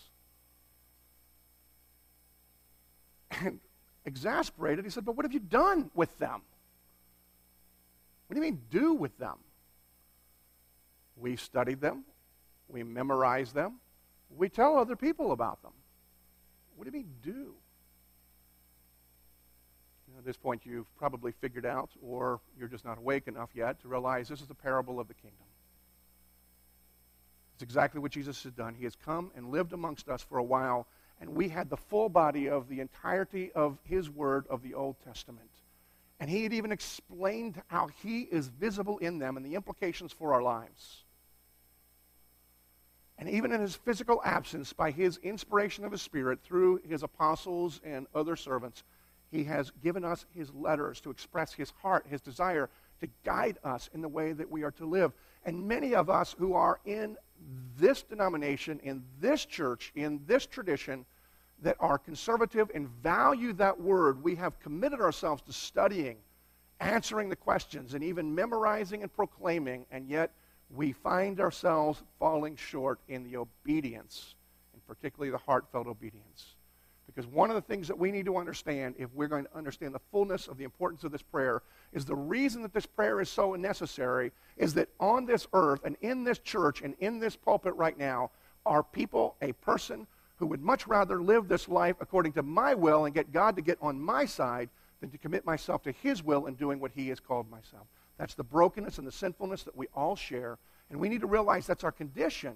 And 3.30 3.58
exasperated. 4.04 4.84
He 4.84 4.90
said, 4.90 5.04
But 5.04 5.16
what 5.16 5.24
have 5.24 5.32
you 5.32 5.40
done 5.40 5.90
with 5.94 6.16
them? 6.18 6.42
What 8.26 8.34
do 8.34 8.36
you 8.36 8.42
mean, 8.42 8.60
do 8.70 8.94
with 8.94 9.16
them? 9.18 9.36
We 11.16 11.36
studied 11.36 11.80
them, 11.80 12.04
we 12.68 12.82
memorized 12.82 13.54
them, 13.54 13.80
we 14.34 14.48
tell 14.48 14.78
other 14.78 14.96
people 14.96 15.32
about 15.32 15.62
them. 15.62 15.72
What 16.76 16.84
do 16.84 16.90
mean, 16.98 17.10
do? 17.22 17.54
At 20.18 20.24
this 20.24 20.36
point, 20.36 20.62
you've 20.64 20.94
probably 20.96 21.32
figured 21.32 21.64
out, 21.64 21.90
or 22.02 22.40
you're 22.58 22.68
just 22.68 22.84
not 22.84 22.98
awake 22.98 23.28
enough 23.28 23.50
yet, 23.54 23.80
to 23.80 23.88
realize 23.88 24.28
this 24.28 24.40
is 24.40 24.46
the 24.46 24.54
parable 24.54 25.00
of 25.00 25.08
the 25.08 25.14
kingdom. 25.14 25.46
It's 27.54 27.62
exactly 27.62 28.00
what 28.00 28.10
Jesus 28.10 28.42
has 28.42 28.52
done. 28.52 28.74
He 28.74 28.84
has 28.84 28.96
come 28.96 29.30
and 29.36 29.50
lived 29.50 29.72
amongst 29.72 30.08
us 30.08 30.22
for 30.22 30.38
a 30.38 30.42
while, 30.42 30.86
and 31.20 31.30
we 31.30 31.48
had 31.48 31.70
the 31.70 31.76
full 31.76 32.08
body 32.08 32.48
of 32.48 32.68
the 32.68 32.80
entirety 32.80 33.52
of 33.52 33.78
his 33.84 34.10
word 34.10 34.46
of 34.48 34.62
the 34.62 34.74
Old 34.74 34.96
Testament. 35.04 35.50
And 36.22 36.30
he 36.30 36.44
had 36.44 36.52
even 36.52 36.70
explained 36.70 37.60
how 37.66 37.88
he 38.00 38.20
is 38.20 38.46
visible 38.46 38.98
in 38.98 39.18
them 39.18 39.36
and 39.36 39.44
the 39.44 39.56
implications 39.56 40.12
for 40.12 40.32
our 40.32 40.40
lives. 40.40 41.02
And 43.18 43.28
even 43.28 43.50
in 43.50 43.60
his 43.60 43.74
physical 43.74 44.22
absence, 44.24 44.72
by 44.72 44.92
his 44.92 45.16
inspiration 45.24 45.84
of 45.84 45.90
his 45.90 46.00
Spirit 46.00 46.38
through 46.44 46.80
his 46.88 47.02
apostles 47.02 47.80
and 47.82 48.06
other 48.14 48.36
servants, 48.36 48.84
he 49.32 49.42
has 49.42 49.72
given 49.82 50.04
us 50.04 50.24
his 50.32 50.54
letters 50.54 51.00
to 51.00 51.10
express 51.10 51.54
his 51.54 51.72
heart, 51.82 52.06
his 52.08 52.20
desire 52.20 52.70
to 53.00 53.08
guide 53.24 53.58
us 53.64 53.90
in 53.92 54.00
the 54.00 54.06
way 54.06 54.32
that 54.32 54.48
we 54.48 54.62
are 54.62 54.70
to 54.70 54.86
live. 54.86 55.12
And 55.44 55.66
many 55.66 55.92
of 55.92 56.08
us 56.08 56.36
who 56.38 56.54
are 56.54 56.78
in 56.84 57.16
this 57.76 58.04
denomination, 58.04 58.78
in 58.84 59.02
this 59.20 59.44
church, 59.44 59.90
in 59.96 60.20
this 60.28 60.46
tradition, 60.46 61.04
that 61.62 61.76
are 61.80 61.98
conservative 61.98 62.70
and 62.74 62.88
value 63.02 63.52
that 63.54 63.80
word, 63.80 64.22
we 64.22 64.34
have 64.34 64.58
committed 64.60 65.00
ourselves 65.00 65.42
to 65.42 65.52
studying, 65.52 66.16
answering 66.80 67.28
the 67.28 67.36
questions, 67.36 67.94
and 67.94 68.02
even 68.02 68.34
memorizing 68.34 69.02
and 69.02 69.12
proclaiming, 69.14 69.86
and 69.90 70.08
yet 70.08 70.32
we 70.74 70.92
find 70.92 71.40
ourselves 71.40 72.02
falling 72.18 72.56
short 72.56 72.98
in 73.08 73.22
the 73.24 73.36
obedience, 73.36 74.34
and 74.72 74.86
particularly 74.86 75.30
the 75.30 75.38
heartfelt 75.38 75.86
obedience. 75.86 76.56
Because 77.06 77.26
one 77.26 77.50
of 77.50 77.56
the 77.56 77.62
things 77.62 77.88
that 77.88 77.98
we 77.98 78.10
need 78.10 78.24
to 78.26 78.36
understand, 78.38 78.94
if 78.98 79.12
we're 79.12 79.28
going 79.28 79.44
to 79.44 79.56
understand 79.56 79.94
the 79.94 80.00
fullness 80.10 80.48
of 80.48 80.56
the 80.56 80.64
importance 80.64 81.04
of 81.04 81.12
this 81.12 81.22
prayer, 81.22 81.62
is 81.92 82.04
the 82.04 82.14
reason 82.14 82.62
that 82.62 82.72
this 82.72 82.86
prayer 82.86 83.20
is 83.20 83.28
so 83.28 83.54
necessary 83.54 84.32
is 84.56 84.72
that 84.74 84.88
on 84.98 85.26
this 85.26 85.46
earth 85.52 85.80
and 85.84 85.96
in 86.00 86.24
this 86.24 86.38
church 86.38 86.80
and 86.80 86.94
in 87.00 87.18
this 87.18 87.36
pulpit 87.36 87.74
right 87.74 87.98
now 87.98 88.30
are 88.64 88.82
people, 88.82 89.36
a 89.42 89.52
person 89.52 90.06
who 90.42 90.48
would 90.48 90.60
much 90.60 90.88
rather 90.88 91.22
live 91.22 91.46
this 91.46 91.68
life 91.68 91.94
according 92.00 92.32
to 92.32 92.42
my 92.42 92.74
will 92.74 93.04
and 93.04 93.14
get 93.14 93.30
God 93.30 93.54
to 93.54 93.62
get 93.62 93.78
on 93.80 94.00
my 94.00 94.24
side 94.24 94.68
than 95.00 95.08
to 95.10 95.16
commit 95.16 95.46
myself 95.46 95.84
to 95.84 95.92
His 95.92 96.20
will 96.20 96.46
and 96.46 96.58
doing 96.58 96.80
what 96.80 96.90
He 96.90 97.10
has 97.10 97.20
called 97.20 97.48
myself. 97.48 97.86
That's 98.18 98.34
the 98.34 98.42
brokenness 98.42 98.98
and 98.98 99.06
the 99.06 99.12
sinfulness 99.12 99.62
that 99.62 99.76
we 99.76 99.86
all 99.94 100.16
share. 100.16 100.58
And 100.90 100.98
we 100.98 101.08
need 101.08 101.20
to 101.20 101.28
realize 101.28 101.64
that's 101.64 101.84
our 101.84 101.92
condition 101.92 102.54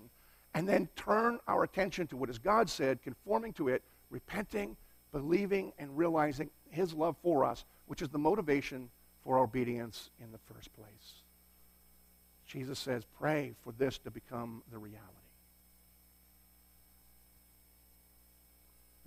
and 0.53 0.69
then 0.69 0.89
turn 0.97 1.39
our 1.47 1.63
attention 1.63 2.09
to 2.09 2.17
what 2.17 2.29
has 2.29 2.39
God 2.39 2.69
said, 2.69 3.03
conforming 3.03 3.53
to 3.53 3.69
it, 3.69 3.85
repenting, 4.11 4.77
believing, 5.13 5.73
and 5.79 5.97
realizing 5.97 6.51
His 6.71 6.93
love 6.93 7.15
for 7.23 7.45
us, 7.45 7.65
which 7.87 8.03
is 8.03 8.09
the 8.09 8.19
motivation 8.19 8.91
for 9.23 9.39
obedience 9.39 10.11
in 10.21 10.33
the 10.33 10.53
first 10.53 10.75
place. 10.75 11.23
Jesus 12.49 12.81
says, 12.81 13.05
pray 13.17 13.55
for 13.63 13.73
this 13.79 13.97
to 13.99 14.11
become 14.11 14.65
the 14.73 14.79
reality. 14.79 15.26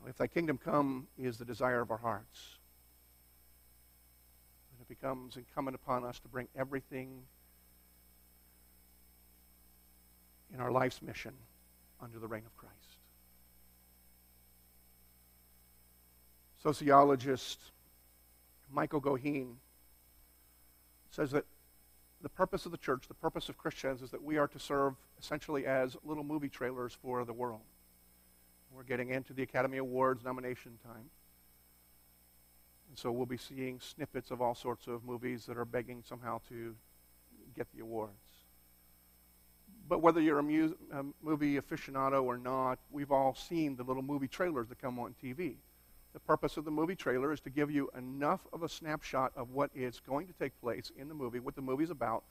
If 0.07 0.17
thy 0.17 0.27
kingdom 0.27 0.57
come 0.57 1.07
is 1.17 1.37
the 1.37 1.45
desire 1.45 1.81
of 1.81 1.91
our 1.91 1.97
hearts, 1.97 2.57
then 4.71 4.81
it 4.81 4.87
becomes 4.87 5.37
incumbent 5.37 5.75
upon 5.75 6.03
us 6.03 6.19
to 6.19 6.27
bring 6.27 6.47
everything 6.55 7.21
in 10.53 10.59
our 10.59 10.71
life's 10.71 11.01
mission 11.01 11.33
under 12.01 12.17
the 12.17 12.27
reign 12.27 12.43
of 12.45 12.55
Christ. 12.57 12.75
Sociologist 16.61 17.59
Michael 18.71 19.01
Goheen 19.01 19.55
says 21.11 21.31
that 21.31 21.45
the 22.21 22.29
purpose 22.29 22.65
of 22.65 22.71
the 22.71 22.77
church, 22.77 23.07
the 23.07 23.13
purpose 23.13 23.47
of 23.49 23.57
Christians, 23.57 24.01
is 24.01 24.11
that 24.11 24.21
we 24.21 24.37
are 24.37 24.47
to 24.47 24.59
serve 24.59 24.95
essentially 25.19 25.65
as 25.65 25.95
little 26.03 26.23
movie 26.23 26.49
trailers 26.49 26.93
for 26.93 27.23
the 27.23 27.33
world. 27.33 27.61
We're 28.71 28.83
getting 28.83 29.09
into 29.09 29.33
the 29.33 29.43
Academy 29.43 29.77
Awards 29.77 30.23
nomination 30.23 30.77
time. 30.83 31.09
And 32.89 32.97
so 32.97 33.11
we'll 33.11 33.25
be 33.25 33.37
seeing 33.37 33.79
snippets 33.79 34.31
of 34.31 34.41
all 34.41 34.55
sorts 34.55 34.87
of 34.87 35.03
movies 35.03 35.45
that 35.45 35.57
are 35.57 35.65
begging 35.65 36.03
somehow 36.07 36.41
to 36.49 36.75
get 37.55 37.67
the 37.75 37.81
awards. 37.81 38.13
But 39.87 40.01
whether 40.01 40.21
you're 40.21 40.39
a, 40.39 40.43
mu- 40.43 40.75
a 40.91 41.03
movie 41.21 41.59
aficionado 41.59 42.23
or 42.23 42.37
not, 42.37 42.79
we've 42.91 43.11
all 43.11 43.35
seen 43.35 43.75
the 43.75 43.83
little 43.83 44.03
movie 44.03 44.27
trailers 44.27 44.67
that 44.69 44.79
come 44.79 44.99
on 44.99 45.15
TV. 45.23 45.55
The 46.13 46.19
purpose 46.19 46.57
of 46.57 46.65
the 46.65 46.71
movie 46.71 46.95
trailer 46.95 47.31
is 47.31 47.39
to 47.41 47.51
give 47.51 47.69
you 47.69 47.89
enough 47.95 48.41
of 48.51 48.63
a 48.63 48.69
snapshot 48.69 49.31
of 49.35 49.51
what 49.51 49.69
is 49.75 49.99
going 49.99 50.27
to 50.27 50.33
take 50.33 50.59
place 50.59 50.91
in 50.97 51.07
the 51.07 51.13
movie, 51.13 51.39
what 51.39 51.55
the 51.55 51.61
movie's 51.61 51.91
about, 51.91 52.23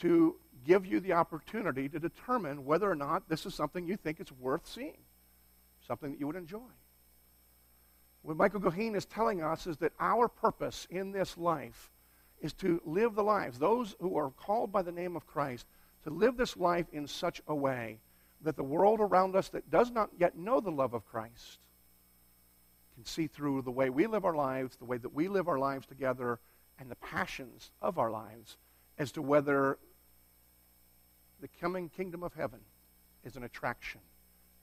to 0.00 0.36
give 0.64 0.84
you 0.84 0.98
the 0.98 1.12
opportunity 1.12 1.88
to 1.88 2.00
determine 2.00 2.64
whether 2.64 2.90
or 2.90 2.96
not 2.96 3.28
this 3.28 3.46
is 3.46 3.54
something 3.54 3.86
you 3.86 3.96
think 3.96 4.20
is 4.20 4.32
worth 4.32 4.66
seeing 4.66 4.98
something 5.86 6.12
that 6.12 6.20
you 6.20 6.26
would 6.26 6.36
enjoy. 6.36 6.60
What 8.22 8.36
Michael 8.36 8.60
Goheen 8.60 8.94
is 8.94 9.04
telling 9.04 9.42
us 9.42 9.66
is 9.66 9.76
that 9.78 9.92
our 9.98 10.28
purpose 10.28 10.86
in 10.90 11.10
this 11.10 11.36
life 11.36 11.90
is 12.40 12.52
to 12.54 12.80
live 12.84 13.14
the 13.14 13.22
lives, 13.22 13.58
those 13.58 13.96
who 14.00 14.16
are 14.16 14.30
called 14.30 14.72
by 14.72 14.82
the 14.82 14.92
name 14.92 15.16
of 15.16 15.26
Christ, 15.26 15.66
to 16.04 16.10
live 16.10 16.36
this 16.36 16.56
life 16.56 16.86
in 16.92 17.06
such 17.06 17.40
a 17.46 17.54
way 17.54 17.98
that 18.42 18.56
the 18.56 18.62
world 18.62 19.00
around 19.00 19.36
us 19.36 19.48
that 19.50 19.70
does 19.70 19.90
not 19.90 20.10
yet 20.18 20.36
know 20.36 20.60
the 20.60 20.70
love 20.70 20.94
of 20.94 21.06
Christ 21.06 21.58
can 22.94 23.04
see 23.04 23.26
through 23.26 23.62
the 23.62 23.70
way 23.70 23.90
we 23.90 24.06
live 24.06 24.24
our 24.24 24.34
lives, 24.34 24.76
the 24.76 24.84
way 24.84 24.98
that 24.98 25.14
we 25.14 25.28
live 25.28 25.48
our 25.48 25.58
lives 25.58 25.86
together, 25.86 26.38
and 26.78 26.90
the 26.90 26.96
passions 26.96 27.70
of 27.80 27.98
our 27.98 28.10
lives 28.10 28.56
as 28.98 29.12
to 29.12 29.22
whether 29.22 29.78
the 31.40 31.48
coming 31.60 31.88
kingdom 31.88 32.22
of 32.22 32.34
heaven 32.34 32.60
is 33.24 33.36
an 33.36 33.44
attraction 33.44 34.00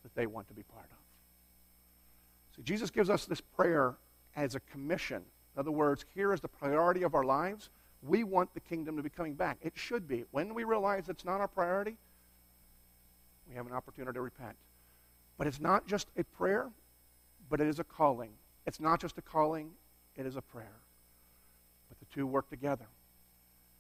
that 0.04 0.14
they 0.16 0.28
want 0.28 0.48
to 0.48 0.54
be 0.54 0.64
part 0.64 0.86
of. 0.92 0.99
See, 2.60 2.64
Jesus 2.64 2.92
gives 2.92 3.10
us 3.10 3.26
this 3.26 3.40
prayer 3.40 3.96
as 4.36 4.56
a 4.56 4.60
commission. 4.60 5.24
In 5.56 5.60
other 5.60 5.72
words, 5.72 6.04
here 6.14 6.34
is 6.34 6.42
the 6.42 6.50
priority 6.50 7.04
of 7.04 7.16
our 7.16 7.24
lives. 7.24 7.70
We 8.04 8.26
want 8.26 8.54
the 8.54 8.60
kingdom 8.60 8.98
to 8.98 9.04
be 9.04 9.10
coming 9.10 9.34
back. 9.34 9.58
It 9.62 9.74
should 9.76 10.10
be. 10.10 10.26
When 10.32 10.54
we 10.54 10.66
realize 10.66 11.08
it's 11.08 11.24
not 11.24 11.40
our 11.40 11.48
priority, 11.48 11.96
we 13.48 13.56
have 13.56 13.66
an 13.66 13.72
opportunity 13.72 14.14
to 14.14 14.22
repent. 14.22 14.58
But 15.38 15.48
it's 15.48 15.62
not 15.62 15.88
just 15.88 16.10
a 16.18 16.24
prayer, 16.26 16.70
but 17.50 17.62
it 17.62 17.68
is 17.68 17.80
a 17.80 17.84
calling. 17.86 18.32
It's 18.66 18.82
not 18.82 19.00
just 19.00 19.18
a 19.18 19.22
calling, 19.22 19.72
it 20.18 20.26
is 20.26 20.36
a 20.36 20.42
prayer. 20.42 20.82
But 21.88 21.98
the 22.00 22.06
two 22.14 22.28
work 22.28 22.50
together 22.50 22.88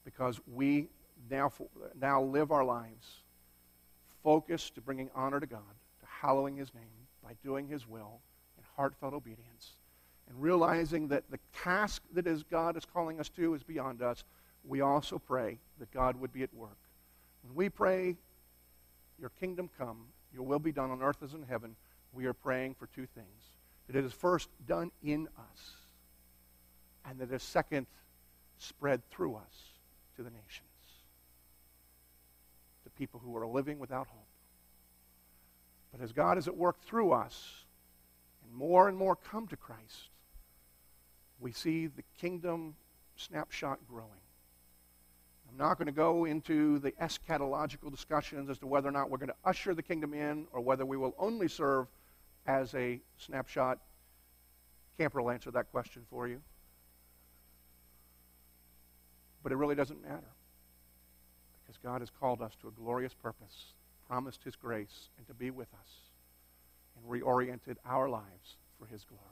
because 0.06 0.40
we 0.54 0.88
now, 1.30 1.52
now 2.00 2.22
live 2.22 2.52
our 2.52 2.64
lives 2.64 3.24
focused 4.24 4.76
to 4.76 4.82
bringing 4.82 5.10
honor 5.14 5.42
to 5.42 5.46
God, 5.46 5.60
to 6.00 6.06
hallowing 6.08 6.56
His 6.56 6.74
name 6.74 6.84
by 7.22 7.34
doing 7.44 7.68
His 7.68 7.86
will 7.86 8.22
heartfelt 8.80 9.14
obedience 9.14 9.74
and 10.30 10.42
realizing 10.42 11.10
that 11.10 11.30
the 11.30 11.40
task 11.54 12.02
that 12.14 12.26
is 12.26 12.44
God 12.44 12.78
is 12.78 12.86
calling 12.86 13.20
us 13.20 13.28
to 13.30 13.54
is 13.54 13.62
beyond 13.62 14.02
us, 14.02 14.24
we 14.64 14.80
also 14.80 15.20
pray 15.20 15.60
that 15.80 15.92
God 15.92 16.16
would 16.16 16.32
be 16.32 16.44
at 16.44 16.54
work. 16.54 16.78
When 17.44 17.56
we 17.56 17.68
pray, 17.68 18.16
Your 19.20 19.32
kingdom 19.38 19.70
come, 19.78 20.06
Your 20.34 20.44
will 20.44 20.60
be 20.60 20.72
done 20.72 20.92
on 20.92 21.02
earth 21.02 21.22
as 21.22 21.34
in 21.34 21.44
heaven, 21.44 21.76
we 22.14 22.26
are 22.26 22.34
praying 22.34 22.76
for 22.76 22.88
two 22.88 23.06
things. 23.06 23.58
That 23.88 23.98
it 23.98 24.06
is 24.06 24.14
first 24.14 24.48
done 24.66 24.92
in 25.04 25.28
us, 25.38 25.72
and 27.06 27.20
that 27.20 27.34
it 27.34 27.36
is 27.36 27.44
second 27.44 27.86
spread 28.60 29.02
through 29.10 29.36
us 29.36 29.74
to 30.16 30.24
the 30.24 30.30
nations, 30.30 30.70
to 32.86 32.90
people 32.92 33.20
who 33.22 33.36
are 33.36 33.46
living 33.46 33.78
without 33.78 34.08
hope. 34.08 34.28
But 35.92 36.02
as 36.02 36.14
God 36.14 36.38
is 36.38 36.48
at 36.48 36.56
work 36.56 36.80
through 36.82 37.12
us, 37.12 37.66
more 38.60 38.89
and 38.89 38.97
more 38.97 39.16
come 39.16 39.47
to 39.47 39.55
Christ, 39.55 40.10
we 41.39 41.53
see 41.53 41.88
the 41.88 42.03
kingdom 42.20 42.76
snapshot 43.16 43.80
growing. 43.88 44.10
I'm 45.49 45.57
not 45.57 45.78
going 45.78 45.86
to 45.86 45.93
go 45.93 46.26
into 46.26 46.78
the 46.80 46.91
eschatological 46.91 47.89
discussions 47.89 48.49
as 48.49 48.60
to 48.60 48.68
whether 48.68 48.89
or 48.89 48.91
not 48.91 49.10
we're 49.10 49.18
going 49.18 49.30
to 49.30 49.36
usher 49.45 49.74
the 49.74 49.82
kingdom 49.82 50.14
in 50.14 50.45
or 50.51 50.60
whether 50.60 50.86
we 50.86 50.97
will 50.97 51.16
only 51.18 51.47
serve 51.47 51.88
as 52.45 52.76
a 52.76 52.99
snapshot. 53.18 53.80
Camper 54.97 55.22
will 55.22 55.32
answer 55.32 55.51
that 55.51 55.72
question 55.72 56.03
for 56.10 56.28
you. 56.28 56.41
But 59.41 59.53
it 59.53 59.55
really 59.55 59.76
doesn't 59.76 60.03
matter 60.03 60.34
because 61.66 61.80
God 61.82 62.01
has 62.01 62.10
called 62.10 62.41
us 62.41 62.51
to 62.62 62.68
a 62.68 62.72
glorious 62.72 63.14
purpose, 63.14 63.74
promised 64.05 64.43
His 64.43 64.57
grace, 64.57 65.07
and 65.18 65.26
to 65.28 65.34
be 65.34 65.49
with 65.49 65.70
us 65.82 66.09
and 67.00 67.22
reoriented 67.22 67.78
our 67.86 68.10
lives 68.10 68.58
for 68.80 68.86
His 68.86 69.04
glory. 69.06 69.24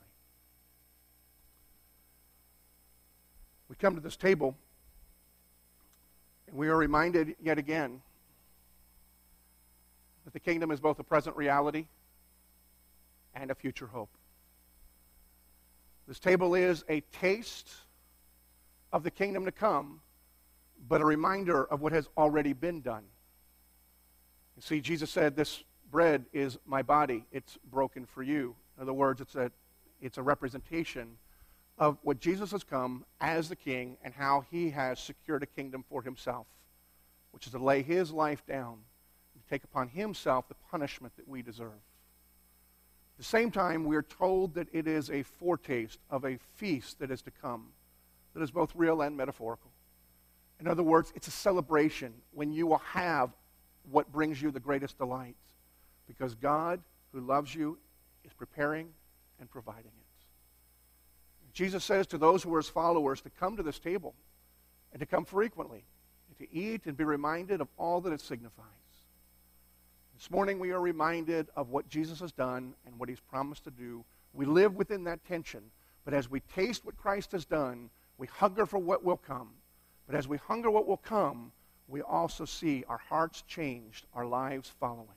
We 3.70 3.76
come 3.76 3.96
to 3.96 4.02
this 4.02 4.16
table 4.16 4.56
and 6.48 6.58
we 6.58 6.70
are 6.70 6.78
reminded 6.78 7.36
yet 7.42 7.58
again 7.58 8.02
that 10.24 10.34
the 10.34 10.40
kingdom 10.40 10.72
is 10.72 10.80
both 10.80 11.00
a 11.00 11.04
present 11.04 11.36
reality 11.36 11.86
and 13.36 13.52
a 13.52 13.56
future 13.56 13.88
hope. 13.88 14.10
This 16.08 16.20
table 16.20 16.56
is 16.56 16.86
a 16.88 17.02
taste 17.02 17.70
of 18.94 19.04
the 19.04 19.12
kingdom 19.12 19.46
to 19.46 19.52
come, 19.52 20.00
but 20.88 21.02
a 21.02 21.06
reminder 21.06 21.66
of 21.66 21.82
what 21.82 21.92
has 21.92 22.08
already 22.18 22.54
been 22.54 22.82
done. 22.82 23.04
You 24.56 24.62
see, 24.62 24.80
Jesus 24.80 25.12
said, 25.12 25.36
This 25.36 25.64
bread 25.92 26.26
is 26.34 26.58
my 26.66 26.82
body, 26.82 27.26
it's 27.32 27.58
broken 27.72 28.06
for 28.06 28.24
you. 28.24 28.56
In 28.78 28.84
other 28.84 28.94
words, 28.94 29.22
it's 29.22 29.36
a, 29.36 29.52
it's 30.02 30.18
a 30.18 30.24
representation 30.24 31.18
of 31.78 31.98
what 32.02 32.20
Jesus 32.20 32.52
has 32.52 32.64
come 32.64 33.06
as 33.22 33.50
the 33.50 33.56
king 33.56 33.98
and 34.04 34.14
how 34.14 34.46
he 34.52 34.70
has 34.72 35.00
secured 35.00 35.44
a 35.44 35.48
kingdom 35.48 35.84
for 35.90 36.02
himself, 36.02 36.48
which 37.32 37.46
is 37.46 37.52
to 37.52 37.60
lay 37.60 37.82
his 37.82 38.12
life 38.12 38.46
down 38.46 38.80
and 39.36 39.44
take 39.50 39.64
upon 39.64 39.88
himself 39.88 40.48
the 40.48 40.56
punishment 40.72 41.16
that 41.18 41.28
we 41.28 41.42
deserve. 41.42 41.72
At 43.18 43.18
the 43.18 43.24
same 43.24 43.52
time, 43.52 43.86
we 43.86 43.96
are 43.96 44.04
told 44.04 44.54
that 44.56 44.68
it 44.72 44.88
is 44.88 45.10
a 45.10 45.24
foretaste 45.24 46.00
of 46.10 46.24
a 46.26 46.38
feast 46.56 47.00
that 47.00 47.12
is 47.12 47.22
to 47.24 47.32
come, 47.32 47.70
that 48.34 48.44
is 48.44 48.52
both 48.52 48.72
real 48.76 49.02
and 49.02 49.16
metaphorical. 49.16 49.72
In 50.60 50.68
other 50.68 50.84
words, 50.84 51.12
it's 51.16 51.28
a 51.28 51.32
celebration 51.32 52.14
when 52.32 52.52
you 52.52 52.68
will 52.68 52.78
have 52.80 53.32
what 53.90 54.12
brings 54.12 54.42
you 54.42 54.52
the 54.52 54.60
greatest 54.60 54.98
delight, 54.98 55.36
because 56.08 56.36
God, 56.36 56.82
who 57.12 57.20
loves 57.20 57.54
you, 57.54 57.78
is 58.24 58.34
preparing 58.34 58.90
and 59.40 59.50
providing 59.50 59.86
it. 59.86 61.52
Jesus 61.54 61.84
says 61.84 62.06
to 62.08 62.18
those 62.18 62.44
who 62.44 62.54
are 62.54 62.60
his 62.60 62.70
followers 62.70 63.22
to 63.22 63.30
come 63.30 63.58
to 63.58 63.64
this 63.64 63.80
table 63.80 64.14
and 64.92 65.00
to 65.00 65.06
come 65.06 65.26
frequently, 65.26 65.84
and 66.30 66.38
to 66.38 66.56
eat 66.56 66.86
and 66.86 66.96
be 66.96 67.04
reminded 67.04 67.62
of 67.62 67.68
all 67.78 68.00
that 68.02 68.14
it 68.14 68.22
signifies. 68.22 68.66
This 70.16 70.32
morning 70.32 70.60
we 70.60 70.72
are 70.72 70.80
reminded 70.80 71.48
of 71.56 71.70
what 71.70 71.90
Jesus 71.90 72.20
has 72.22 72.32
done 72.32 72.74
and 72.86 72.98
what 72.98 73.10
he's 73.10 73.20
promised 73.20 73.66
to 73.66 73.72
do. 73.72 74.06
We 74.34 74.46
live 74.46 74.76
within 74.76 75.04
that 75.04 75.26
tension, 75.26 75.62
but 76.06 76.14
as 76.14 76.30
we 76.30 76.40
taste 76.40 76.86
what 76.86 76.98
Christ 76.98 77.34
has 77.34 77.46
done, 77.46 77.90
we 78.18 78.28
hunger 78.28 78.66
for 78.66 78.78
what 78.80 79.04
will 79.04 79.18
come. 79.18 79.50
But 80.08 80.16
as 80.16 80.28
we 80.28 80.38
hunger 80.38 80.72
what 80.72 80.88
will 80.88 80.98
come, 80.98 81.52
we 81.88 82.02
also 82.02 82.46
see 82.46 82.84
our 82.88 82.98
hearts 83.10 83.44
changed, 83.44 84.06
our 84.14 84.26
lives 84.26 84.72
following. 84.80 85.08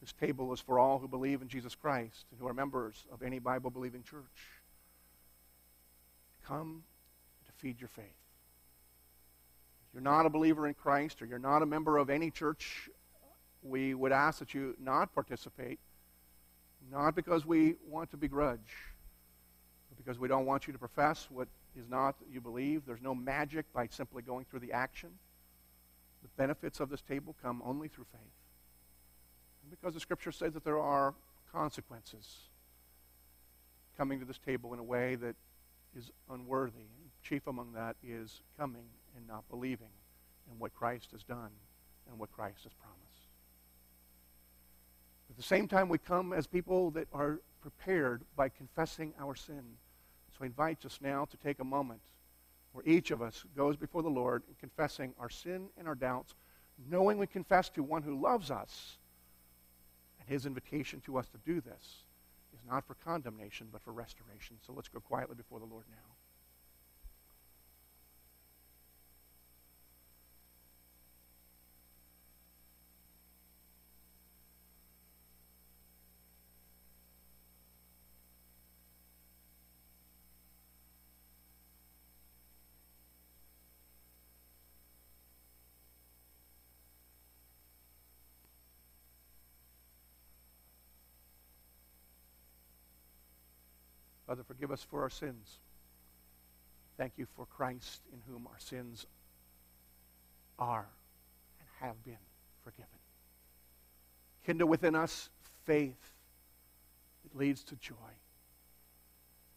This 0.00 0.12
table 0.12 0.52
is 0.52 0.60
for 0.60 0.78
all 0.78 0.98
who 0.98 1.08
believe 1.08 1.42
in 1.42 1.48
Jesus 1.48 1.74
Christ 1.74 2.26
and 2.30 2.40
who 2.40 2.46
are 2.46 2.54
members 2.54 3.04
of 3.12 3.22
any 3.22 3.38
Bible 3.38 3.70
believing 3.70 4.02
church. 4.02 4.22
Come 6.46 6.84
to 7.46 7.52
feed 7.52 7.80
your 7.80 7.88
faith. 7.88 8.04
If 8.04 9.94
you're 9.94 10.02
not 10.02 10.24
a 10.26 10.30
believer 10.30 10.66
in 10.66 10.74
Christ 10.74 11.20
or 11.20 11.26
you're 11.26 11.38
not 11.38 11.62
a 11.62 11.66
member 11.66 11.98
of 11.98 12.10
any 12.10 12.30
church, 12.30 12.88
we 13.62 13.94
would 13.94 14.12
ask 14.12 14.38
that 14.38 14.54
you 14.54 14.76
not 14.78 15.12
participate, 15.14 15.80
not 16.92 17.16
because 17.16 17.44
we 17.44 17.74
want 17.88 18.10
to 18.12 18.16
begrudge, 18.16 18.76
but 19.88 19.98
because 19.98 20.18
we 20.18 20.28
don't 20.28 20.46
want 20.46 20.66
you 20.66 20.72
to 20.72 20.78
profess 20.78 21.26
what 21.28 21.48
is 21.76 21.88
not 21.88 22.18
that 22.20 22.28
you 22.30 22.40
believe. 22.40 22.82
There's 22.86 23.02
no 23.02 23.14
magic 23.14 23.66
by 23.72 23.88
simply 23.88 24.22
going 24.22 24.44
through 24.44 24.60
the 24.60 24.72
action. 24.72 25.10
The 26.22 26.28
benefits 26.36 26.78
of 26.78 26.88
this 26.88 27.02
table 27.02 27.34
come 27.42 27.62
only 27.64 27.88
through 27.88 28.06
faith 28.12 28.37
because 29.70 29.94
the 29.94 30.00
scripture 30.00 30.32
says 30.32 30.52
that 30.54 30.64
there 30.64 30.78
are 30.78 31.14
consequences 31.52 32.48
coming 33.96 34.20
to 34.20 34.24
this 34.24 34.38
table 34.38 34.72
in 34.72 34.78
a 34.78 34.84
way 34.84 35.16
that 35.16 35.34
is 35.96 36.10
unworthy. 36.30 36.86
Chief 37.22 37.46
among 37.46 37.72
that 37.72 37.96
is 38.02 38.42
coming 38.58 38.84
and 39.16 39.26
not 39.26 39.48
believing 39.50 39.90
in 40.50 40.58
what 40.58 40.74
Christ 40.74 41.10
has 41.12 41.22
done 41.24 41.50
and 42.08 42.18
what 42.18 42.32
Christ 42.32 42.62
has 42.62 42.72
promised. 42.74 42.98
At 45.30 45.36
the 45.36 45.42
same 45.42 45.68
time, 45.68 45.88
we 45.88 45.98
come 45.98 46.32
as 46.32 46.46
people 46.46 46.90
that 46.92 47.08
are 47.12 47.40
prepared 47.60 48.22
by 48.36 48.48
confessing 48.48 49.12
our 49.20 49.34
sin. 49.34 49.62
So 50.30 50.44
I 50.44 50.46
invite 50.46 50.84
us 50.86 51.00
now 51.02 51.26
to 51.26 51.36
take 51.36 51.58
a 51.58 51.64
moment 51.64 52.00
where 52.72 52.84
each 52.86 53.10
of 53.10 53.20
us 53.20 53.44
goes 53.56 53.76
before 53.76 54.02
the 54.02 54.08
Lord 54.08 54.42
and 54.46 54.58
confessing 54.58 55.12
our 55.18 55.28
sin 55.28 55.68
and 55.76 55.88
our 55.88 55.94
doubts, 55.94 56.34
knowing 56.88 57.18
we 57.18 57.26
confess 57.26 57.68
to 57.70 57.82
one 57.82 58.02
who 58.02 58.20
loves 58.20 58.50
us 58.50 58.98
his 60.28 60.46
invitation 60.46 61.00
to 61.06 61.18
us 61.18 61.28
to 61.28 61.38
do 61.38 61.60
this 61.60 62.04
is 62.52 62.60
not 62.68 62.86
for 62.86 62.94
condemnation, 62.94 63.68
but 63.72 63.82
for 63.82 63.92
restoration. 63.92 64.56
So 64.64 64.72
let's 64.72 64.88
go 64.88 65.00
quietly 65.00 65.34
before 65.36 65.58
the 65.58 65.66
Lord 65.66 65.84
now. 65.90 66.17
Father, 94.28 94.42
forgive 94.42 94.70
us 94.70 94.82
for 94.82 95.00
our 95.00 95.08
sins. 95.08 95.58
Thank 96.98 97.14
you 97.16 97.26
for 97.34 97.46
Christ 97.46 98.02
in 98.12 98.20
whom 98.30 98.46
our 98.46 98.58
sins 98.58 99.06
are 100.58 100.86
and 101.58 101.68
have 101.80 102.04
been 102.04 102.18
forgiven. 102.62 102.90
Kindle 104.44 104.68
within 104.68 104.94
us 104.94 105.30
faith 105.64 106.12
that 107.22 107.38
leads 107.38 107.64
to 107.64 107.76
joy, 107.76 107.94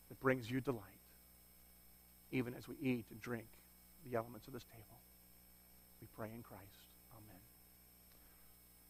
that 0.07 0.17
brings 0.22 0.49
you 0.49 0.61
delight, 0.61 0.82
even 2.32 2.53
as 2.53 2.65
we 2.69 2.76
eat 2.82 3.07
and 3.11 3.19
drink 3.19 3.47
the 4.09 4.15
elements 4.15 4.47
of 4.47 4.53
this 4.53 4.63
table. 4.63 5.01
We 5.99 6.07
pray 6.15 6.30
in 6.34 6.43
Christ. 6.43 6.88
Amen. 7.11 7.41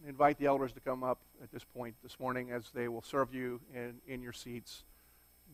I 0.05 0.09
invite 0.09 0.37
the 0.37 0.45
elders 0.45 0.73
to 0.73 0.79
come 0.79 1.03
up 1.03 1.21
at 1.41 1.51
this 1.51 1.63
point 1.63 1.95
this 2.03 2.19
morning 2.19 2.51
as 2.51 2.69
they 2.69 2.87
will 2.87 3.01
serve 3.01 3.33
you 3.33 3.59
in, 3.73 3.95
in 4.07 4.21
your 4.21 4.33
seats 4.33 4.83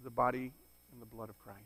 the 0.03 0.09
body 0.09 0.51
and 0.91 1.01
the 1.01 1.05
blood 1.05 1.29
of 1.29 1.37
Christ. 1.39 1.57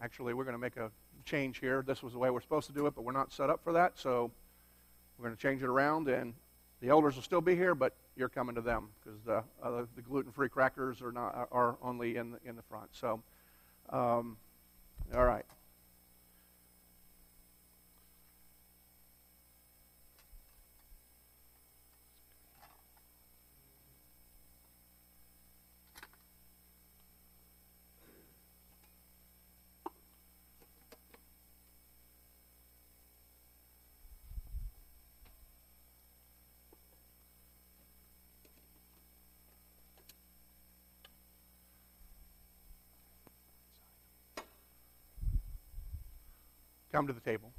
Actually, 0.00 0.32
we're 0.32 0.44
going 0.44 0.54
to 0.54 0.60
make 0.60 0.76
a 0.76 0.90
change 1.24 1.58
here. 1.58 1.82
This 1.86 2.02
was 2.02 2.12
the 2.12 2.18
way 2.18 2.30
we're 2.30 2.40
supposed 2.40 2.68
to 2.68 2.72
do 2.72 2.86
it, 2.86 2.94
but 2.94 3.02
we're 3.02 3.12
not 3.12 3.32
set 3.32 3.50
up 3.50 3.62
for 3.64 3.72
that, 3.72 3.98
so 3.98 4.30
we're 5.18 5.24
going 5.24 5.36
to 5.36 5.42
change 5.42 5.62
it 5.62 5.68
around, 5.68 6.08
and 6.08 6.34
the 6.80 6.88
elders 6.88 7.16
will 7.16 7.22
still 7.22 7.40
be 7.40 7.56
here, 7.56 7.74
but 7.74 7.94
you're 8.16 8.28
coming 8.28 8.54
to 8.54 8.60
them 8.60 8.88
because 9.02 9.20
the, 9.22 9.42
uh, 9.62 9.84
the 9.96 10.02
gluten-free 10.02 10.50
crackers 10.50 11.02
are 11.02 11.10
not 11.10 11.48
are 11.50 11.76
only 11.82 12.16
in 12.16 12.30
the, 12.30 12.38
in 12.44 12.56
the 12.56 12.62
front. 12.62 12.90
So. 12.92 13.22
Um, 13.90 14.36
all 15.14 15.24
right. 15.24 15.44
Come 46.98 47.06
to 47.06 47.12
the 47.12 47.20
table. 47.20 47.52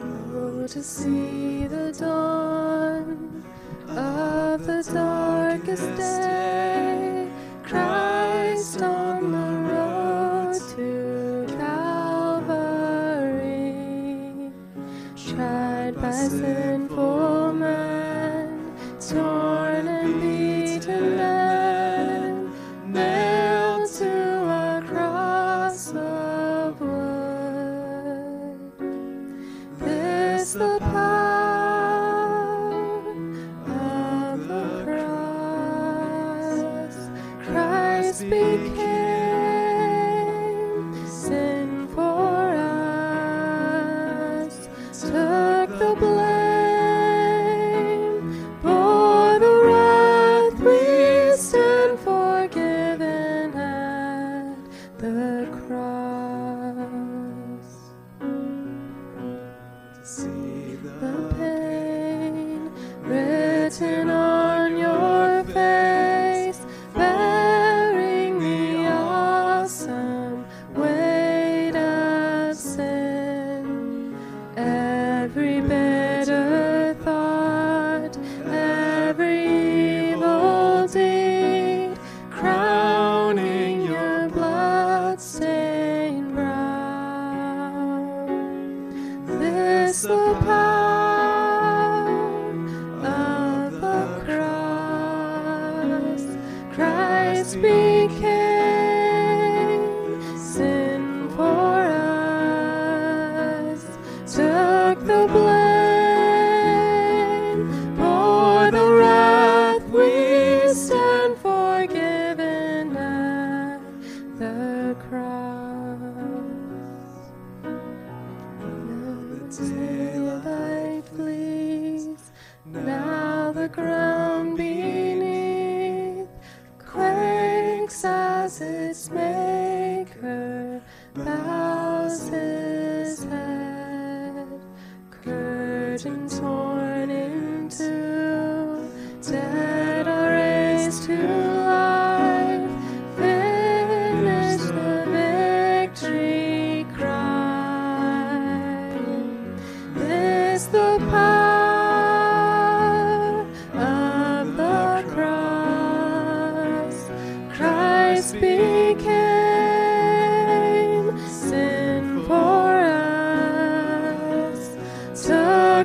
Oh, 0.00 0.68
to 0.68 0.80
see 0.80 1.66
the 1.66 1.92
dawn 1.98 3.42
of 3.88 4.64
the 4.64 4.88
darkest 4.94 5.96
day, 5.96 6.23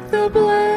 the 0.08 0.30
blame, 0.30 0.69